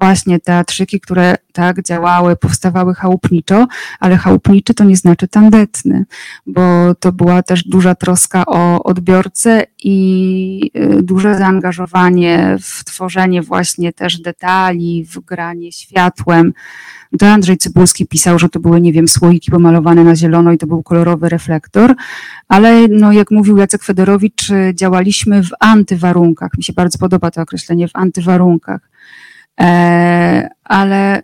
właśnie 0.00 0.40
teatrzyki, 0.40 1.00
które 1.00 1.34
tak 1.52 1.82
działały, 1.82 2.36
powstawały 2.36 2.94
chałupniczo, 2.94 3.66
ale 4.00 4.16
chałupniczy 4.16 4.74
to 4.74 4.84
nie 4.84 4.96
znaczy 4.96 5.28
tandetny, 5.28 6.04
bo 6.46 6.94
to 6.94 7.12
była 7.12 7.42
też 7.42 7.64
duża 7.64 7.94
troska 7.94 8.46
o 8.46 8.82
odbiorcę 8.82 9.64
i 9.84 10.70
y, 10.76 11.02
duże 11.02 11.38
zaangażowanie 11.38 12.56
w 12.60 12.84
tworzenie 12.84 13.42
właśnie 13.42 13.92
też 13.92 14.20
detali, 14.20 15.04
w 15.04 15.20
granie 15.20 15.72
światłem. 15.72 16.52
To 17.18 17.26
Andrzej 17.26 17.58
Cybulski 17.58 18.06
pisał, 18.06 18.38
że 18.38 18.48
to 18.48 18.60
były, 18.60 18.80
nie 18.80 18.92
wiem, 18.92 19.08
słoiki 19.08 19.50
pomalowane 19.50 20.04
na 20.04 20.16
zielono 20.16 20.52
i 20.52 20.58
to 20.58 20.66
był 20.66 20.82
kolorowy 20.82 21.28
reflektor, 21.28 21.94
ale 22.48 22.88
no, 22.88 23.12
jak 23.12 23.30
mówił 23.30 23.56
Jacek 23.56 23.82
Federowicz, 23.84 24.48
działaliśmy 24.74 25.42
w 25.42 25.50
antywarunkach. 25.60 26.50
Mi 26.58 26.64
się 26.64 26.72
bardzo 26.72 26.98
podoba 26.98 27.30
to 27.30 27.42
określenie, 27.42 27.88
w 27.88 27.96
antywarunkach 27.96 28.95
ale 30.64 31.22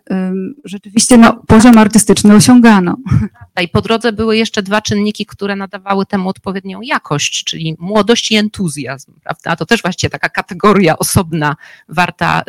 rzeczywiście 0.65 1.17
no, 1.19 1.43
poziom 1.47 1.79
artystyczny 1.79 2.35
osiągano. 2.35 2.97
I 3.65 3.69
po 3.69 3.83
drodze 3.83 4.13
były 4.13 4.37
jeszcze 4.37 4.63
dwa 4.63 4.83
czynniki, 4.83 5.27
które 5.27 5.57
nadawały 5.57 6.07
temu 6.07 6.29
odpowiednią 6.29 6.81
jakość, 6.83 7.45
czyli 7.45 7.77
młodość 7.79 8.31
i 8.31 8.37
entuzjazm, 8.37 9.13
prawda? 9.23 9.57
To 9.57 9.67
też 9.67 9.83
właściwie 9.83 10.11
taka 10.11 10.29
kategoria 10.29 10.99
osobna, 10.99 11.57
warta 11.89 12.43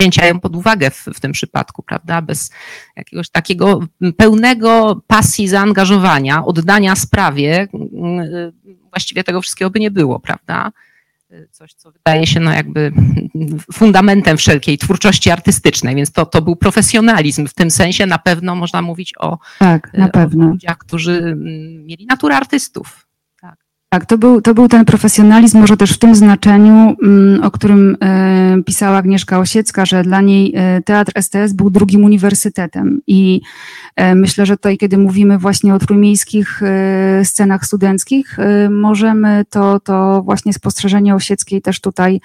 wzięcia 0.00 0.26
ją 0.26 0.40
pod 0.40 0.56
uwagę 0.56 0.90
w, 0.90 1.04
w 1.14 1.20
tym 1.20 1.32
przypadku, 1.32 1.82
prawda? 1.82 2.22
Bez 2.22 2.50
jakiegoś 2.96 3.30
takiego 3.30 3.80
pełnego 4.16 5.02
pasji, 5.06 5.48
zaangażowania, 5.48 6.44
oddania 6.44 6.96
sprawie, 6.96 7.68
właściwie 8.90 9.24
tego 9.24 9.40
wszystkiego 9.40 9.70
by 9.70 9.80
nie 9.80 9.90
było, 9.90 10.20
prawda? 10.20 10.72
Coś, 11.50 11.74
co 11.74 11.92
wydaje 11.92 12.26
się 12.26 12.40
no 12.40 12.52
jakby 12.52 12.92
fundamentem 13.72 14.36
wszelkiej 14.36 14.78
twórczości 14.78 15.30
artystycznej, 15.30 15.94
więc 15.94 16.12
to, 16.12 16.26
to 16.26 16.42
był 16.42 16.56
profesjonalizm. 16.56 17.46
W 17.46 17.54
tym 17.54 17.70
sensie 17.70 18.06
na 18.06 18.18
pewno 18.18 18.54
można 18.54 18.82
mówić 18.82 19.12
o, 19.18 19.38
tak, 19.58 19.92
na 19.94 20.08
pewno. 20.08 20.46
o 20.46 20.48
ludziach, 20.48 20.78
którzy 20.78 21.18
mm, 21.18 21.86
mieli 21.86 22.06
naturę 22.06 22.36
artystów. 22.36 23.05
Tak, 23.96 24.06
to 24.06 24.18
był, 24.18 24.40
to 24.40 24.54
był 24.54 24.68
ten 24.68 24.84
profesjonalizm, 24.84 25.58
może 25.58 25.76
też 25.76 25.92
w 25.92 25.98
tym 25.98 26.14
znaczeniu, 26.14 26.96
mm, 27.02 27.44
o 27.44 27.50
którym 27.50 27.96
e, 28.02 28.62
pisała 28.62 28.96
Agnieszka 28.96 29.38
Osiecka, 29.38 29.86
że 29.86 30.02
dla 30.02 30.20
niej 30.20 30.52
e, 30.56 30.82
teatr 30.82 31.12
STS 31.22 31.52
był 31.52 31.70
drugim 31.70 32.04
uniwersytetem. 32.04 33.00
I 33.06 33.40
e, 33.96 34.14
myślę, 34.14 34.46
że 34.46 34.56
tutaj, 34.56 34.78
kiedy 34.78 34.98
mówimy 34.98 35.38
właśnie 35.38 35.74
o 35.74 35.78
trójmiejskich 35.78 36.60
scenach 37.24 37.66
studenckich, 37.66 38.36
możemy 38.70 39.44
to, 39.50 39.80
to 39.80 40.22
właśnie 40.22 40.52
spostrzeżenie 40.52 41.14
Osieckiej 41.14 41.62
też 41.62 41.80
tutaj 41.80 42.20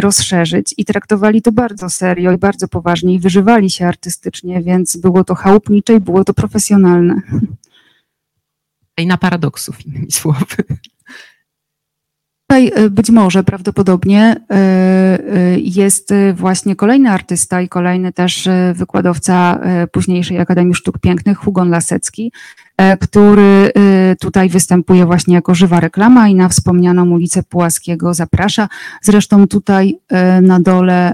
rozszerzyć. 0.00 0.74
I 0.78 0.84
traktowali 0.84 1.42
to 1.42 1.52
bardzo 1.52 1.90
serio 1.90 2.32
i 2.32 2.38
bardzo 2.38 2.68
poważnie 2.68 3.14
i 3.14 3.18
wyżywali 3.18 3.70
się 3.70 3.86
artystycznie, 3.86 4.62
więc 4.62 4.96
było 4.96 5.24
to 5.24 5.34
chałupnicze 5.34 5.94
i 5.94 6.00
było 6.00 6.24
to 6.24 6.34
profesjonalne 6.34 7.20
i 8.98 9.06
na 9.06 9.16
paradoksów, 9.18 9.86
innymi 9.86 10.12
słowy. 10.12 10.64
Tutaj 12.46 12.72
e, 12.74 12.90
być 12.90 13.10
może 13.10 13.44
prawdopodobnie 13.44 14.36
e, 14.50 14.54
e, 14.54 15.58
jest 15.58 16.14
właśnie 16.34 16.76
kolejny 16.76 17.10
artysta 17.10 17.60
i 17.60 17.68
kolejny 17.68 18.12
też 18.12 18.48
wykładowca 18.74 19.60
późniejszej 19.92 20.38
Akademii 20.38 20.74
Sztuk 20.74 20.98
Pięknych, 20.98 21.38
Hugon 21.38 21.70
Lasecki, 21.70 22.32
który 23.00 23.70
tutaj 24.20 24.48
występuje 24.48 25.06
właśnie 25.06 25.34
jako 25.34 25.54
żywa 25.54 25.80
reklama 25.80 26.28
i 26.28 26.34
na 26.34 26.48
wspomnianą 26.48 27.10
ulicę 27.10 27.42
Pułaskiego 27.42 28.14
zaprasza. 28.14 28.68
Zresztą 29.02 29.48
tutaj 29.48 29.98
na 30.42 30.60
dole 30.60 31.12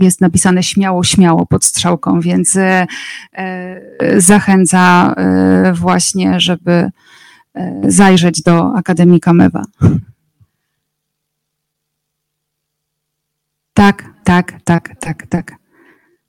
jest 0.00 0.20
napisane 0.20 0.62
śmiało, 0.62 1.04
śmiało 1.04 1.46
pod 1.46 1.64
strzałką, 1.64 2.20
więc 2.20 2.58
zachęca 4.16 5.14
właśnie, 5.72 6.40
żeby 6.40 6.90
zajrzeć 7.82 8.42
do 8.42 8.74
Akademii 8.74 9.20
Kamewa. 9.20 9.62
Tak, 13.80 14.04
tak, 14.24 14.62
tak, 14.64 14.96
tak, 15.00 15.26
tak. 15.26 15.52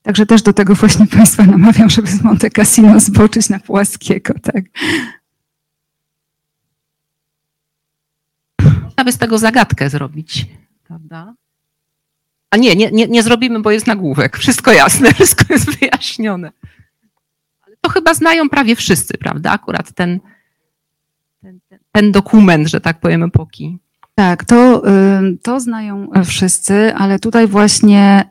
Także 0.01 0.25
też 0.25 0.41
do 0.41 0.53
tego 0.53 0.75
właśnie 0.75 1.07
Państwa 1.17 1.43
namawiam, 1.43 1.89
żeby 1.89 2.07
z 2.07 2.23
Monte 2.23 2.49
Cassino 2.49 2.99
zboczyć 2.99 3.49
na 3.49 3.59
Płaskiego, 3.59 4.33
tak. 4.43 4.65
Można 8.83 9.03
by 9.03 9.11
z 9.11 9.17
tego 9.17 9.37
zagadkę 9.37 9.89
zrobić, 9.89 10.45
prawda? 10.83 11.33
A 12.49 12.57
nie, 12.57 12.75
nie, 12.75 12.91
nie, 12.91 13.07
nie 13.07 13.23
zrobimy, 13.23 13.59
bo 13.59 13.71
jest 13.71 13.87
nagłówek. 13.87 14.37
Wszystko 14.37 14.71
jasne, 14.71 15.13
wszystko 15.13 15.53
jest 15.53 15.79
wyjaśnione. 15.79 16.51
Ale 17.61 17.75
to 17.81 17.89
chyba 17.89 18.13
znają 18.13 18.49
prawie 18.49 18.75
wszyscy, 18.75 19.17
prawda? 19.17 19.51
Akurat 19.51 19.93
ten, 19.93 20.19
ten, 21.41 21.59
ten 21.91 22.11
dokument, 22.11 22.67
że 22.67 22.81
tak 22.81 22.99
powiem, 22.99 23.23
epoki. 23.23 23.79
Tak, 24.16 24.45
to, 24.45 24.84
to 25.43 25.59
znają 25.59 26.07
wszyscy, 26.26 26.95
ale 26.95 27.20
tutaj 27.20 27.47
właśnie 27.47 28.30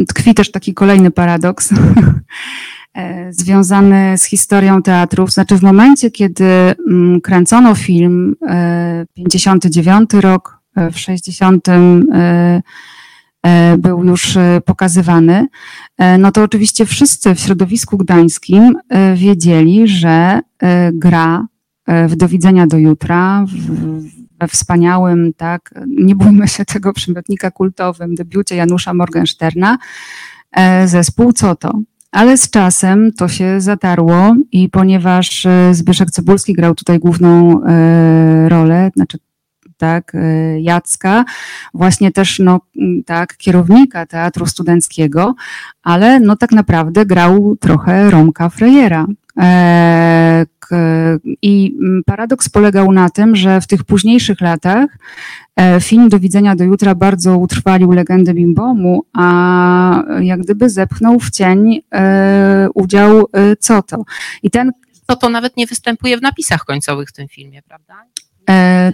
y, 0.00 0.06
tkwi 0.06 0.34
też 0.34 0.50
taki 0.50 0.74
kolejny 0.74 1.10
paradoks 1.10 1.72
e, 2.94 3.32
związany 3.42 4.18
z 4.18 4.24
historią 4.24 4.82
teatrów. 4.82 5.32
Znaczy 5.32 5.56
w 5.56 5.62
momencie, 5.62 6.10
kiedy 6.10 6.74
kręcono 7.22 7.74
film 7.74 8.36
59 9.14 10.14
e, 10.14 10.20
rok, 10.20 10.58
w 10.92 10.98
60 10.98 11.66
był 13.78 14.04
już 14.04 14.38
pokazywany, 14.64 15.46
no 16.18 16.32
to 16.32 16.42
oczywiście 16.42 16.86
wszyscy 16.86 17.34
w 17.34 17.40
środowisku 17.40 17.96
gdańskim 17.96 18.78
wiedzieli, 19.14 19.88
że 19.88 20.40
gra 20.92 21.46
w 22.08 22.16
Do 22.16 22.28
widzenia 22.28 22.66
do 22.66 22.78
jutra, 22.78 23.44
w, 23.48 24.25
we 24.40 24.48
wspaniałym, 24.48 25.32
tak, 25.36 25.74
nie 25.86 26.14
bójmy 26.14 26.48
się 26.48 26.64
tego 26.64 26.92
przymiotnika 26.92 27.50
kultowym, 27.50 28.14
debiucie 28.14 28.56
Janusza 28.56 28.94
Morgensterna, 28.94 29.78
e, 30.52 30.88
zespół 30.88 31.32
Co 31.32 31.56
to? 31.56 31.78
Ale 32.12 32.36
z 32.36 32.50
czasem 32.50 33.12
to 33.12 33.28
się 33.28 33.60
zatarło 33.60 34.36
i 34.52 34.68
ponieważ 34.68 35.46
e, 35.46 35.74
Zbyszek 35.74 36.10
Cebulski 36.10 36.52
grał 36.52 36.74
tutaj 36.74 36.98
główną 36.98 37.62
e, 37.64 38.48
rolę, 38.48 38.90
znaczy 38.96 39.18
tak, 39.78 40.12
Jacka, 40.60 41.24
właśnie 41.74 42.12
też, 42.12 42.38
no, 42.38 42.60
tak, 43.06 43.36
kierownika 43.36 44.06
teatru 44.06 44.46
studenckiego, 44.46 45.34
ale 45.82 46.20
no 46.20 46.36
tak 46.36 46.52
naprawdę 46.52 47.06
grał 47.06 47.56
trochę 47.60 48.10
Romka 48.10 48.48
Frejera. 48.48 49.06
I 51.42 51.76
paradoks 52.06 52.48
polegał 52.48 52.92
na 52.92 53.10
tym, 53.10 53.36
że 53.36 53.60
w 53.60 53.66
tych 53.66 53.84
późniejszych 53.84 54.40
latach 54.40 54.98
e, 55.56 55.80
film 55.80 56.08
Do 56.08 56.18
widzenia 56.20 56.56
do 56.56 56.64
jutra 56.64 56.94
bardzo 56.94 57.38
utrwalił 57.38 57.92
legendę 57.92 58.34
Bimbomu, 58.34 59.04
a 59.12 60.02
jak 60.20 60.40
gdyby 60.40 60.70
zepchnął 60.70 61.20
w 61.20 61.30
cień 61.30 61.80
e, 61.94 62.68
udział 62.74 63.26
e, 63.32 63.56
co 63.56 63.82
to. 63.82 64.04
I 64.42 64.50
ten 64.50 64.72
co 65.06 65.16
to 65.16 65.28
nawet 65.28 65.56
nie 65.56 65.66
występuje 65.66 66.18
w 66.18 66.22
napisach 66.22 66.64
końcowych 66.64 67.08
w 67.08 67.12
tym 67.12 67.28
filmie, 67.28 67.62
prawda? 67.62 67.94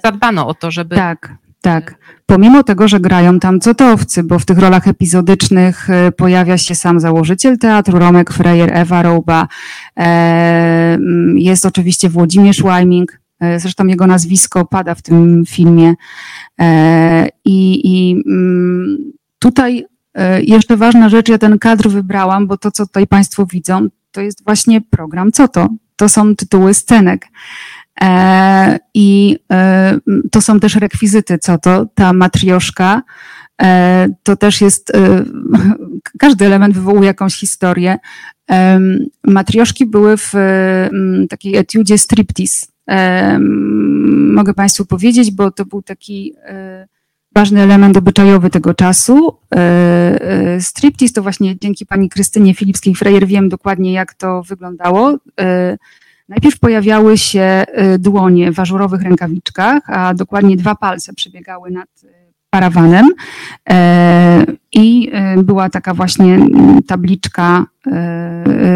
Zadbano 0.05 0.47
o 0.47 0.55
to, 0.55 0.71
żeby. 0.71 0.97
Tak, 0.97 1.35
tak. 1.63 1.95
Pomimo 2.27 2.63
tego, 2.63 2.89
że 2.89 3.01
grają 3.01 3.41
tam 3.41 3.61
cotowcy, 3.61 4.23
bo 4.23 4.39
w 4.39 4.45
tych 4.45 4.59
rolach 4.59 4.89
epizodycznych 4.89 5.91
e, 5.91 6.13
pojawia 6.13 6.59
się 6.59 6.75
sam 6.75 7.01
założyciel 7.01 7.59
teatru, 7.59 7.99
Romek 7.99 8.33
Frejer, 8.33 8.71
Ewa 8.73 9.03
Rouba, 9.03 9.49
e, 9.97 10.03
mm, 10.95 11.39
jest 11.39 11.67
oczywiście 11.67 12.09
Włodzimierz 12.09 12.63
Łajming, 12.63 13.21
e, 13.41 13.61
zresztą 13.61 13.87
jego 13.87 14.07
nazwisko 14.07 14.65
pada 14.65 14.95
w 14.95 15.03
tym 15.03 15.45
filmie. 15.49 15.95
I, 17.45 17.81
i 17.85 18.23
mm, 18.27 19.13
tutaj 19.39 19.85
jeszcze 20.43 20.77
ważna 20.77 21.09
rzecz, 21.09 21.29
ja 21.29 21.39
ten 21.39 21.59
kadr 21.59 21.89
wybrałam, 21.89 22.47
bo 22.47 22.57
to, 22.57 22.71
co 22.71 22.87
tutaj 22.87 23.07
Państwo 23.07 23.47
widzą, 23.47 23.89
to 24.13 24.21
jest 24.21 24.45
właśnie 24.45 24.81
program 24.81 25.33
Co 25.33 25.49
to? 25.49 25.69
To 25.97 26.09
są 26.09 26.37
tytuły 26.37 26.75
scenek. 26.75 27.27
E, 28.01 28.79
I 28.95 29.39
e, 29.53 29.99
to 30.31 30.41
są 30.41 30.61
też 30.61 30.77
rekwizyty, 30.77 31.39
co 31.39 31.59
to, 31.59 31.87
ta 31.95 32.13
matrioszka, 32.13 33.03
e, 33.63 34.09
to 34.23 34.37
też 34.37 34.61
jest, 34.61 34.93
każdy 36.19 36.47
element 36.47 36.75
wywołuje 36.75 37.07
jakąś 37.07 37.35
historię. 37.35 37.99
Matrioszki 39.25 39.87
były 39.87 40.17
w 40.17 40.33
takiej 41.29 41.57
etiudzie 41.57 41.99
striptease. 41.99 42.67
Mogę 44.33 44.55
Państwu 44.55 44.87
powiedzieć, 44.87 45.31
bo 45.31 45.51
to 45.51 45.65
był 45.65 45.83
taki 45.83 46.35
ważny 47.35 47.61
element 47.61 47.97
obyczajowy 47.97 48.51
tego 48.51 48.75
czasu. 48.75 49.37
Striptease 50.61 51.13
to 51.13 51.23
właśnie 51.23 51.59
dzięki 51.59 51.87
pani 51.87 52.09
Krystynie 52.09 52.55
Filipskiej-Frejer 52.55 53.27
wiem 53.27 53.49
dokładnie, 53.49 53.93
jak 53.93 54.15
to 54.15 54.43
wyglądało. 54.43 55.19
Najpierw 56.33 56.59
pojawiały 56.59 57.19
się 57.19 57.65
y, 57.95 57.99
dłonie 57.99 58.53
w 58.53 58.61
ażurowych 58.61 59.03
rękawiczkach, 59.03 59.83
a 59.87 60.15
dokładnie 60.15 60.57
dwa 60.57 60.75
palce 60.75 61.13
przebiegały 61.15 61.71
nad 61.71 61.89
y, 62.05 62.22
parawanem. 62.53 63.09
E, 63.69 64.45
i 64.73 65.11
y, 65.39 65.43
była 65.43 65.71
taka 65.71 65.95
właśnie 65.95 66.39
tabliczka 66.87 67.67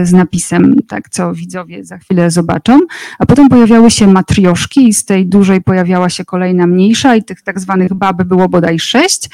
z 0.03 0.13
napisem, 0.13 0.75
tak 0.89 1.09
co 1.09 1.35
widzowie 1.35 1.85
za 1.85 1.99
chwilę 1.99 2.31
zobaczą, 2.31 2.81
a 3.19 3.27
potem 3.27 3.49
pojawiały 3.49 3.91
się 3.91 4.07
matrioszki 4.07 4.89
i 4.89 4.95
z 4.95 5.05
tej 5.05 5.27
dużej 5.27 5.61
pojawiała 5.61 6.09
się 6.11 6.25
kolejna 6.25 6.67
mniejsza 6.67 7.17
i 7.17 7.25
tych 7.25 7.43
tak 7.43 7.61
zwanych 7.61 7.95
bab 7.95 8.23
było 8.23 8.49
bodaj 8.49 8.79
sześć. 8.79 9.31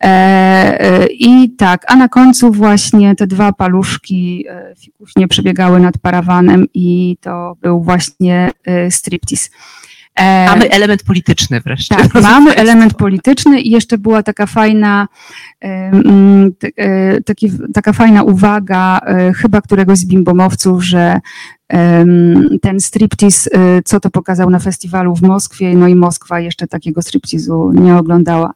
E, 0.00 1.06
i 1.06 1.50
tak, 1.50 1.84
a 1.88 1.96
na 1.96 2.08
końcu 2.08 2.52
właśnie 2.52 3.14
te 3.14 3.26
dwa 3.26 3.52
paluszki 3.52 4.44
e, 4.48 4.74
fikuśnie 4.78 5.28
przebiegały 5.28 5.80
nad 5.80 5.98
parawanem 5.98 6.66
i 6.74 7.16
to 7.20 7.56
był 7.60 7.82
właśnie 7.82 8.50
striptease. 8.90 9.50
E, 10.16 10.46
mamy 10.46 10.70
element 10.70 11.02
polityczny 11.02 11.60
wreszcie. 11.60 11.96
Tak, 11.96 12.14
mamy 12.14 12.54
element 12.54 12.94
polityczny 12.94 13.60
i 13.60 13.70
jeszcze 13.70 13.98
była 13.98 14.22
taka 14.22 14.46
fajna, 14.46 15.08
mm, 15.60 16.52
taki, 17.26 17.52
taka 17.74 17.92
fajna 17.92 18.22
uwaga 18.22 18.98
e, 18.98 19.32
chyba 19.32 19.60
któregoś 19.60 19.98
z 19.98 20.06
bimbomowców, 20.06 20.84
że 20.84 21.20
ten 22.62 22.80
striptease, 22.80 23.50
e, 23.52 23.82
co 23.82 24.00
to 24.00 24.10
pokazał 24.10 24.50
na 24.50 24.58
festiwalu 24.58 25.16
w 25.16 25.22
Moskwie, 25.22 25.76
no 25.76 25.88
i 25.88 25.94
Moskwa 25.94 26.40
jeszcze 26.40 26.66
takiego 26.66 27.00
striptease'u 27.00 27.80
nie 27.80 27.96
oglądała 27.96 28.52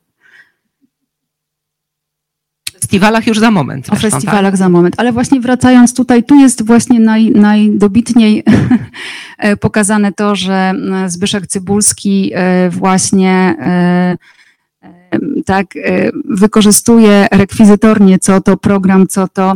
festiwalach 2.90 3.26
już 3.26 3.38
za 3.38 3.50
moment. 3.50 3.86
Zresztą, 3.86 4.06
o 4.06 4.10
festiwalach 4.10 4.52
tak? 4.52 4.56
za 4.56 4.68
moment. 4.68 4.94
Ale 4.98 5.12
właśnie 5.12 5.40
wracając 5.40 5.94
tutaj, 5.94 6.24
tu 6.24 6.34
jest 6.34 6.66
właśnie 6.66 7.00
naj, 7.00 7.30
najdobitniej 7.30 8.44
e, 9.38 9.56
pokazane 9.56 10.12
to, 10.12 10.36
że 10.36 10.72
e, 11.04 11.10
Zbyszek 11.10 11.46
Cybulski 11.46 12.30
e, 12.34 12.70
właśnie 12.70 13.56
tak 15.46 15.66
wykorzystuje 16.24 17.28
rekwizytornie, 17.32 18.18
co 18.18 18.40
to 18.40 18.56
program, 18.56 19.06
co 19.06 19.28
to 19.28 19.54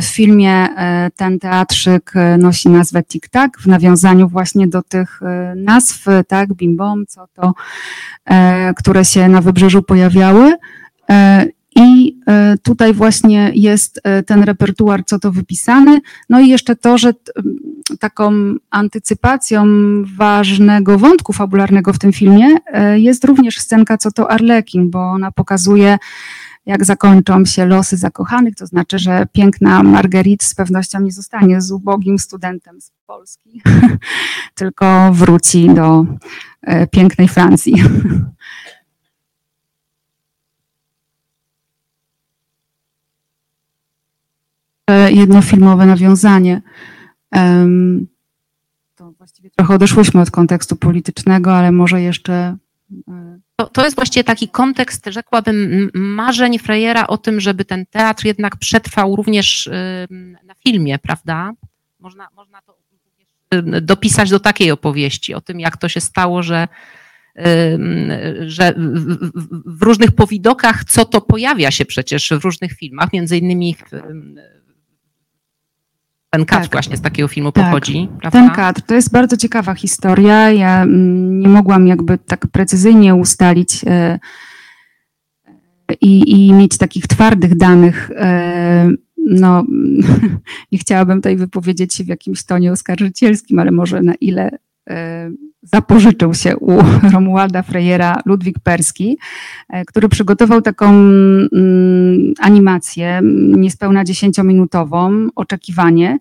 w 0.00 0.04
filmie 0.04 0.68
ten 1.16 1.38
teatrzyk 1.38 2.12
nosi 2.38 2.68
nazwę 2.68 3.02
Tak 3.30 3.58
w 3.58 3.66
nawiązaniu 3.66 4.28
właśnie 4.28 4.68
do 4.68 4.82
tych 4.82 5.20
nazw, 5.56 6.06
tak, 6.28 6.54
Bim 6.54 6.76
Bom, 6.76 7.06
co 7.06 7.26
to, 7.34 7.52
które 8.76 9.04
się 9.04 9.28
na 9.28 9.40
wybrzeżu 9.40 9.82
pojawiały. 9.82 10.52
I 11.74 12.18
e, 12.26 12.56
tutaj 12.62 12.94
właśnie 12.94 13.50
jest 13.54 14.00
e, 14.04 14.22
ten 14.22 14.42
repertuar, 14.42 15.04
co 15.06 15.18
to 15.18 15.32
wypisany. 15.32 16.00
No 16.28 16.40
i 16.40 16.48
jeszcze 16.48 16.76
to, 16.76 16.98
że 16.98 17.12
taką 18.00 18.32
antycypacją 18.70 19.64
ważnego 20.16 20.98
wątku 20.98 21.32
fabularnego 21.32 21.92
w 21.92 21.98
tym 21.98 22.12
filmie 22.12 22.56
e, 22.66 22.98
jest 23.00 23.24
również 23.24 23.58
scenka, 23.58 23.98
co 23.98 24.10
to 24.10 24.30
Arlekin, 24.30 24.90
bo 24.90 25.10
ona 25.10 25.32
pokazuje, 25.32 25.98
jak 26.66 26.84
zakończą 26.84 27.44
się 27.44 27.66
losy 27.66 27.96
zakochanych, 27.96 28.54
to 28.54 28.66
znaczy, 28.66 28.98
że 28.98 29.26
piękna 29.32 29.82
Marguerite 29.82 30.46
z 30.46 30.54
pewnością 30.54 31.00
nie 31.00 31.12
zostanie 31.12 31.60
z 31.60 31.72
ubogim 31.72 32.18
studentem 32.18 32.80
z 32.80 32.92
Polski, 33.06 33.62
tylko 34.54 35.12
wróci 35.12 35.68
do 35.74 36.06
pięknej 36.90 37.28
Francji. 37.28 37.74
jednofilmowe 45.08 45.86
nawiązanie. 45.86 46.62
To 48.94 49.12
właściwie 49.12 49.50
trochę 49.50 49.74
odeszłyśmy 49.74 50.20
od 50.20 50.30
kontekstu 50.30 50.76
politycznego, 50.76 51.56
ale 51.56 51.72
może 51.72 52.02
jeszcze. 52.02 52.56
E, 53.08 53.38
to, 53.56 53.66
to 53.66 53.84
jest 53.84 53.96
właściwie 53.96 54.24
taki 54.24 54.48
kontekst, 54.48 55.06
rzekłabym, 55.06 55.90
marzeń 55.94 56.58
Frejera 56.58 57.06
o 57.06 57.18
tym, 57.18 57.40
żeby 57.40 57.64
ten 57.64 57.86
teatr 57.86 58.26
jednak 58.26 58.56
przetrwał 58.56 59.16
również 59.16 59.70
na 60.44 60.54
filmie, 60.54 60.98
prawda? 60.98 61.52
Można, 62.00 62.28
można 62.36 62.62
to 62.62 62.74
dopisać 63.62 64.30
do 64.30 64.40
takiej 64.40 64.70
opowieści, 64.70 65.34
o 65.34 65.40
tym, 65.40 65.60
jak 65.60 65.76
to 65.76 65.88
się 65.88 66.00
stało, 66.00 66.42
że 66.42 66.68
że 68.46 68.74
w 69.66 69.82
różnych 69.82 70.10
powidokach, 70.10 70.84
co 70.84 71.04
to 71.04 71.20
pojawia 71.20 71.70
się 71.70 71.84
przecież 71.84 72.32
w 72.40 72.44
różnych 72.44 72.72
filmach, 72.72 73.12
między 73.12 73.38
innymi 73.38 73.76
ten 76.36 76.44
kadr 76.44 76.62
tak. 76.62 76.72
właśnie 76.72 76.96
z 76.96 77.00
takiego 77.00 77.28
filmu 77.28 77.52
tak. 77.52 77.64
pochodzi. 77.64 78.08
Prawda? 78.20 78.40
Ten 78.40 78.50
kadr, 78.50 78.82
to 78.82 78.94
jest 78.94 79.12
bardzo 79.12 79.36
ciekawa 79.36 79.74
historia. 79.74 80.50
Ja 80.50 80.82
mm, 80.82 81.40
nie 81.40 81.48
mogłam 81.48 81.86
jakby 81.86 82.18
tak 82.18 82.46
precyzyjnie 82.46 83.14
ustalić 83.14 83.84
e, 83.86 84.18
i, 86.00 86.46
i 86.46 86.52
mieć 86.52 86.78
takich 86.78 87.06
twardych 87.06 87.56
danych. 87.56 88.10
E, 88.16 88.90
no, 89.16 89.64
nie 90.72 90.78
chciałabym 90.78 91.18
tutaj 91.18 91.36
wypowiedzieć 91.36 91.94
się 91.94 92.04
w 92.04 92.08
jakimś 92.08 92.44
tonie 92.44 92.72
oskarżycielskim, 92.72 93.58
ale 93.58 93.70
może 93.70 94.02
na 94.02 94.14
ile 94.14 94.50
e, 94.90 95.30
zapożyczył 95.64 96.34
się 96.34 96.56
u 96.56 96.82
Romualda 97.12 97.62
Frejera 97.62 98.20
Ludwik 98.24 98.58
Perski, 98.58 99.18
który 99.86 100.08
przygotował 100.08 100.62
taką 100.62 100.88
mm, 100.88 101.48
animację 102.40 103.20
niespełna 103.56 104.04
dziesięciominutową, 104.04 105.28
oczekiwanie, 105.34 106.18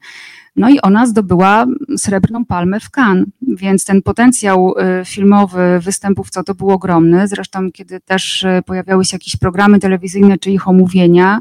no 0.55 0.69
i 0.69 0.81
ona 0.81 1.05
zdobyła 1.05 1.65
srebrną 1.97 2.45
palmę 2.45 2.79
w 2.79 2.89
Cannes, 2.89 3.25
więc 3.41 3.85
ten 3.85 4.01
potencjał 4.01 4.73
y, 5.01 5.05
filmowy 5.05 5.79
występów 5.79 6.29
co 6.29 6.43
to 6.43 6.55
był 6.55 6.69
ogromny. 6.69 7.27
Zresztą 7.27 7.71
kiedy 7.71 7.99
też 7.99 8.43
y, 8.43 8.61
pojawiały 8.65 9.05
się 9.05 9.15
jakieś 9.15 9.35
programy 9.35 9.79
telewizyjne 9.79 10.37
czy 10.37 10.51
ich 10.51 10.67
omówienia, 10.67 11.39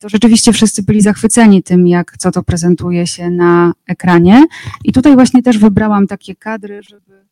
to 0.00 0.08
rzeczywiście 0.08 0.52
wszyscy 0.52 0.82
byli 0.82 1.00
zachwyceni 1.00 1.62
tym, 1.62 1.86
jak 1.86 2.16
co 2.18 2.30
to 2.30 2.42
prezentuje 2.42 3.06
się 3.06 3.30
na 3.30 3.72
ekranie. 3.86 4.44
I 4.84 4.92
tutaj 4.92 5.14
właśnie 5.14 5.42
też 5.42 5.58
wybrałam 5.58 6.06
takie 6.06 6.34
kadry, 6.34 6.82
żeby 6.82 7.26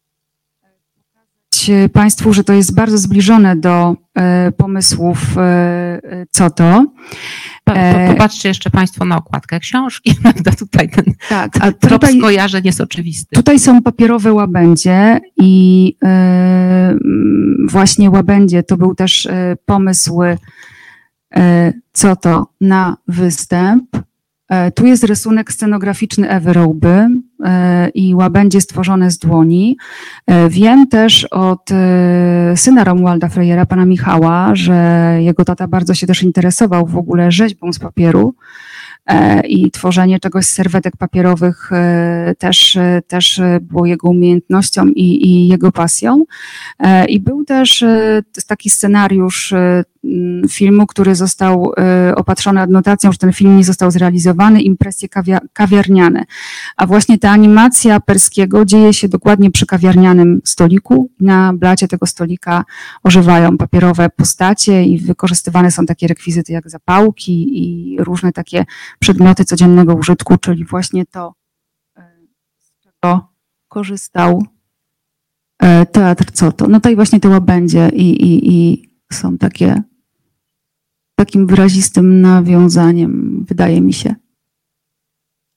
Państwu, 1.93 2.33
że 2.33 2.45
to 2.45 2.53
jest 2.53 2.75
bardzo 2.75 2.99
zbliżone 2.99 3.57
do 3.57 3.97
e, 4.15 4.53
pomysłów 4.53 5.39
e, 5.39 6.27
co 6.31 6.51
to. 6.51 6.87
Popatrzcie 8.09 8.49
jeszcze 8.49 8.71
Państwo 8.71 9.05
na 9.05 9.17
okładkę 9.17 9.61
książki, 9.61 10.15
prawda? 10.23 10.51
Tutaj 10.53 10.89
ten 10.89 11.05
tak, 11.29 11.53
a 11.61 11.73
trop 11.89 12.07
skojarzeń 12.19 12.65
jest 12.65 12.81
oczywisty. 12.81 13.37
Tutaj 13.37 13.59
są 13.59 13.83
papierowe 13.83 14.33
łabędzie 14.33 15.21
i 15.37 15.97
e, 16.05 16.97
właśnie 17.69 18.11
łabędzie 18.11 18.63
to 18.63 18.77
był 18.77 18.95
też 18.95 19.29
pomysł 19.67 20.21
co 21.93 22.17
to 22.17 22.47
na 22.61 22.97
występ. 23.09 23.97
E, 24.49 24.71
tu 24.71 24.87
jest 24.87 25.05
rysunek 25.05 25.53
scenograficzny 25.53 26.29
Ewy 26.29 26.53
Rołby 26.53 27.09
e, 27.45 27.89
i 27.89 28.15
łabędzie 28.15 28.61
stworzone 28.61 29.11
z 29.11 29.19
dłoni. 29.19 29.77
E, 30.27 30.49
wiem 30.49 30.89
też 30.89 31.25
od 31.25 31.71
syna 32.55 32.85
Romualda 32.85 33.29
Frejera, 33.29 33.67
pana 33.67 33.85
Michała, 33.85 34.51
że 34.55 35.09
jego 35.21 35.45
tata 35.45 35.69
bardzo 35.69 35.95
się 35.95 36.07
też 36.07 36.23
interesował 36.23 36.87
w 36.87 36.97
ogóle 36.97 37.33
rzeźbą 37.33 37.73
z 37.73 37.79
papieru 37.79 38.35
i 39.49 39.71
tworzenie 39.71 40.21
czegoś 40.21 40.47
z 40.47 40.53
serwetek 40.53 40.97
papierowych 40.97 41.71
też, 42.39 42.79
też 43.07 43.41
było 43.61 43.87
jego 43.87 44.09
umiejętnością 44.09 44.87
i, 44.87 45.27
i 45.27 45.49
jego 45.49 45.73
pasją. 45.73 46.25
I 47.09 47.21
był 47.21 47.45
też 47.45 47.85
taki 48.47 48.71
scenariusz 48.71 49.55
filmu, 50.51 50.87
który 50.87 51.15
został 51.15 51.73
y, 52.11 52.15
opatrzony 52.15 52.61
adnotacją, 52.61 53.13
że 53.13 53.19
ten 53.19 53.33
film 53.33 53.57
nie 53.57 53.65
został 53.65 53.91
zrealizowany, 53.91 54.63
impresje 54.63 55.09
kawiarniane. 55.53 56.25
A 56.77 56.87
właśnie 56.87 57.19
ta 57.19 57.31
animacja 57.31 58.01
Perskiego 58.01 58.65
dzieje 58.65 58.95
się 58.95 59.09
dokładnie 59.09 59.51
przy 59.51 59.67
kawiarnianym 59.67 60.41
stoliku. 60.45 61.11
Na 61.21 61.53
blacie 61.53 61.89
tego 61.89 62.07
stolika 62.07 62.65
ożywają 63.03 63.57
papierowe 63.57 64.11
postacie 64.11 64.85
i 64.85 64.99
wykorzystywane 64.99 65.71
są 65.71 65.87
takie 65.87 66.09
rekwizyty 66.09 66.53
jak 66.53 66.71
zapałki 66.71 67.49
i 67.63 67.97
różne 68.01 68.33
takie 68.33 68.65
przedmioty 68.99 69.45
codziennego 69.45 69.95
użytku, 69.95 70.37
czyli 70.37 70.65
właśnie 70.65 71.07
to, 71.07 71.35
y, 71.99 72.03
z 72.59 72.81
czego 72.81 73.29
korzystał 73.69 74.43
y, 75.63 75.87
teatr 75.87 76.33
co 76.33 76.53
to. 76.53 76.69
No 76.69 76.81
to 76.81 76.91
i 76.91 76.97
właśnie 76.97 77.21
to 77.21 77.29
łabędzie 77.29 77.89
i, 77.89 78.11
i, 78.11 78.55
i 78.55 78.89
są 79.13 79.39
takie 79.39 79.83
takim 81.15 81.47
wyrazistym 81.47 82.21
nawiązaniem, 82.21 83.45
wydaje 83.49 83.81
mi 83.81 83.93
się. 83.93 84.15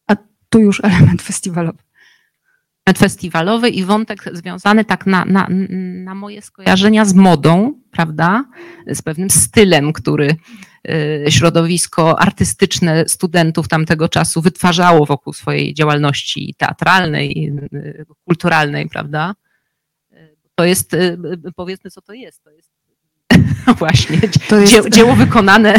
A 0.07 0.15
tu 0.49 0.59
już 0.59 0.83
element 0.83 1.21
festiwalowy. 1.21 1.77
Element 2.85 2.99
festiwalowy 2.99 3.69
i 3.69 3.83
wątek 3.83 4.23
związany 4.33 4.85
tak 4.85 5.05
na, 5.05 5.25
na, 5.25 5.47
na 6.03 6.15
moje 6.15 6.41
skojarzenia 6.41 7.05
z 7.05 7.13
modą, 7.13 7.81
prawda? 7.91 8.45
Z 8.87 9.01
pewnym 9.01 9.29
stylem, 9.29 9.93
który 9.93 10.35
y, 10.89 11.25
środowisko 11.29 12.19
artystyczne 12.19 13.07
studentów 13.07 13.67
tamtego 13.67 14.09
czasu 14.09 14.41
wytwarzało 14.41 15.05
wokół 15.05 15.33
swojej 15.33 15.73
działalności 15.73 16.55
teatralnej, 16.57 17.51
y, 17.73 18.05
kulturalnej, 18.25 18.89
prawda? 18.89 19.35
To 20.55 20.65
jest, 20.65 20.93
y, 20.93 21.17
powiedzmy, 21.55 21.91
co 21.91 22.01
to 22.01 22.13
jest. 22.13 22.43
To 22.43 22.51
jest 22.51 22.76
Właśnie, 23.79 24.19
to 24.49 24.59
jest... 24.59 24.89
dzieło 24.89 25.15
wykonane. 25.15 25.73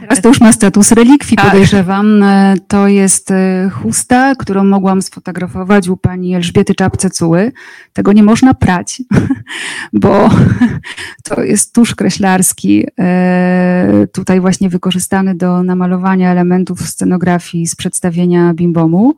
Teraz 0.00 0.20
to 0.22 0.28
już 0.28 0.40
ma 0.40 0.52
status 0.52 0.92
relikwii, 0.92 1.36
tak. 1.36 1.46
podejrzewam. 1.46 2.24
To 2.68 2.88
jest 2.88 3.30
e, 3.30 3.70
chusta, 3.70 4.34
którą 4.34 4.64
mogłam 4.64 5.02
sfotografować 5.02 5.88
u 5.88 5.96
pani 5.96 6.34
Elżbiety 6.34 6.74
Czapce-Cuły. 6.74 7.52
Tego 7.92 8.12
nie 8.12 8.22
można 8.22 8.54
prać, 8.54 9.02
bo 9.92 10.30
to 11.28 11.42
jest 11.42 11.74
tusz 11.74 11.94
kreślarski, 11.94 12.86
e, 12.98 14.06
tutaj 14.12 14.40
właśnie 14.40 14.68
wykorzystany 14.68 15.34
do 15.34 15.62
namalowania 15.62 16.30
elementów 16.30 16.80
scenografii 16.80 17.66
z 17.66 17.74
przedstawienia 17.74 18.54
Bimbomu. 18.54 19.14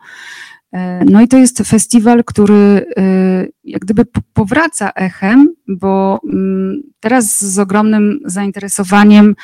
E, 0.75 1.05
no 1.05 1.21
i 1.23 1.29
to 1.29 1.39
jest 1.39 1.59
festiwal, 1.59 2.25
który 2.25 2.87
e, 2.97 3.47
jak 3.65 3.83
gdyby 3.83 4.05
powraca 4.33 4.91
echem, 4.91 5.55
bo 5.69 6.21
mm, 6.33 6.83
teraz 7.01 7.45
z 7.45 7.59
ogromnym 7.59 8.21
zainteresowaniem 8.25 9.35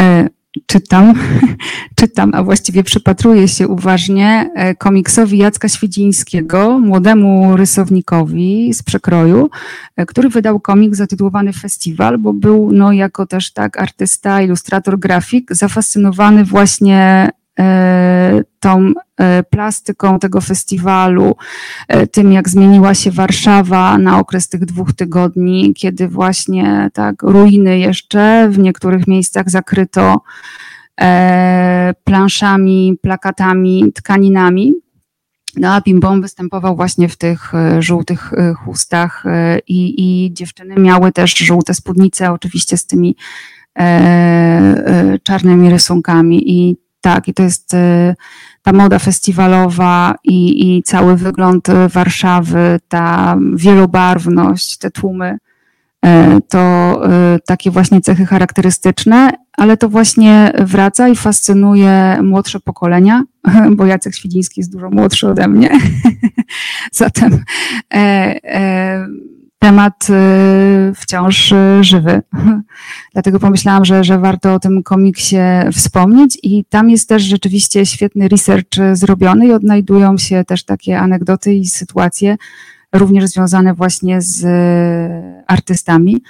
e, 0.00 0.28
czytam, 0.66 1.14
czytam, 2.00 2.30
a 2.34 2.42
właściwie 2.42 2.82
przypatruję 2.82 3.48
się 3.48 3.68
uważnie 3.68 4.50
komiksowi 4.78 5.38
Jacka 5.38 5.68
Świdzińskiego, 5.68 6.78
młodemu 6.78 7.56
rysownikowi 7.56 8.74
z 8.74 8.82
przekroju, 8.82 9.50
który 10.06 10.28
wydał 10.28 10.60
komik 10.60 10.94
zatytułowany 10.94 11.52
Festiwal, 11.52 12.18
bo 12.18 12.32
był 12.32 12.72
no, 12.72 12.92
jako 12.92 13.26
też 13.26 13.52
tak 13.52 13.80
artysta, 13.80 14.42
ilustrator, 14.42 14.98
grafik 14.98 15.54
zafascynowany 15.54 16.44
właśnie 16.44 17.30
E, 17.32 17.41
tą 18.60 18.92
e, 19.16 19.42
plastyką 19.42 20.18
tego 20.18 20.40
festiwalu, 20.40 21.36
e, 21.88 22.06
tym 22.06 22.32
jak 22.32 22.48
zmieniła 22.48 22.94
się 22.94 23.10
Warszawa 23.10 23.98
na 23.98 24.18
okres 24.18 24.48
tych 24.48 24.64
dwóch 24.64 24.92
tygodni, 24.92 25.74
kiedy 25.74 26.08
właśnie 26.08 26.90
tak 26.92 27.22
ruiny 27.22 27.78
jeszcze 27.78 28.48
w 28.48 28.58
niektórych 28.58 29.06
miejscach 29.06 29.50
zakryto 29.50 30.20
planszami, 32.04 32.98
plakatami, 33.02 33.92
tkaninami. 33.94 34.74
No 35.56 35.74
a 35.74 35.80
Bimbom 35.80 36.22
występował 36.22 36.76
właśnie 36.76 37.08
w 37.08 37.16
tych 37.16 37.52
żółtych 37.78 38.32
chustach 38.64 39.24
i, 39.66 39.94
i 39.98 40.32
dziewczyny 40.32 40.74
miały 40.76 41.12
też 41.12 41.34
żółte 41.38 41.74
spódnice, 41.74 42.32
oczywiście 42.32 42.76
z 42.76 42.86
tymi 42.86 43.16
czarnymi 45.22 45.70
rysunkami 45.70 46.50
i 46.50 46.76
tak, 47.02 47.28
i 47.28 47.34
to 47.34 47.42
jest 47.42 47.74
y, 47.74 48.14
ta 48.62 48.72
moda 48.72 48.98
festiwalowa 48.98 50.14
i, 50.24 50.76
i 50.76 50.82
cały 50.82 51.16
wygląd 51.16 51.68
Warszawy, 51.88 52.80
ta 52.88 53.36
wielobarwność, 53.54 54.78
te 54.78 54.90
tłumy, 54.90 55.38
y, 56.06 56.08
to 56.48 57.00
y, 57.36 57.40
takie 57.46 57.70
właśnie 57.70 58.00
cechy 58.00 58.26
charakterystyczne, 58.26 59.30
ale 59.56 59.76
to 59.76 59.88
właśnie 59.88 60.52
wraca 60.58 61.08
i 61.08 61.16
fascynuje 61.16 62.18
młodsze 62.22 62.60
pokolenia, 62.60 63.22
bo 63.76 63.86
Jacek 63.86 64.14
Świdziński 64.14 64.60
jest 64.60 64.72
dużo 64.72 64.90
młodszy 64.90 65.28
ode 65.28 65.48
mnie. 65.48 65.70
Zatem 66.92 67.44
e, 67.94 67.98
e, 68.44 69.06
temat 69.62 70.08
y, 70.10 70.94
wciąż 70.94 71.52
y, 71.52 71.84
żywy. 71.84 72.22
Dlatego 73.12 73.40
pomyślałam, 73.40 73.84
że, 73.84 74.04
że 74.04 74.18
warto 74.18 74.54
o 74.54 74.58
tym 74.58 74.82
komiksie 74.82 75.36
wspomnieć 75.72 76.38
i 76.42 76.64
tam 76.64 76.90
jest 76.90 77.08
też 77.08 77.22
rzeczywiście 77.22 77.86
świetny 77.86 78.28
research 78.28 78.78
y, 78.78 78.96
zrobiony 78.96 79.46
i 79.46 79.52
odnajdują 79.52 80.18
się 80.18 80.44
też 80.44 80.64
takie 80.64 80.98
anegdoty 80.98 81.54
i 81.54 81.66
sytuacje 81.66 82.36
również 82.92 83.24
związane 83.30 83.74
właśnie 83.74 84.20
z 84.20 84.46
artystami, 85.46 86.22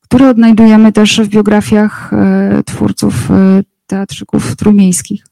które 0.00 0.28
odnajdujemy 0.28 0.92
też 0.92 1.20
w 1.20 1.28
biografiach 1.28 2.10
twórców 2.66 3.28
teatrzyków 3.86 4.56
trójmiejskich. 4.56 5.31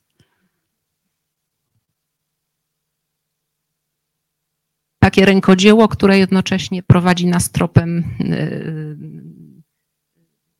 Takie 5.01 5.25
rękodzieło, 5.25 5.89
które 5.89 6.19
jednocześnie 6.19 6.83
prowadzi 6.83 7.27
nas 7.27 7.51
tropem 7.51 8.05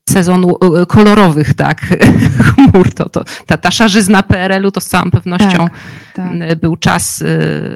sezonu 0.09 0.55
kolorowych, 0.87 1.53
tak, 1.53 1.81
chmur. 2.47 2.93
To, 2.93 3.09
to, 3.09 3.23
ta, 3.45 3.57
ta 3.57 3.71
szarzyzna 3.71 4.23
PRL-u 4.23 4.71
to 4.71 4.81
z 4.81 4.87
całą 4.87 5.11
pewnością 5.11 5.57
tak, 5.57 5.71
tak. 6.13 6.59
był 6.59 6.75
czas 6.75 7.23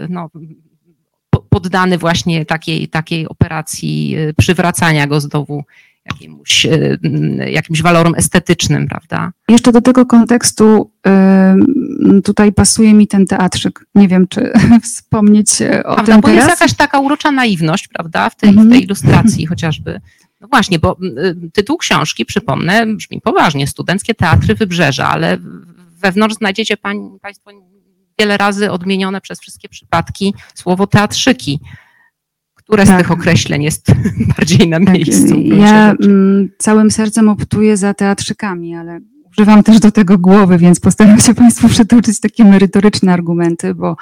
no, 0.09 0.29
poddany 1.49 1.97
właśnie 1.97 2.45
takiej, 2.45 2.87
takiej 2.87 3.27
operacji 3.27 4.15
przywracania 4.37 5.07
go 5.07 5.21
znowu 5.21 5.63
jakimś, 6.05 6.67
jakimś 7.47 7.81
walorom 7.81 8.15
estetycznym, 8.15 8.87
prawda? 8.87 9.31
Jeszcze 9.49 9.71
do 9.71 9.81
tego 9.81 10.05
kontekstu 10.05 10.91
tutaj 12.23 12.53
pasuje 12.53 12.93
mi 12.93 13.07
ten 13.07 13.25
teatrzyk. 13.25 13.85
Nie 13.95 14.07
wiem, 14.07 14.27
czy 14.27 14.51
wspomnieć 14.83 15.49
o 15.85 15.95
prawda, 15.95 16.03
tym 16.03 16.21
bo 16.21 16.27
teraz. 16.27 16.47
jest 16.47 16.61
jakaś 16.61 16.73
taka 16.73 16.99
urocza 16.99 17.31
naiwność, 17.31 17.87
prawda, 17.87 18.29
w 18.29 18.35
tej, 18.35 18.51
w 18.51 18.55
tej 18.55 18.63
mhm. 18.63 18.81
ilustracji 18.81 19.45
chociażby. 19.45 20.01
No 20.41 20.47
właśnie, 20.47 20.79
bo 20.79 20.97
y, 21.45 21.51
tytuł 21.53 21.77
książki, 21.77 22.25
przypomnę, 22.25 22.85
brzmi 22.85 23.21
poważnie, 23.21 23.67
Studenckie 23.67 24.15
Teatry 24.15 24.55
Wybrzeża, 24.55 25.09
ale 25.09 25.37
wewnątrz 26.01 26.35
znajdziecie 26.35 26.77
pań, 26.77 27.09
Państwo 27.21 27.51
wiele 28.19 28.37
razy 28.37 28.71
odmienione 28.71 29.21
przez 29.21 29.39
wszystkie 29.39 29.69
przypadki 29.69 30.33
słowo 30.53 30.87
teatrzyki. 30.87 31.59
Które 32.67 32.85
tak. 32.85 32.95
z 32.95 32.97
tych 32.97 33.11
określeń 33.11 33.63
jest 33.63 33.87
bardziej 34.37 34.69
na 34.69 34.79
tak, 34.79 34.93
miejscu? 34.93 35.35
Ja 35.39 35.93
mm, 36.03 36.49
całym 36.57 36.91
sercem 36.91 37.29
optuję 37.29 37.77
za 37.77 37.93
teatrzykami, 37.93 38.75
ale 38.75 38.99
używam 39.37 39.63
też 39.63 39.79
do 39.79 39.91
tego 39.91 40.17
głowy, 40.17 40.57
więc 40.57 40.79
postaram 40.79 41.19
się 41.19 41.33
Państwu 41.33 41.69
przytoczyć 41.69 42.19
takie 42.19 42.45
merytoryczne 42.45 43.13
argumenty, 43.13 43.75
bo 43.75 43.95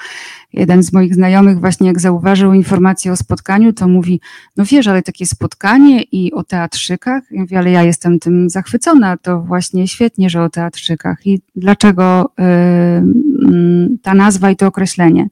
jeden 0.53 0.83
z 0.83 0.93
moich 0.93 1.15
znajomych 1.15 1.59
właśnie 1.59 1.87
jak 1.87 1.99
zauważył 1.99 2.53
informację 2.53 3.11
o 3.11 3.15
spotkaniu, 3.15 3.73
to 3.73 3.87
mówi, 3.87 4.21
no 4.57 4.65
wiesz, 4.65 4.87
ale 4.87 5.01
takie 5.01 5.25
spotkanie 5.25 6.01
i 6.01 6.33
o 6.33 6.43
teatrzykach, 6.43 7.23
ja 7.31 7.41
mówię, 7.41 7.57
ale 7.57 7.71
ja 7.71 7.83
jestem 7.83 8.19
tym 8.19 8.49
zachwycona, 8.49 9.17
to 9.17 9.41
właśnie 9.41 9.87
świetnie, 9.87 10.29
że 10.29 10.43
o 10.43 10.49
teatrzykach 10.49 11.27
i 11.27 11.41
dlaczego 11.55 12.31
yy, 12.37 13.97
ta 14.01 14.13
nazwa 14.13 14.51
i 14.51 14.55
to 14.55 14.67
określenie. 14.67 15.29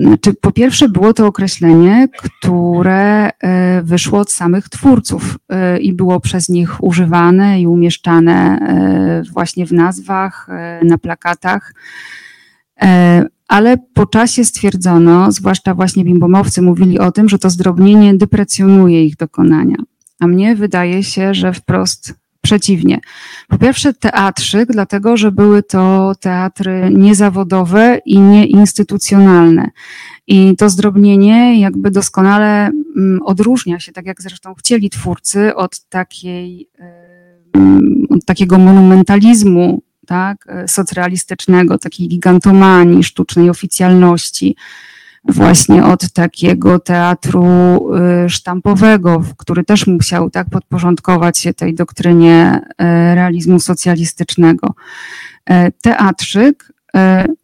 Znaczy, 0.00 0.34
po 0.40 0.52
pierwsze, 0.52 0.88
było 0.88 1.12
to 1.12 1.26
określenie, 1.26 2.08
które 2.22 3.30
e, 3.30 3.82
wyszło 3.82 4.18
od 4.18 4.32
samych 4.32 4.68
twórców 4.68 5.38
e, 5.48 5.78
i 5.78 5.92
było 5.92 6.20
przez 6.20 6.48
nich 6.48 6.84
używane 6.84 7.60
i 7.60 7.66
umieszczane 7.66 8.58
e, 8.58 9.22
właśnie 9.32 9.66
w 9.66 9.72
nazwach, 9.72 10.48
na 10.82 10.98
plakatach. 10.98 11.74
Ale 13.48 13.76
po 13.94 14.06
czasie 14.06 14.44
stwierdzono, 14.44 15.32
zwłaszcza 15.32 15.74
właśnie 15.74 16.04
bimbomowcy 16.04 16.62
mówili 16.62 16.98
o 16.98 17.12
tym, 17.12 17.28
że 17.28 17.38
to 17.38 17.50
zdrobnienie 17.50 18.14
deprecjonuje 18.14 19.04
ich 19.04 19.16
dokonania. 19.16 19.76
A 20.20 20.26
mnie 20.26 20.56
wydaje 20.56 21.02
się, 21.02 21.34
że 21.34 21.52
wprost 21.52 22.21
Przeciwnie. 22.42 23.00
Po 23.48 23.58
pierwsze 23.58 23.94
teatrzyk, 23.94 24.72
dlatego 24.72 25.16
że 25.16 25.32
były 25.32 25.62
to 25.62 26.12
teatry 26.20 26.90
niezawodowe 26.92 28.00
i 28.06 28.20
nieinstytucjonalne. 28.20 29.70
I 30.26 30.56
to 30.56 30.70
zdrobnienie 30.70 31.60
jakby 31.60 31.90
doskonale 31.90 32.66
mm, 32.66 33.20
odróżnia 33.24 33.80
się, 33.80 33.92
tak 33.92 34.06
jak 34.06 34.22
zresztą 34.22 34.54
chcieli 34.54 34.90
twórcy, 34.90 35.54
od 35.54 35.80
takiej, 35.80 36.68
od 38.10 38.24
takiego 38.24 38.58
monumentalizmu 38.58 39.82
tak, 40.06 40.46
socrealistycznego, 40.66 41.78
takiej 41.78 42.08
gigantomanii, 42.08 43.04
sztucznej 43.04 43.50
oficjalności 43.50 44.56
właśnie 45.24 45.84
od 45.84 46.12
takiego 46.12 46.78
teatru 46.78 47.44
y, 48.24 48.30
sztampowego, 48.30 49.22
który 49.36 49.64
też 49.64 49.86
musiał 49.86 50.30
tak 50.30 50.50
podporządkować 50.50 51.38
się 51.38 51.54
tej 51.54 51.74
doktrynie 51.74 52.60
y, 52.70 52.74
realizmu 53.14 53.60
socjalistycznego. 53.60 54.74
Y, 55.50 55.72
teatrzyk, 55.82 56.72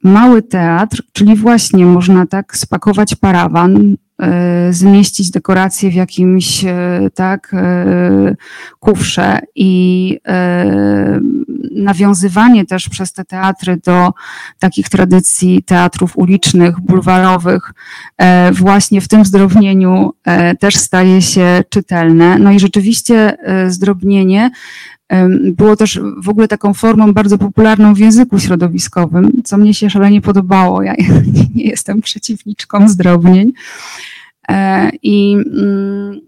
mały 0.05 0.43
teatr, 0.43 1.03
czyli 1.12 1.37
właśnie 1.37 1.87
można 1.87 2.26
tak 2.26 2.57
spakować 2.57 3.14
parawan, 3.14 3.97
E, 3.99 4.08
zmieścić 4.71 5.31
dekoracje 5.31 5.91
w 5.91 5.95
jakimś 5.95 6.64
e, 6.64 7.01
tak 7.14 7.55
e, 7.55 8.35
kufrze 8.79 9.39
i 9.55 10.19
nawiązywanie 11.73 12.66
też 12.66 12.89
przez 12.89 13.12
te 13.12 13.25
teatry 13.25 13.77
do 13.77 14.12
takich 14.59 14.89
tradycji 14.89 15.62
teatrów 15.62 16.19
ulicznych, 16.19 16.81
bulwarowych 16.81 17.73
właśnie 18.53 19.01
w 19.01 19.09
tym 19.09 19.25
zdrobnieniu 19.25 20.12
też 20.61 20.77
staje 20.77 21.23
się 21.23 21.62
czytelne. 21.69 22.39
No 22.39 22.53
i 22.53 22.61
rzeczywiście 22.61 23.37
zdrobnienie 23.69 24.51
było 25.53 25.77
też 25.77 26.01
w 26.23 26.29
ogóle 26.29 26.49
taką 26.49 26.75
formą 26.75 27.13
bardzo 27.13 27.39
popularną 27.39 27.95
w 27.95 27.99
języku 27.99 28.39
środowiskowym, 28.39 29.43
co 29.45 29.59
mnie 29.59 29.75
się 29.75 29.91
szalenie 29.91 30.21
podobało. 30.21 30.83
Ja 30.83 30.95
nie 31.55 31.65
jestem 31.65 32.01
przeciwniczką 32.01 32.89
zdrobnień. 32.89 33.53
E, 34.49 34.91
I 35.03 35.33
mm, 35.33 36.21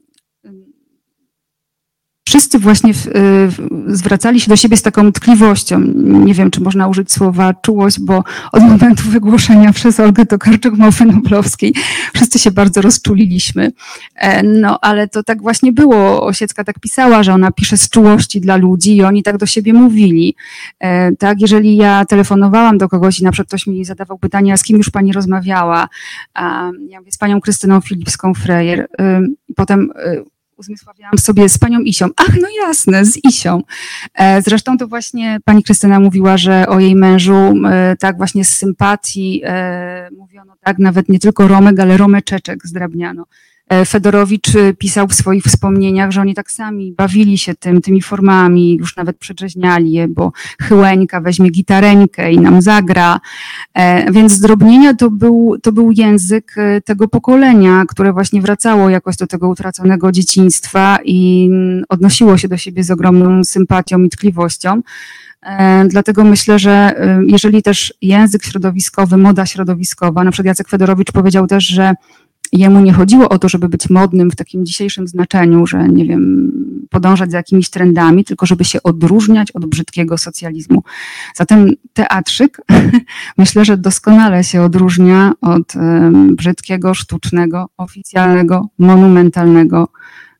wszyscy 2.31 2.59
właśnie 2.59 2.95
w, 2.95 3.07
w, 3.49 3.57
zwracali 3.87 4.41
się 4.41 4.49
do 4.49 4.57
siebie 4.57 4.76
z 4.76 4.83
taką 4.83 5.12
tkliwością. 5.12 5.81
Nie 6.05 6.35
wiem, 6.35 6.51
czy 6.51 6.61
można 6.61 6.89
użyć 6.89 7.12
słowa 7.12 7.55
czułość, 7.55 8.01
bo 8.01 8.24
od 8.53 8.62
momentu 8.62 9.03
wygłoszenia 9.09 9.72
przez 9.72 10.01
Olgę 10.01 10.26
Tokarczuk 10.26 10.76
Małpy 10.76 11.05
Noblowskiej 11.05 11.74
wszyscy 12.14 12.39
się 12.39 12.51
bardzo 12.51 12.83
rozczuliliśmy. 12.83 13.72
E, 14.14 14.43
no, 14.43 14.78
ale 14.81 15.09
to 15.09 15.22
tak 15.22 15.43
właśnie 15.43 15.72
było. 15.72 16.26
Osiecka 16.26 16.64
tak 16.64 16.81
pisała, 16.81 17.22
że 17.22 17.35
ona 17.35 17.53
pisze 17.53 17.76
z 17.76 17.89
czułości 17.89 18.41
dla 18.41 18.57
ludzi 18.57 18.97
i 18.97 19.03
oni 19.03 19.22
tak 19.22 19.37
do 19.37 19.47
siebie 19.47 19.72
mówili. 19.72 20.37
E, 20.81 21.16
tak, 21.16 21.41
jeżeli 21.41 21.76
ja 21.76 22.05
telefonowałam 22.05 22.78
do 22.78 22.89
kogoś 22.89 23.20
i 23.20 23.24
na 23.24 23.33
przykład 23.33 23.49
ktoś 23.49 23.66
mi 23.66 23.85
zadawał 23.85 24.18
pytanie, 24.18 24.53
a 24.53 24.57
z 24.57 24.62
kim 24.62 24.76
już 24.76 24.91
pani 24.91 25.12
rozmawiała? 25.12 25.89
A 26.35 26.70
ja 26.89 26.99
mówię, 26.99 27.12
z 27.12 27.18
panią 27.18 27.41
Krystyną 27.41 27.81
Filipską-Frejer. 27.81 28.87
Potem 29.57 29.91
y, 29.91 30.24
uzmysławiałam 30.61 31.18
sobie 31.18 31.48
z 31.48 31.58
panią 31.58 31.80
Isią. 31.80 32.08
Ach, 32.16 32.34
no 32.40 32.48
jasne, 32.66 33.04
z 33.04 33.24
Isią. 33.24 33.62
E, 34.14 34.42
zresztą 34.42 34.78
to 34.78 34.88
właśnie 34.88 35.38
pani 35.44 35.62
Krystyna 35.62 36.00
mówiła, 36.00 36.36
że 36.36 36.66
o 36.68 36.80
jej 36.80 36.96
mężu 36.96 37.34
e, 37.34 37.96
tak 37.98 38.16
właśnie 38.16 38.44
z 38.44 38.56
sympatii 38.56 39.42
e, 39.44 40.08
mówiono 40.18 40.54
tak, 40.61 40.78
nawet 40.78 41.08
nie 41.08 41.18
tylko 41.18 41.48
Romek, 41.48 41.80
ale 41.80 41.96
Romeczeczek 41.96 42.66
zdrabniano. 42.66 43.26
E, 43.70 43.84
Fedorowicz 43.84 44.56
e, 44.56 44.74
pisał 44.74 45.08
w 45.08 45.14
swoich 45.14 45.44
wspomnieniach, 45.44 46.10
że 46.10 46.20
oni 46.20 46.34
tak 46.34 46.50
sami 46.50 46.92
bawili 46.92 47.38
się 47.38 47.54
tym, 47.54 47.80
tymi 47.80 48.02
formami, 48.02 48.76
już 48.76 48.96
nawet 48.96 49.18
przedrzeźniali 49.18 49.92
je, 49.92 50.08
bo 50.08 50.32
Chyłeńka 50.62 51.20
weźmie 51.20 51.50
gitareńkę 51.50 52.32
i 52.32 52.40
nam 52.40 52.62
zagra. 52.62 53.20
E, 53.74 54.12
więc 54.12 54.32
zdrobnienia 54.32 54.94
to 54.94 55.10
był, 55.10 55.56
to 55.62 55.72
był 55.72 55.92
język 55.92 56.54
tego 56.84 57.08
pokolenia, 57.08 57.84
które 57.88 58.12
właśnie 58.12 58.40
wracało 58.40 58.88
jakoś 58.88 59.16
do 59.16 59.26
tego 59.26 59.48
utraconego 59.48 60.12
dzieciństwa 60.12 60.98
i 61.04 61.50
odnosiło 61.88 62.38
się 62.38 62.48
do 62.48 62.56
siebie 62.56 62.84
z 62.84 62.90
ogromną 62.90 63.44
sympatią 63.44 64.02
i 64.02 64.10
tkliwością. 64.10 64.82
Dlatego 65.88 66.24
myślę, 66.24 66.58
że 66.58 66.94
jeżeli 67.26 67.62
też 67.62 67.94
język 68.02 68.44
środowiskowy, 68.44 69.16
moda 69.16 69.46
środowiskowa, 69.46 70.24
na 70.24 70.30
przykład 70.30 70.46
Jacek 70.46 70.68
Fedorowicz 70.68 71.12
powiedział 71.12 71.46
też, 71.46 71.64
że 71.64 71.94
jemu 72.53 72.80
nie 72.80 72.92
chodziło 72.92 73.28
o 73.28 73.38
to, 73.38 73.48
żeby 73.48 73.68
być 73.68 73.90
modnym 73.90 74.30
w 74.30 74.36
takim 74.36 74.66
dzisiejszym 74.66 75.09
znaczeniu, 75.09 75.66
że 75.66 75.88
nie 75.88 76.05
wiem, 76.05 76.53
podążać 76.90 77.30
za 77.30 77.36
jakimiś 77.36 77.70
trendami, 77.70 78.24
tylko 78.24 78.46
żeby 78.46 78.64
się 78.64 78.82
odróżniać 78.82 79.51
od 79.51 79.66
brzydkiego 79.66 80.18
socjalizmu. 80.18 80.82
Zatem 81.34 81.70
teatrzyk 81.92 82.61
myślę, 83.38 83.64
że 83.64 83.76
doskonale 83.76 84.44
się 84.44 84.62
odróżnia 84.62 85.32
od 85.40 85.74
brzydkiego, 86.32 86.94
sztucznego, 86.94 87.68
oficjalnego, 87.76 88.68
monumentalnego 88.78 89.88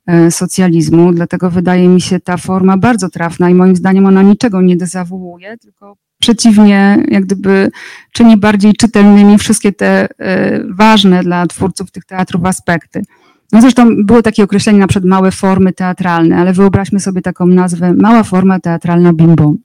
e, 0.06 0.30
socjalizmu, 0.30 1.12
dlatego 1.12 1.50
wydaje 1.50 1.88
mi 1.88 2.00
się 2.00 2.20
ta 2.20 2.36
forma 2.36 2.76
bardzo 2.76 3.08
trafna 3.08 3.50
i 3.50 3.54
moim 3.54 3.76
zdaniem 3.76 4.06
ona 4.06 4.22
niczego 4.22 4.62
nie 4.62 4.76
dezawuuje, 4.76 5.56
tylko 5.58 5.96
przeciwnie, 6.20 7.04
jak 7.08 7.24
gdyby 7.24 7.70
czyni 8.12 8.36
bardziej 8.36 8.72
czytelnymi 8.72 9.38
wszystkie 9.38 9.72
te 9.72 10.08
e, 10.18 10.60
ważne 10.68 11.22
dla 11.22 11.46
twórców 11.46 11.90
tych 11.90 12.04
teatrów 12.04 12.44
aspekty. 12.44 13.02
No 13.52 13.60
zresztą 13.60 14.04
było 14.04 14.22
takie 14.22 14.44
określenie 14.44 14.78
na 14.78 14.86
przykład 14.86 15.10
małe 15.10 15.30
formy 15.30 15.72
teatralne, 15.72 16.36
ale 16.36 16.52
wyobraźmy 16.52 17.00
sobie 17.00 17.22
taką 17.22 17.46
nazwę 17.46 17.94
mała 17.94 18.22
forma 18.22 18.60
teatralna 18.60 19.12
bim 19.12 19.36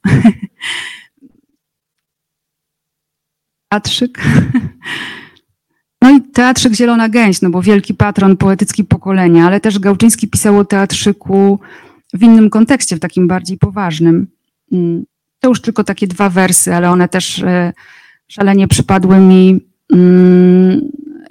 Teatrzyk. 3.69 4.21
No 6.01 6.11
i 6.11 6.21
teatrzyk 6.21 6.73
Zielona 6.73 7.09
Gęś, 7.09 7.41
no 7.41 7.49
bo 7.49 7.61
wielki 7.61 7.93
patron 7.93 8.37
poetycki 8.37 8.83
pokolenia, 8.83 9.45
ale 9.45 9.59
też 9.59 9.79
Gałczyński 9.79 10.27
pisał 10.27 10.57
o 10.59 10.65
teatrzyku 10.65 11.59
w 12.13 12.23
innym 12.23 12.49
kontekście, 12.49 12.95
w 12.95 12.99
takim 12.99 13.27
bardziej 13.27 13.57
poważnym. 13.57 14.27
To 15.45 15.49
już 15.49 15.61
tylko 15.61 15.83
takie 15.83 16.07
dwa 16.07 16.29
wersy, 16.29 16.75
ale 16.75 16.89
one 16.89 17.07
też 17.07 17.43
e, 17.43 17.73
szalenie 18.27 18.67
przypadły 18.67 19.19
mi 19.19 19.59
mm, 19.93 20.81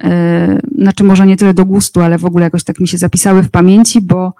e, 0.04 0.60
znaczy 0.78 1.04
może 1.04 1.26
nie 1.26 1.36
tyle 1.36 1.54
do 1.54 1.64
gustu, 1.64 2.00
ale 2.00 2.18
w 2.18 2.24
ogóle 2.24 2.44
jakoś 2.44 2.64
tak 2.64 2.80
mi 2.80 2.88
się 2.88 2.98
zapisały 2.98 3.42
w 3.42 3.50
pamięci, 3.50 4.00
bo 4.00 4.32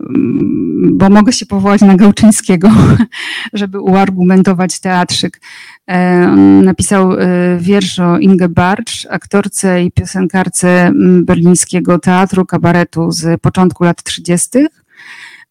Mm, 0.00 0.98
bo 0.98 1.10
mogę 1.10 1.32
się 1.32 1.46
powołać 1.46 1.80
na 1.80 1.96
Gałczyńskiego, 1.96 2.70
żeby 3.52 3.80
uargumentować 3.80 4.80
teatrzyk. 4.80 5.40
E, 5.86 6.26
napisał 6.62 7.10
wiersz 7.58 7.98
o 7.98 8.18
Inge 8.18 8.48
Barcz, 8.48 9.06
aktorce 9.10 9.84
i 9.84 9.92
piosenkarce 9.92 10.86
mm, 10.86 11.24
berlińskiego 11.24 11.98
teatru, 11.98 12.46
kabaretu 12.46 13.10
z 13.10 13.40
początku 13.40 13.84
lat 13.84 14.02
30. 14.02 14.48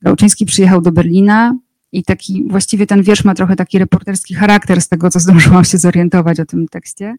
Gałczyński 0.01 0.45
przyjechał 0.45 0.81
do 0.81 0.91
Berlina 0.91 1.55
i 1.93 2.03
taki, 2.03 2.47
właściwie 2.49 2.87
ten 2.87 3.03
wiersz 3.03 3.23
ma 3.23 3.33
trochę 3.33 3.55
taki 3.55 3.79
reporterski 3.79 4.33
charakter 4.33 4.81
z 4.81 4.87
tego, 4.87 5.09
co 5.09 5.19
zdążyłam 5.19 5.65
się 5.65 5.77
zorientować 5.77 6.39
o 6.39 6.45
tym 6.45 6.67
tekście. 6.67 7.15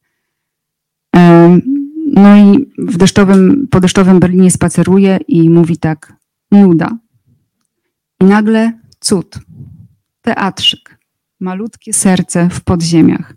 No 2.13 2.37
i 2.37 2.71
w 2.79 2.97
deszczowym, 2.97 3.69
po 3.71 3.81
deszczowym 3.81 4.21
Berlinie 4.21 4.51
spaceruje 4.51 5.19
i 5.29 5.51
mówi 5.51 5.77
tak, 5.77 6.13
nuda, 6.51 6.99
i 8.21 8.25
nagle 8.25 8.73
cud. 9.01 9.39
Teatrzyk. 10.23 10.99
Malutkie 11.41 11.93
serce 11.93 12.49
w 12.51 12.61
podziemiach. 12.61 13.35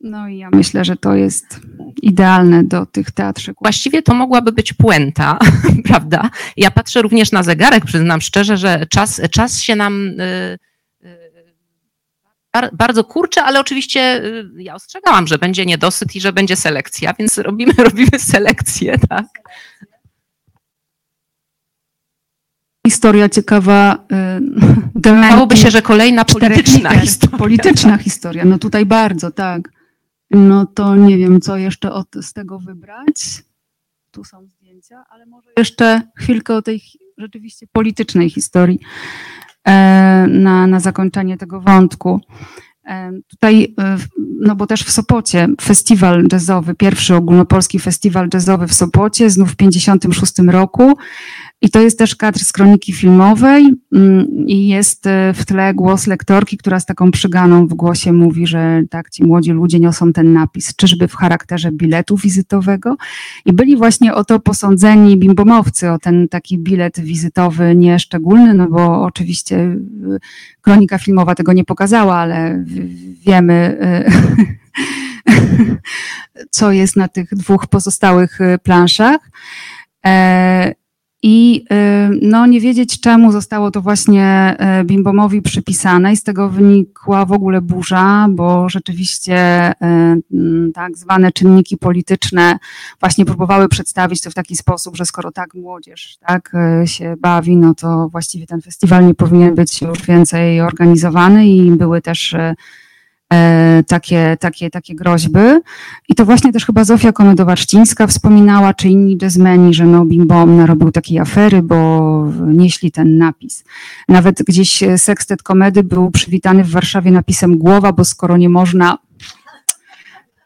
No 0.00 0.28
i 0.28 0.38
ja 0.38 0.50
myślę, 0.50 0.84
że 0.84 0.96
to 0.96 1.14
jest 1.14 1.60
idealne 2.02 2.64
do 2.64 2.86
tych 2.86 3.10
teatrzyków. 3.10 3.64
Właściwie 3.64 4.02
to 4.02 4.14
mogłaby 4.14 4.52
być 4.52 4.72
puenta, 4.72 5.38
prawda? 5.88 6.30
Ja 6.56 6.70
patrzę 6.70 7.02
również 7.02 7.32
na 7.32 7.42
zegarek, 7.42 7.84
przyznam 7.84 8.20
szczerze, 8.20 8.56
że 8.56 8.86
czas, 8.86 9.20
czas 9.30 9.60
się 9.60 9.76
nam 9.76 10.20
y, 10.20 10.58
y, 11.04 12.70
bardzo 12.72 13.04
kurczy, 13.04 13.40
ale 13.40 13.60
oczywiście 13.60 14.24
y, 14.24 14.50
ja 14.56 14.74
ostrzegałam, 14.74 15.26
że 15.26 15.38
będzie 15.38 15.66
niedosyt 15.66 16.16
i 16.16 16.20
że 16.20 16.32
będzie 16.32 16.56
selekcja, 16.56 17.14
więc 17.18 17.38
robimy, 17.38 17.72
robimy 17.88 18.18
selekcję, 18.18 18.98
tak? 19.08 19.26
historia 22.86 23.28
ciekawa. 23.28 24.06
Wydawałoby 24.94 25.56
się, 25.56 25.70
że 25.70 25.82
kolejna 25.82 26.24
polityczna 26.24 26.90
historia. 27.00 27.38
Polityczna 27.38 27.98
historia, 27.98 28.44
no 28.44 28.58
tutaj 28.58 28.86
bardzo, 28.86 29.30
tak. 29.30 29.77
No 30.30 30.66
to 30.66 30.96
nie 30.96 31.18
wiem, 31.18 31.40
co 31.40 31.56
jeszcze 31.56 31.92
od, 31.92 32.08
z 32.20 32.32
tego 32.32 32.58
wybrać. 32.58 33.42
Tu 34.10 34.24
są 34.24 34.46
zdjęcia, 34.46 35.04
ale 35.10 35.26
może 35.26 35.50
jeszcze 35.56 36.02
chwilkę 36.16 36.54
o 36.54 36.62
tej 36.62 36.82
rzeczywiście 37.18 37.66
politycznej 37.72 38.30
historii 38.30 38.80
e, 39.64 40.26
na, 40.28 40.66
na 40.66 40.80
zakończenie 40.80 41.36
tego 41.36 41.60
wątku. 41.60 42.20
E, 42.86 43.12
tutaj, 43.28 43.74
e, 43.80 43.96
no 44.40 44.56
bo 44.56 44.66
też 44.66 44.84
w 44.84 44.90
Sopocie 44.90 45.48
festiwal 45.60 46.24
jazzowy, 46.32 46.74
pierwszy 46.74 47.14
ogólnopolski 47.14 47.78
festiwal 47.78 48.28
jazzowy 48.34 48.66
w 48.66 48.74
Sopocie, 48.74 49.30
znów 49.30 49.52
w 49.52 49.56
1956 49.56 50.38
roku. 50.52 50.98
I 51.60 51.70
to 51.70 51.80
jest 51.80 51.98
też 51.98 52.16
kadr 52.16 52.38
z 52.38 52.52
kroniki 52.52 52.92
filmowej 52.92 53.74
mm, 53.94 54.46
i 54.46 54.68
jest 54.68 55.06
e, 55.06 55.34
w 55.34 55.44
tle 55.44 55.74
głos 55.74 56.06
lektorki, 56.06 56.58
która 56.58 56.80
z 56.80 56.86
taką 56.86 57.10
przyganą 57.10 57.66
w 57.66 57.74
głosie 57.74 58.12
mówi, 58.12 58.46
że 58.46 58.82
tak, 58.90 59.10
ci 59.10 59.24
młodzi 59.24 59.52
ludzie 59.52 59.80
niosą 59.80 60.12
ten 60.12 60.32
napis, 60.32 60.76
czyżby 60.76 61.08
w 61.08 61.14
charakterze 61.14 61.72
biletu 61.72 62.16
wizytowego. 62.16 62.96
I 63.46 63.52
byli 63.52 63.76
właśnie 63.76 64.14
o 64.14 64.24
to 64.24 64.40
posądzeni 64.40 65.16
bimbomowcy, 65.16 65.90
o 65.90 65.98
ten 65.98 66.28
taki 66.28 66.58
bilet 66.58 67.00
wizytowy 67.00 67.76
nieszczególny, 67.76 68.54
no 68.54 68.68
bo 68.68 69.02
oczywiście 69.02 69.56
e, 69.56 69.78
kronika 70.60 70.98
filmowa 70.98 71.34
tego 71.34 71.52
nie 71.52 71.64
pokazała, 71.64 72.16
ale 72.16 72.64
wiemy, 73.26 73.78
e, 73.80 74.10
co 76.50 76.72
jest 76.72 76.96
na 76.96 77.08
tych 77.08 77.34
dwóch 77.34 77.66
pozostałych 77.66 78.38
planszach. 78.62 79.30
I 81.22 81.64
y, 81.72 82.18
no, 82.22 82.46
nie 82.46 82.60
wiedzieć, 82.60 83.00
czemu 83.00 83.32
zostało 83.32 83.70
to 83.70 83.80
właśnie 83.80 84.56
y, 84.80 84.84
Bimbomowi 84.84 85.42
przypisane, 85.42 86.12
i 86.12 86.16
z 86.16 86.22
tego 86.22 86.48
wynikła 86.48 87.24
w 87.24 87.32
ogóle 87.32 87.60
burza, 87.60 88.26
bo 88.30 88.68
rzeczywiście 88.68 89.70
y, 89.70 89.74
mm, 90.32 90.72
tak 90.74 90.98
zwane 90.98 91.32
czynniki 91.32 91.76
polityczne 91.76 92.58
właśnie 93.00 93.24
próbowały 93.24 93.68
przedstawić 93.68 94.20
to 94.20 94.30
w 94.30 94.34
taki 94.34 94.56
sposób, 94.56 94.96
że 94.96 95.06
skoro 95.06 95.32
tak 95.32 95.54
młodzież 95.54 96.18
tak 96.26 96.52
się 96.84 97.14
bawi, 97.20 97.56
no 97.56 97.74
to 97.74 98.08
właściwie 98.08 98.46
ten 98.46 98.60
festiwal 98.60 99.06
nie 99.06 99.14
powinien 99.14 99.54
być 99.54 99.82
już 99.82 100.02
więcej 100.02 100.60
organizowany 100.60 101.48
i 101.48 101.70
były 101.70 102.02
też 102.02 102.36
takie, 103.86 104.36
takie, 104.40 104.70
takie 104.70 104.94
groźby. 104.94 105.38
I 106.08 106.14
to 106.14 106.24
właśnie 106.24 106.52
też 106.52 106.66
chyba 106.66 106.84
Zofia 106.84 107.12
Komedowa-Trzcińska 107.12 108.06
wspominała, 108.06 108.74
czy 108.74 108.88
inni 108.88 109.18
jazzmeni, 109.22 109.74
że 109.74 109.84
no 109.84 110.04
Bim 110.04 110.26
Bom 110.26 110.56
narobił 110.56 110.92
takiej 110.92 111.18
afery, 111.18 111.62
bo 111.62 112.32
nieśli 112.46 112.92
ten 112.92 113.18
napis. 113.18 113.64
Nawet 114.08 114.42
gdzieś 114.42 114.84
sekstet 114.96 115.42
komedy 115.42 115.82
był 115.82 116.10
przywitany 116.10 116.64
w 116.64 116.70
Warszawie 116.70 117.10
napisem 117.10 117.58
głowa, 117.58 117.92
bo 117.92 118.04
skoro 118.04 118.36
nie 118.36 118.48
można 118.48 118.98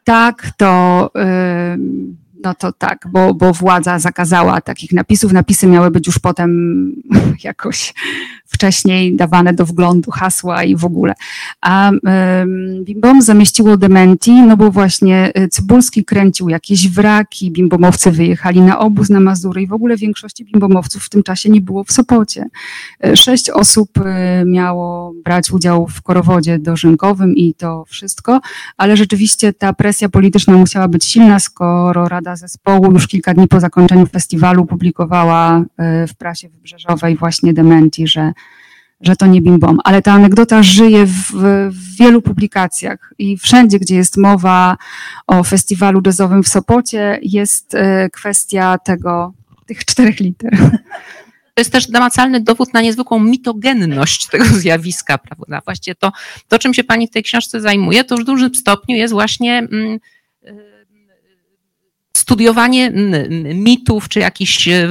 tak, 0.03 0.51
to... 0.57 1.11
Yy, 1.15 2.22
no 2.43 2.53
to 2.53 2.71
tak, 2.71 3.07
bo, 3.11 3.33
bo 3.33 3.53
władza 3.53 3.99
zakazała 3.99 4.61
takich 4.61 4.91
napisów. 4.91 5.31
Napisy 5.31 5.67
miały 5.67 5.91
być 5.91 6.07
już 6.07 6.19
potem 6.19 6.91
jakoś 7.43 7.93
wcześniej 8.45 9.15
dawane 9.15 9.53
do 9.53 9.65
wglądu, 9.65 10.11
hasła 10.11 10.63
i 10.63 10.75
w 10.75 10.85
ogóle. 10.85 11.13
A 11.61 11.91
Bimbom 12.83 13.21
zamieściło 13.21 13.77
dementi, 13.77 14.31
no 14.31 14.57
bo 14.57 14.71
właśnie 14.71 15.31
y, 15.37 15.47
Cybulski 15.47 16.05
kręcił 16.05 16.49
jakieś 16.49 16.89
wraki, 16.89 17.51
bimbomowcy 17.51 18.11
wyjechali 18.11 18.61
na 18.61 18.79
obóz 18.79 19.09
na 19.09 19.19
Mazury 19.19 19.61
i 19.61 19.67
w 19.67 19.73
ogóle 19.73 19.97
większości 19.97 20.45
bimbomowców 20.45 21.03
w 21.03 21.09
tym 21.09 21.23
czasie 21.23 21.49
nie 21.49 21.61
było 21.61 21.83
w 21.83 21.91
Sopocie. 21.91 22.45
Y, 23.05 23.17
sześć 23.17 23.49
osób 23.49 23.89
y, 23.97 24.01
miało 24.45 25.13
brać 25.23 25.51
udział 25.51 25.87
w 25.87 26.01
korowodzie 26.01 26.59
dożynkowym 26.59 27.35
i 27.35 27.53
to 27.53 27.85
wszystko, 27.87 28.41
ale 28.77 28.97
rzeczywiście 28.97 29.53
ta 29.53 29.73
presja 29.73 30.09
polityczna 30.09 30.53
musiała 30.53 30.87
być 30.87 31.05
silna, 31.05 31.39
skoro 31.39 32.07
Rada 32.07 32.32
Zespołu 32.35 32.91
już 32.91 33.07
kilka 33.07 33.33
dni 33.33 33.47
po 33.47 33.59
zakończeniu 33.59 34.05
festiwalu 34.05 34.65
publikowała 34.65 35.63
w 36.07 36.15
prasie 36.17 36.49
wybrzeżowej 36.49 37.15
właśnie 37.17 37.53
dementi, 37.53 38.07
że 38.07 38.33
że 39.03 39.15
to 39.15 39.25
nie 39.25 39.41
bim 39.41 39.59
bom, 39.59 39.79
ale 39.83 40.01
ta 40.01 40.13
anegdota 40.13 40.63
żyje 40.63 41.05
w, 41.05 41.31
w, 41.69 41.97
wielu 41.97 42.21
publikacjach 42.21 43.13
i 43.17 43.37
wszędzie, 43.37 43.79
gdzie 43.79 43.95
jest 43.95 44.17
mowa 44.17 44.77
o 45.27 45.43
festiwalu 45.43 46.01
jazzowym 46.05 46.43
w 46.43 46.47
Sopocie, 46.47 47.19
jest 47.21 47.75
e, 47.75 48.09
kwestia 48.09 48.77
tego, 48.77 49.33
tych 49.65 49.85
czterech 49.85 50.19
liter. 50.19 50.51
To 51.55 51.61
jest 51.61 51.71
też 51.71 51.89
namacalny 51.89 52.41
dowód 52.41 52.73
na 52.73 52.81
niezwykłą 52.81 53.19
mitogenność 53.19 54.27
tego 54.27 54.45
zjawiska, 54.45 55.17
prawda? 55.17 55.61
Właściwie 55.65 55.95
to, 55.95 56.11
to 56.47 56.59
czym 56.59 56.73
się 56.73 56.83
pani 56.83 57.07
w 57.07 57.11
tej 57.11 57.23
książce 57.23 57.61
zajmuje, 57.61 58.03
to 58.03 58.17
w 58.17 58.23
dużym 58.23 58.55
stopniu 58.55 58.95
jest 58.95 59.13
właśnie 59.13 59.57
mm, 59.57 59.99
studiowanie 62.17 62.91
mitów 63.55 64.09
czy 64.09 64.19
jakichś 64.19 64.67
e, 64.67 64.87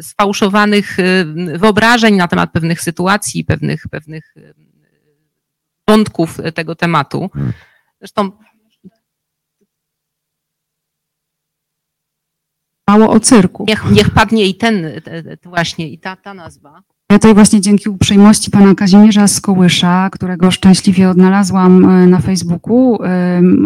sfałszowanych 0.00 0.98
e, 0.98 1.24
wyobrażeń 1.58 2.14
na 2.14 2.28
temat 2.28 2.52
pewnych 2.52 2.80
sytuacji, 2.80 3.44
pewnych, 3.44 3.88
pewnych 3.90 4.34
e, 4.36 4.54
wątków 5.88 6.38
tego 6.54 6.74
tematu. 6.74 7.30
Hmm. 7.32 7.52
Zresztą 7.98 8.30
mało 12.88 13.10
o 13.10 13.20
cyrku. 13.20 13.64
Niech, 13.68 13.90
niech 13.90 14.10
padnie 14.10 14.46
i 14.46 14.54
ten 14.54 14.86
właśnie, 15.44 15.88
i 15.88 15.98
ta, 15.98 16.16
ta 16.16 16.34
nazwa. 16.34 16.82
Tutaj 17.12 17.34
właśnie 17.34 17.60
dzięki 17.60 17.88
uprzejmości 17.88 18.50
pana 18.50 18.74
Kazimierza 18.74 19.28
Skołysza, 19.28 20.10
którego 20.12 20.50
szczęśliwie 20.50 21.10
odnalazłam 21.10 21.84
e, 21.84 22.06
na 22.06 22.20
Facebooku. 22.20 22.98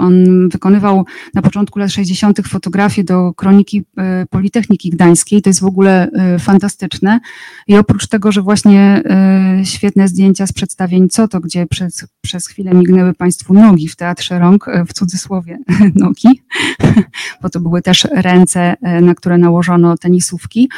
On 0.00 0.48
wykonywał 0.48 1.06
na 1.34 1.42
początku 1.42 1.78
lat 1.78 1.90
60. 1.90 2.48
fotografie 2.48 3.04
do 3.04 3.32
kroniki 3.34 3.84
e, 3.98 4.26
Politechniki 4.30 4.90
Gdańskiej. 4.90 5.42
To 5.42 5.50
jest 5.50 5.60
w 5.60 5.64
ogóle 5.64 6.10
e, 6.12 6.38
fantastyczne. 6.38 7.20
I 7.66 7.76
oprócz 7.76 8.06
tego, 8.06 8.32
że 8.32 8.42
właśnie 8.42 9.02
świetne 9.64 10.08
zdjęcia 10.08 10.46
z 10.46 10.52
przedstawień 10.52 11.08
Co 11.08 11.28
to, 11.28 11.40
gdzie 11.40 11.66
przez, 11.66 12.06
przez 12.20 12.46
chwilę 12.46 12.74
mignęły 12.74 13.14
państwu 13.14 13.54
nogi 13.54 13.88
w 13.88 13.96
Teatrze 13.96 14.38
Rąk, 14.38 14.66
w 14.88 14.92
cudzysłowie 14.92 15.58
nogi, 15.94 16.42
bo 17.42 17.50
to 17.50 17.60
były 17.60 17.82
też 17.82 18.08
ręce, 18.14 18.76
na 19.02 19.14
które 19.14 19.38
nałożono 19.38 19.96
tenisówki 19.96 20.68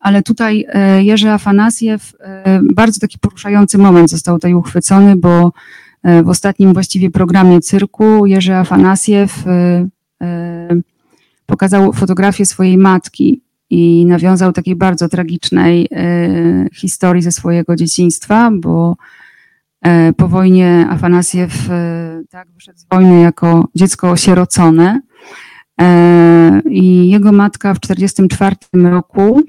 ale 0.00 0.22
tutaj 0.22 0.66
e, 0.68 1.02
Jerzy 1.04 1.30
Afanasiew, 1.30 2.14
e, 2.20 2.60
bardzo 2.74 3.00
taki 3.00 3.18
poruszający 3.18 3.78
moment 3.78 4.10
został 4.10 4.36
tutaj 4.36 4.54
uchwycony, 4.54 5.16
bo 5.16 5.52
w 6.24 6.28
ostatnim 6.28 6.72
właściwie 6.72 7.10
programie 7.10 7.60
cyrku 7.60 8.26
Jerzy 8.26 8.54
Afanasiew 8.54 9.44
pokazał 11.46 11.92
fotografię 11.92 12.44
swojej 12.44 12.78
matki 12.78 13.42
i 13.70 14.06
nawiązał 14.06 14.52
takiej 14.52 14.76
bardzo 14.76 15.08
tragicznej 15.08 15.88
historii 16.74 17.22
ze 17.22 17.32
swojego 17.32 17.76
dzieciństwa, 17.76 18.50
bo 18.54 18.96
po 20.16 20.28
wojnie 20.28 20.86
Afanasiew 20.90 21.68
tak, 22.30 22.48
wyszedł 22.50 22.78
z 22.78 22.86
wojny 22.90 23.20
jako 23.20 23.68
dziecko 23.74 24.10
osierocone. 24.10 25.00
E, 25.02 25.07
i 26.70 27.10
jego 27.10 27.32
matka 27.32 27.74
w 27.74 27.80
1944 27.80 28.90
roku 28.90 29.42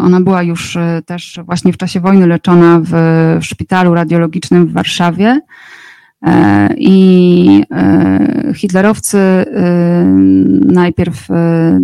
ona 0.00 0.20
była 0.20 0.42
już 0.42 0.78
też 1.06 1.40
właśnie 1.44 1.72
w 1.72 1.76
czasie 1.76 2.00
wojny 2.00 2.26
leczona 2.26 2.80
w 2.84 2.92
szpitalu 3.40 3.94
radiologicznym 3.94 4.66
w 4.66 4.72
Warszawie. 4.72 5.40
E, 6.22 6.74
I 6.76 7.64
e, 7.70 8.52
hitlerowcy 8.54 9.18
e, 9.18 9.44
najpierw 10.64 11.28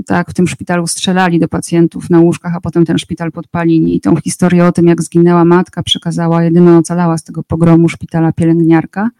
tak 0.06 0.30
w 0.30 0.34
tym 0.34 0.48
szpitalu 0.48 0.86
strzelali 0.86 1.38
do 1.38 1.48
pacjentów 1.48 2.10
na 2.10 2.20
łóżkach, 2.20 2.54
a 2.56 2.60
potem 2.60 2.84
ten 2.84 2.98
szpital 2.98 3.32
podpalili. 3.32 3.96
I 3.96 4.00
tą 4.00 4.16
historię 4.16 4.66
o 4.66 4.72
tym, 4.72 4.86
jak 4.86 5.02
zginęła 5.02 5.44
matka, 5.44 5.82
przekazała 5.82 6.44
jedyna 6.44 6.78
ocalała 6.78 7.18
z 7.18 7.24
tego 7.24 7.42
pogromu 7.42 7.88
szpitala 7.88 8.32
pielęgniarka. 8.32 9.10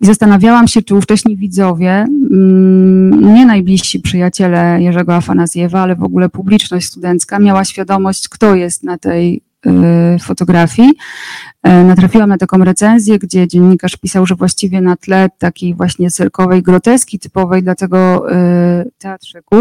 I 0.00 0.06
zastanawiałam 0.06 0.68
się, 0.68 0.82
czy 0.82 0.94
ówcześni 0.94 1.36
widzowie, 1.36 1.90
mm, 1.90 3.34
nie 3.34 3.46
najbliżsi 3.46 4.00
przyjaciele 4.00 4.82
Jerzego 4.82 5.14
Afanasjewa, 5.14 5.80
ale 5.80 5.96
w 5.96 6.02
ogóle 6.02 6.28
publiczność 6.28 6.86
studencka 6.86 7.38
miała 7.38 7.64
świadomość, 7.64 8.28
kto 8.28 8.54
jest 8.54 8.84
na 8.84 8.98
tej 8.98 9.42
Y, 9.66 10.18
fotografii. 10.18 10.92
E, 11.62 11.84
natrafiłam 11.84 12.28
na 12.28 12.38
taką 12.38 12.58
recenzję, 12.58 13.18
gdzie 13.18 13.48
dziennikarz 13.48 13.96
pisał, 13.96 14.26
że 14.26 14.34
właściwie 14.34 14.80
na 14.80 14.96
tle 14.96 15.28
takiej 15.38 15.74
właśnie 15.74 16.10
cyrkowej 16.10 16.62
groteski 16.62 17.18
typowej 17.18 17.62
dla 17.62 17.74
tego 17.74 18.32
y, 18.32 18.90
teatrzyku 18.98 19.56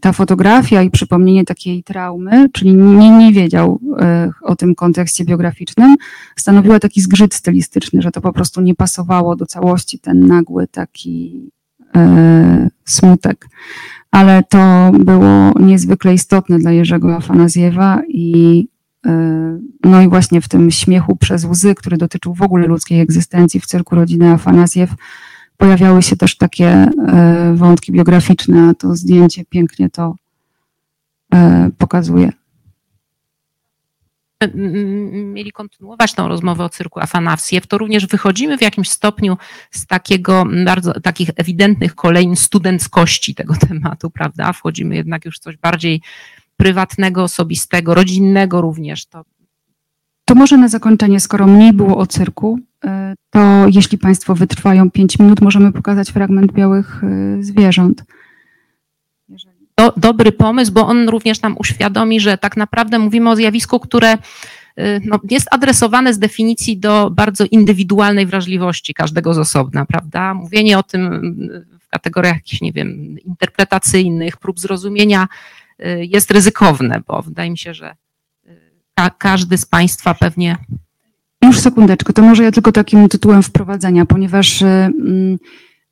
ta 0.00 0.12
fotografia 0.12 0.82
i 0.82 0.90
przypomnienie 0.90 1.44
takiej 1.44 1.82
traumy, 1.82 2.48
czyli 2.52 2.74
nie, 2.74 3.10
nie 3.10 3.32
wiedział 3.32 3.80
e, 3.98 4.30
o 4.42 4.56
tym 4.56 4.74
kontekście 4.74 5.24
biograficznym, 5.24 5.96
stanowiła 6.36 6.78
taki 6.78 7.00
zgrzyt 7.00 7.34
stylistyczny, 7.34 8.02
że 8.02 8.10
to 8.10 8.20
po 8.20 8.32
prostu 8.32 8.60
nie 8.60 8.74
pasowało 8.74 9.36
do 9.36 9.46
całości 9.46 9.98
ten 9.98 10.26
nagły 10.26 10.66
taki 10.66 11.50
smutek. 12.84 13.48
Ale 14.10 14.42
to 14.42 14.92
było 15.04 15.52
niezwykle 15.60 16.14
istotne 16.14 16.58
dla 16.58 16.72
Jerzego 16.72 17.16
Afanazjewa 17.16 18.02
i 18.08 18.68
e, 19.06 19.58
no 19.84 20.02
i 20.02 20.08
właśnie 20.08 20.40
w 20.40 20.48
tym 20.48 20.70
śmiechu 20.70 21.16
przez 21.16 21.44
łzy, 21.44 21.74
który 21.74 21.96
dotyczył 21.96 22.34
w 22.34 22.42
ogóle 22.42 22.66
ludzkiej 22.66 23.00
egzystencji 23.00 23.60
w 23.60 23.66
cyrku 23.66 23.94
rodziny 23.94 24.30
Afanazjew, 24.30 24.90
pojawiały 25.60 26.02
się 26.02 26.16
też 26.16 26.36
takie 26.36 26.66
e, 26.66 27.52
wątki 27.54 27.92
biograficzne, 27.92 28.68
a 28.68 28.74
to 28.74 28.96
zdjęcie 28.96 29.44
pięknie 29.44 29.90
to 29.90 30.14
e, 31.34 31.70
pokazuje 31.78 32.32
mieli 35.14 35.52
kontynuować 35.52 36.14
tą 36.14 36.28
rozmowę 36.28 36.64
o 36.64 36.68
cyrku 36.68 37.00
Afanasjew, 37.00 37.66
to 37.66 37.78
również 37.78 38.06
wychodzimy 38.06 38.58
w 38.58 38.62
jakimś 38.62 38.90
stopniu 38.90 39.36
z 39.70 39.86
takiego 39.86 40.44
bardzo 40.64 41.00
takich 41.00 41.30
ewidentnych 41.36 41.94
kolejn 41.94 42.36
studenckości 42.36 43.34
tego 43.34 43.54
tematu, 43.68 44.10
prawda? 44.10 44.52
Wchodzimy 44.52 44.94
jednak 44.94 45.24
już 45.24 45.36
w 45.36 45.38
coś 45.38 45.56
bardziej 45.56 46.02
prywatnego, 46.56 47.22
osobistego, 47.22 47.94
rodzinnego 47.94 48.60
również. 48.60 49.06
To, 49.06 49.24
to 50.24 50.34
może 50.34 50.56
na 50.56 50.68
zakończenie, 50.68 51.20
skoro 51.20 51.46
mniej 51.46 51.72
było 51.72 51.96
o 51.96 52.06
cyrku, 52.06 52.58
e, 52.58 52.69
to 53.30 53.66
jeśli 53.68 53.98
Państwo 53.98 54.34
wytrwają 54.34 54.90
5 54.90 55.18
minut, 55.18 55.40
możemy 55.40 55.72
pokazać 55.72 56.10
fragment 56.10 56.52
białych 56.52 57.04
e, 57.04 57.42
zwierząt 57.42 58.04
do, 59.80 59.92
dobry 59.96 60.32
pomysł, 60.32 60.72
bo 60.72 60.86
on 60.86 61.08
również 61.08 61.42
nam 61.42 61.56
uświadomi, 61.58 62.20
że 62.20 62.38
tak 62.38 62.56
naprawdę 62.56 62.98
mówimy 62.98 63.30
o 63.30 63.36
zjawisku, 63.36 63.80
które 63.80 64.14
y, 64.14 64.18
no, 65.04 65.20
jest 65.30 65.48
adresowane 65.50 66.14
z 66.14 66.18
definicji 66.18 66.78
do 66.78 67.10
bardzo 67.10 67.44
indywidualnej 67.50 68.26
wrażliwości 68.26 68.94
każdego 68.94 69.34
z 69.34 69.38
osobna, 69.38 69.86
prawda? 69.86 70.34
Mówienie 70.34 70.78
o 70.78 70.82
tym 70.82 71.12
y, 71.72 71.78
w 71.80 71.88
kategoriach 71.88 72.34
jakichś, 72.34 72.60
nie 72.60 72.72
wiem, 72.72 73.18
interpretacyjnych, 73.24 74.36
prób 74.36 74.60
zrozumienia 74.60 75.28
jest 75.98 76.30
ryzykowne, 76.30 77.02
bo 77.06 77.22
wydaje 77.22 77.50
mi 77.50 77.58
się, 77.58 77.74
że 77.74 77.94
ka 78.94 79.10
każdy 79.10 79.58
z 79.58 79.66
Państwa 79.66 80.14
pewnie. 80.14 80.56
Już 81.50 81.60
sekundeczkę, 81.60 82.12
to 82.12 82.22
może 82.22 82.42
ja 82.44 82.52
tylko 82.52 82.72
takim 82.72 83.08
tytułem 83.08 83.42
wprowadzenia, 83.42 84.06
ponieważ. 84.06 84.60
Yy, 84.60 85.38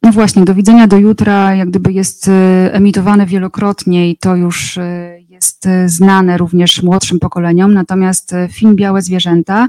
no 0.03 0.13
właśnie, 0.13 0.45
do 0.45 0.55
widzenia 0.55 0.87
do 0.87 0.99
jutra 0.99 1.55
jak 1.55 1.69
gdyby 1.69 1.93
jest 1.93 2.29
y, 2.29 2.33
emitowane 2.73 3.27
wielokrotnie 3.27 4.11
i 4.11 4.17
to 4.17 4.37
już 4.37 4.77
y, 4.77 5.25
jest 5.29 5.67
y, 5.67 5.89
znane 5.89 6.39
również 6.39 6.83
młodszym 6.83 7.19
pokoleniom, 7.19 7.75
natomiast 7.75 8.35
film 8.51 8.77
Białe 8.77 9.03
Zwierzęta, 9.03 9.69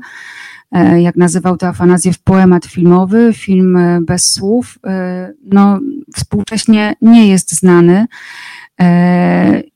jak 0.97 1.15
nazywał 1.15 1.57
to 1.57 1.67
Afanazjew, 1.67 2.19
poemat 2.19 2.65
filmowy, 2.65 3.33
film 3.33 3.77
bez 4.01 4.33
słów, 4.33 4.79
no 5.45 5.79
współcześnie 6.15 6.95
nie 7.01 7.27
jest 7.27 7.51
znany. 7.51 8.05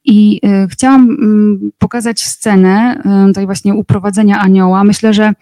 I 0.05 0.41
chciałam 0.69 1.01
mm, 1.01 1.71
pokazać 1.77 2.23
scenę 2.23 3.01
tutaj 3.27 3.45
właśnie 3.45 3.73
uprowadzenia 3.73 4.39
anioła. 4.39 4.83
Myślę, 4.83 5.13
że 5.13 5.23
mm, 5.23 5.35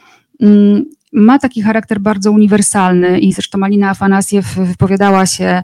ma 1.14 1.40
taki 1.40 1.62
charakter 1.62 2.00
bardzo 2.00 2.32
uniwersalny 2.32 3.20
i 3.20 3.34
zresztą 3.34 3.58
Malina 3.58 3.90
Afanasiew 3.90 4.56
wypowiadała 4.56 5.26
się, 5.26 5.64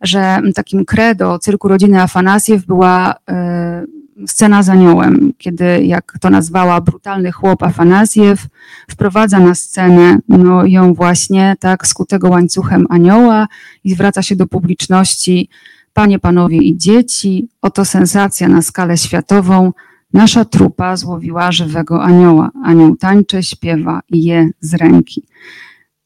że 0.00 0.40
takim 0.54 0.84
credo 0.84 1.38
cyrku 1.38 1.68
rodziny 1.68 2.02
Afanasiew 2.02 2.66
była 2.66 3.14
e, 3.30 3.84
scena 4.26 4.62
z 4.62 4.68
aniołem, 4.68 5.32
kiedy, 5.38 5.84
jak 5.84 6.12
to 6.20 6.30
nazwała, 6.30 6.80
brutalny 6.80 7.32
chłop 7.32 7.62
Afanasiew 7.62 8.46
wprowadza 8.90 9.40
na 9.40 9.54
scenę 9.54 10.18
no, 10.28 10.66
ją 10.66 10.94
właśnie 10.94 11.56
tak 11.60 11.86
skutego 11.86 12.28
łańcuchem 12.28 12.86
anioła 12.90 13.48
i 13.84 13.94
zwraca 13.94 14.22
się 14.22 14.36
do 14.36 14.46
publiczności, 14.46 15.48
panie, 15.92 16.18
panowie 16.18 16.58
i 16.58 16.76
dzieci, 16.76 17.48
oto 17.62 17.84
sensacja 17.84 18.48
na 18.48 18.62
skalę 18.62 18.96
światową, 18.96 19.72
Nasza 20.14 20.44
trupa 20.44 20.96
złowiła 20.96 21.52
żywego 21.52 22.02
anioła. 22.02 22.50
Anioł 22.64 22.96
tańczy, 22.96 23.42
śpiewa 23.42 24.00
i 24.10 24.24
je 24.24 24.50
z 24.60 24.74
ręki. 24.74 25.26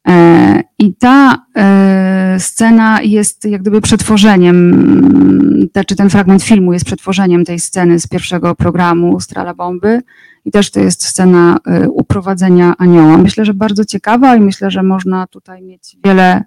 E, 0.09 0.63
I 0.79 0.95
ta 0.95 1.47
e, 1.57 2.37
scena 2.39 3.03
jest 3.03 3.45
jak 3.45 3.61
gdyby 3.61 3.81
przetworzeniem, 3.81 5.69
czy 5.87 5.97
ten 5.97 6.11
fragment 6.11 6.43
filmu 6.43 6.73
jest 6.73 6.85
przetworzeniem 6.85 7.45
tej 7.45 7.61
sceny 7.61 8.01
z 8.01 8.07
pierwszego 8.07 8.55
programu 8.55 9.21
Strala 9.21 9.55
Bomby. 9.55 10.03
I 10.45 10.51
też 10.51 10.71
to 10.71 10.81
jest 10.81 11.05
scena 11.05 11.59
e, 11.67 11.89
uprowadzenia 11.89 12.75
anioła. 12.79 13.19
Myślę, 13.19 13.45
że 13.45 13.55
bardzo 13.55 13.85
ciekawa 13.85 14.37
i 14.37 14.41
myślę, 14.41 14.71
że 14.71 14.83
można 14.83 15.27
tutaj 15.27 15.63
mieć 15.63 15.97
wiele 16.05 16.45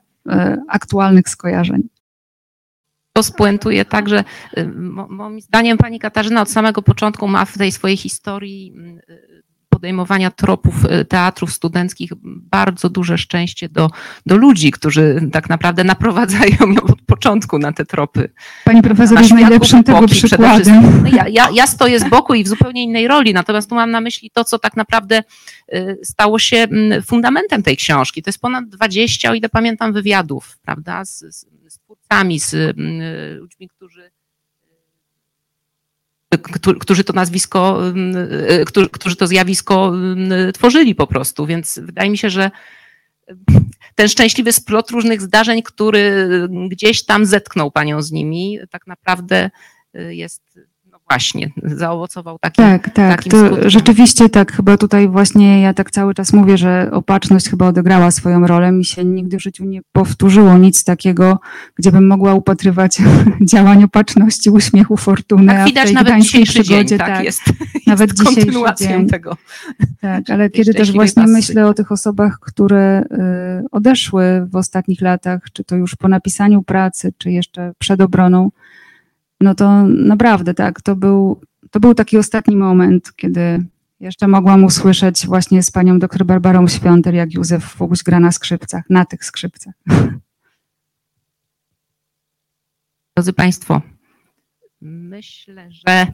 aktualnych 0.67 1.29
skojarzeń 1.29 1.89
to 3.13 3.23
spuentuje 3.23 3.85
tak, 3.85 4.09
że 4.09 4.23
y, 4.57 4.71
moim 5.09 5.41
zdaniem 5.41 5.77
pani 5.77 5.99
Katarzyna 5.99 6.41
od 6.41 6.51
samego 6.51 6.81
początku 6.81 7.27
ma 7.27 7.45
w 7.45 7.57
tej 7.57 7.71
swojej 7.71 7.97
historii 7.97 8.73
y, 9.09 9.41
podejmowania 9.69 10.31
tropów 10.31 10.85
y, 10.85 11.05
teatrów 11.05 11.53
studenckich 11.53 12.11
bardzo 12.23 12.89
duże 12.89 13.17
szczęście 13.17 13.69
do, 13.69 13.89
do 14.25 14.37
ludzi, 14.37 14.71
którzy 14.71 15.29
tak 15.31 15.49
naprawdę 15.49 15.83
naprowadzają 15.83 16.55
ją 16.59 16.83
od 16.83 17.01
początku 17.01 17.59
na 17.59 17.71
te 17.71 17.85
tropy. 17.85 18.31
Pani 18.65 18.81
profesor 18.81 19.19
jest 19.19 19.33
najlepszym 19.33 19.83
tego 19.83 20.07
przykładem. 20.07 21.03
No 21.03 21.09
ja, 21.09 21.27
ja, 21.27 21.49
ja 21.53 21.67
stoję 21.67 21.99
z 21.99 22.09
boku 22.09 22.33
i 22.33 22.43
w 22.43 22.47
zupełnie 22.47 22.83
innej 22.83 23.07
roli, 23.07 23.33
natomiast 23.33 23.69
tu 23.69 23.75
mam 23.75 23.91
na 23.91 24.01
myśli 24.01 24.31
to, 24.33 24.43
co 24.43 24.59
tak 24.59 24.77
naprawdę 24.77 25.23
stało 26.03 26.39
się 26.39 26.57
mm, 26.57 27.03
fundamentem 27.03 27.63
tej 27.63 27.77
książki. 27.77 28.23
To 28.23 28.29
jest 28.29 28.41
ponad 28.41 28.69
20, 28.69 29.31
o 29.31 29.33
ile 29.33 29.49
pamiętam, 29.49 29.93
wywiadów, 29.93 30.57
prawda, 30.61 31.05
z, 31.05 31.19
z 31.35 31.50
z 32.39 32.53
mm, 32.53 33.37
ludźmi, 33.37 33.69
którzy 33.69 34.11
którzy 36.79 37.03
to 37.03 37.13
nazwisko, 37.13 37.87
mm, 37.87 38.15
którzy 38.91 39.15
to 39.15 39.27
zjawisko 39.27 39.87
mm, 39.87 40.53
tworzyli 40.53 40.95
po 40.95 41.07
prostu. 41.07 41.45
Więc 41.45 41.79
wydaje 41.83 42.09
mi 42.09 42.17
się, 42.17 42.29
że 42.29 42.51
ten 43.95 44.07
szczęśliwy 44.07 44.53
splot 44.53 44.91
różnych 44.91 45.21
zdarzeń, 45.21 45.63
który 45.63 46.27
gdzieś 46.69 47.05
tam 47.05 47.25
zetknął 47.25 47.71
panią 47.71 48.01
z 48.01 48.11
nimi, 48.11 48.59
tak 48.69 48.87
naprawdę 48.87 49.49
jest 49.93 50.59
właśnie 51.11 51.51
zaowocował 51.63 52.39
takim 52.39 52.65
Tak, 52.65 52.89
tak, 52.89 53.15
takim 53.15 53.31
to 53.31 53.69
rzeczywiście 53.69 54.29
tak, 54.29 54.51
chyba 54.51 54.77
tutaj 54.77 55.09
właśnie 55.09 55.61
ja 55.61 55.73
tak 55.73 55.91
cały 55.91 56.13
czas 56.13 56.33
mówię, 56.33 56.57
że 56.57 56.89
opatrzność 56.91 57.49
chyba 57.49 57.67
odegrała 57.67 58.11
swoją 58.11 58.47
rolę. 58.47 58.71
Mi 58.71 58.85
się 58.85 59.05
nigdy 59.05 59.37
w 59.37 59.41
życiu 59.41 59.65
nie 59.65 59.81
powtórzyło 59.91 60.57
nic 60.57 60.83
takiego, 60.83 61.39
gdzie 61.75 61.91
bym 61.91 62.07
mogła 62.07 62.33
upatrywać 62.33 62.97
działań 63.51 63.83
opatrzności, 63.83 64.49
uśmiechu 64.49 64.97
fortuny. 64.97 65.47
Tak 65.47 65.65
widać 65.65 65.91
nawet 65.91 66.21
dzisiejszy 66.21 66.53
przygodzie, 66.53 66.85
dzień, 66.85 66.97
tak, 66.97 67.07
tak 67.07 67.23
jest. 67.25 67.41
Nawet 67.87 68.09
jest 68.09 68.29
dzisiejszy 68.29 68.59
dzień. 68.79 69.07
tego. 69.07 69.37
Tak, 70.01 70.29
ale 70.33 70.49
kiedy 70.49 70.73
też 70.73 70.91
właśnie 70.91 71.23
pasy. 71.23 71.33
myślę 71.33 71.67
o 71.67 71.73
tych 71.73 71.91
osobach, 71.91 72.39
które 72.41 73.01
y, 73.01 73.65
odeszły 73.71 74.47
w 74.51 74.55
ostatnich 74.55 75.01
latach, 75.01 75.41
czy 75.53 75.63
to 75.63 75.75
już 75.75 75.95
po 75.95 76.07
napisaniu 76.07 76.63
pracy, 76.63 77.13
czy 77.17 77.31
jeszcze 77.31 77.73
przed 77.79 78.01
obroną, 78.01 78.51
no 79.41 79.55
to 79.55 79.83
naprawdę 79.87 80.53
tak, 80.53 80.81
to 80.81 80.95
był, 80.95 81.41
to 81.71 81.79
był 81.79 81.93
taki 81.93 82.17
ostatni 82.17 82.55
moment, 82.55 83.15
kiedy 83.15 83.65
jeszcze 83.99 84.27
mogłam 84.27 84.63
usłyszeć 84.63 85.25
właśnie 85.25 85.63
z 85.63 85.71
panią 85.71 85.99
dr 85.99 86.25
Barbarą 86.25 86.67
Świąter, 86.67 87.13
jak 87.13 87.33
Józef 87.33 87.75
Woguś 87.77 88.03
gra 88.03 88.19
na 88.19 88.31
skrzypcach, 88.31 88.83
na 88.89 89.05
tych 89.05 89.25
skrzypcach. 89.25 89.73
Drodzy 93.15 93.33
Państwo, 93.33 93.81
myślę, 94.81 95.69
że 95.71 96.07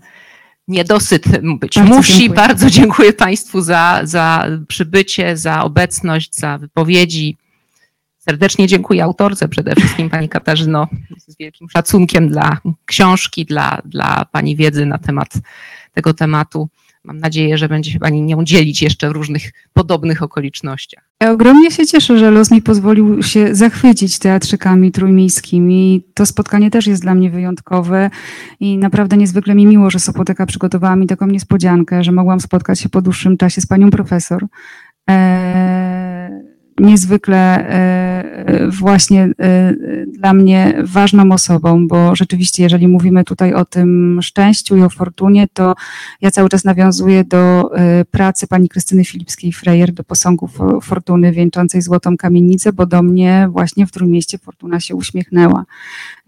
niedosyt 0.67 1.41
być 1.59 1.75
Bardzo 1.75 1.95
musi. 1.95 2.13
dziękuję. 2.13 2.35
Bardzo 2.35 2.69
dziękuję 2.69 3.13
Państwu 3.13 3.61
za, 3.61 4.01
za 4.03 4.47
przybycie, 4.67 5.37
za 5.37 5.63
obecność, 5.63 6.35
za 6.35 6.57
wypowiedzi. 6.57 7.37
Serdecznie 8.29 8.67
dziękuję 8.67 9.03
autorce 9.03 9.47
przede 9.47 9.75
wszystkim, 9.75 10.09
Pani 10.09 10.29
Katarzyno, 10.29 10.87
z 11.27 11.37
wielkim 11.37 11.69
szacunkiem 11.69 12.29
dla 12.29 12.57
książki, 12.85 13.45
dla, 13.45 13.81
dla 13.85 14.25
Pani 14.31 14.55
wiedzy 14.55 14.85
na 14.85 14.97
temat 14.97 15.29
tego 15.93 16.13
tematu. 16.13 16.69
Mam 17.03 17.17
nadzieję, 17.17 17.57
że 17.57 17.69
będzie 17.69 17.91
się 17.91 17.99
Pani 17.99 18.21
nią 18.21 18.43
dzielić 18.43 18.81
jeszcze 18.81 19.09
w 19.09 19.11
różnych 19.11 19.51
podobnych 19.73 20.23
okolicznościach. 20.23 21.09
Ja 21.21 21.31
ogromnie 21.31 21.71
się 21.71 21.85
cieszę, 21.85 22.19
że 22.19 22.31
los 22.31 22.51
mi 22.51 22.61
pozwolił 22.61 23.23
się 23.23 23.55
zachwycić 23.55 24.19
teatrzykami 24.19 24.91
trójmiejskimi. 24.91 26.03
To 26.13 26.25
spotkanie 26.25 26.71
też 26.71 26.87
jest 26.87 27.01
dla 27.01 27.15
mnie 27.15 27.29
wyjątkowe 27.29 28.09
i 28.59 28.77
naprawdę 28.77 29.17
niezwykle 29.17 29.55
mi 29.55 29.65
miło, 29.65 29.89
że 29.89 29.99
Sopoteka 29.99 30.45
przygotowała 30.45 30.95
mi 30.95 31.07
taką 31.07 31.27
niespodziankę, 31.27 32.03
że 32.03 32.11
mogłam 32.11 32.39
spotkać 32.39 32.79
się 32.79 32.89
po 32.89 33.01
dłuższym 33.01 33.37
czasie 33.37 33.61
z 33.61 33.67
panią 33.67 33.91
profesor. 33.91 34.45
Eee, 35.07 36.56
niezwykle 36.79 37.69
e, 37.69 38.67
właśnie 38.71 39.29
e, 39.39 39.73
dla 40.07 40.33
mnie 40.33 40.81
ważną 40.83 41.31
osobą, 41.31 41.87
bo 41.87 42.15
rzeczywiście, 42.15 42.63
jeżeli 42.63 42.87
mówimy 42.87 43.23
tutaj 43.23 43.53
o 43.53 43.65
tym 43.65 44.19
szczęściu 44.21 44.77
i 44.77 44.81
o 44.81 44.89
fortunie, 44.89 45.47
to 45.53 45.75
ja 46.21 46.31
cały 46.31 46.49
czas 46.49 46.63
nawiązuję 46.63 47.23
do 47.23 47.71
e, 47.75 48.05
pracy 48.05 48.47
pani 48.47 48.69
Krystyny 48.69 49.03
Filipskiej-Frejer, 49.03 49.91
do 49.91 50.03
posągu 50.03 50.47
fo- 50.47 50.83
fortuny 50.83 51.31
wieńczącej 51.31 51.81
złotą 51.81 52.17
kamienicę, 52.17 52.73
bo 52.73 52.85
do 52.85 53.03
mnie 53.03 53.47
właśnie 53.51 53.87
w 53.87 53.91
Trójmieście 53.91 54.37
fortuna 54.37 54.79
się 54.79 54.95
uśmiechnęła 54.95 55.65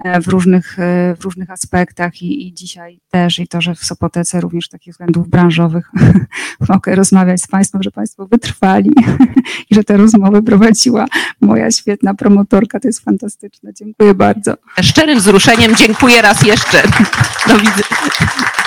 e, 0.04 0.22
w 0.22 0.28
różnych, 0.28 0.80
e, 0.80 1.16
w 1.20 1.24
różnych 1.24 1.50
aspektach 1.50 2.22
i, 2.22 2.48
i 2.48 2.54
dzisiaj 2.54 3.00
też 3.10 3.40
i 3.40 3.48
to, 3.48 3.62
że 3.62 3.76
w 3.76 3.84
Sopotece 3.84 4.42
również 4.42 4.66
z 4.66 4.70
takich 4.70 4.94
względów 4.94 5.30
branżowych 5.30 5.92
mogę 6.70 6.96
rozmawiać 6.96 7.42
z 7.42 7.48
Państwem, 7.48 7.84
że 7.84 7.92
Państwo 7.92 8.28
wytrwali 8.28 8.92
i 9.70 9.76
że 9.76 9.84
te 9.84 9.98
rozmowy 9.98 10.39
prowadziła 10.42 11.06
moja 11.42 11.72
świetna 11.72 12.14
promotorka. 12.14 12.80
To 12.80 12.88
jest 12.88 13.00
fantastyczne. 13.00 13.74
Dziękuję 13.74 14.14
bardzo. 14.14 14.54
Szczerym 14.82 15.20
wzruszeniem 15.20 15.76
dziękuję 15.76 16.22
raz 16.22 16.44
jeszcze. 16.44 16.84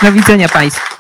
Do 0.03 0.13
widzenia 0.13 0.49
Państwu. 0.49 0.97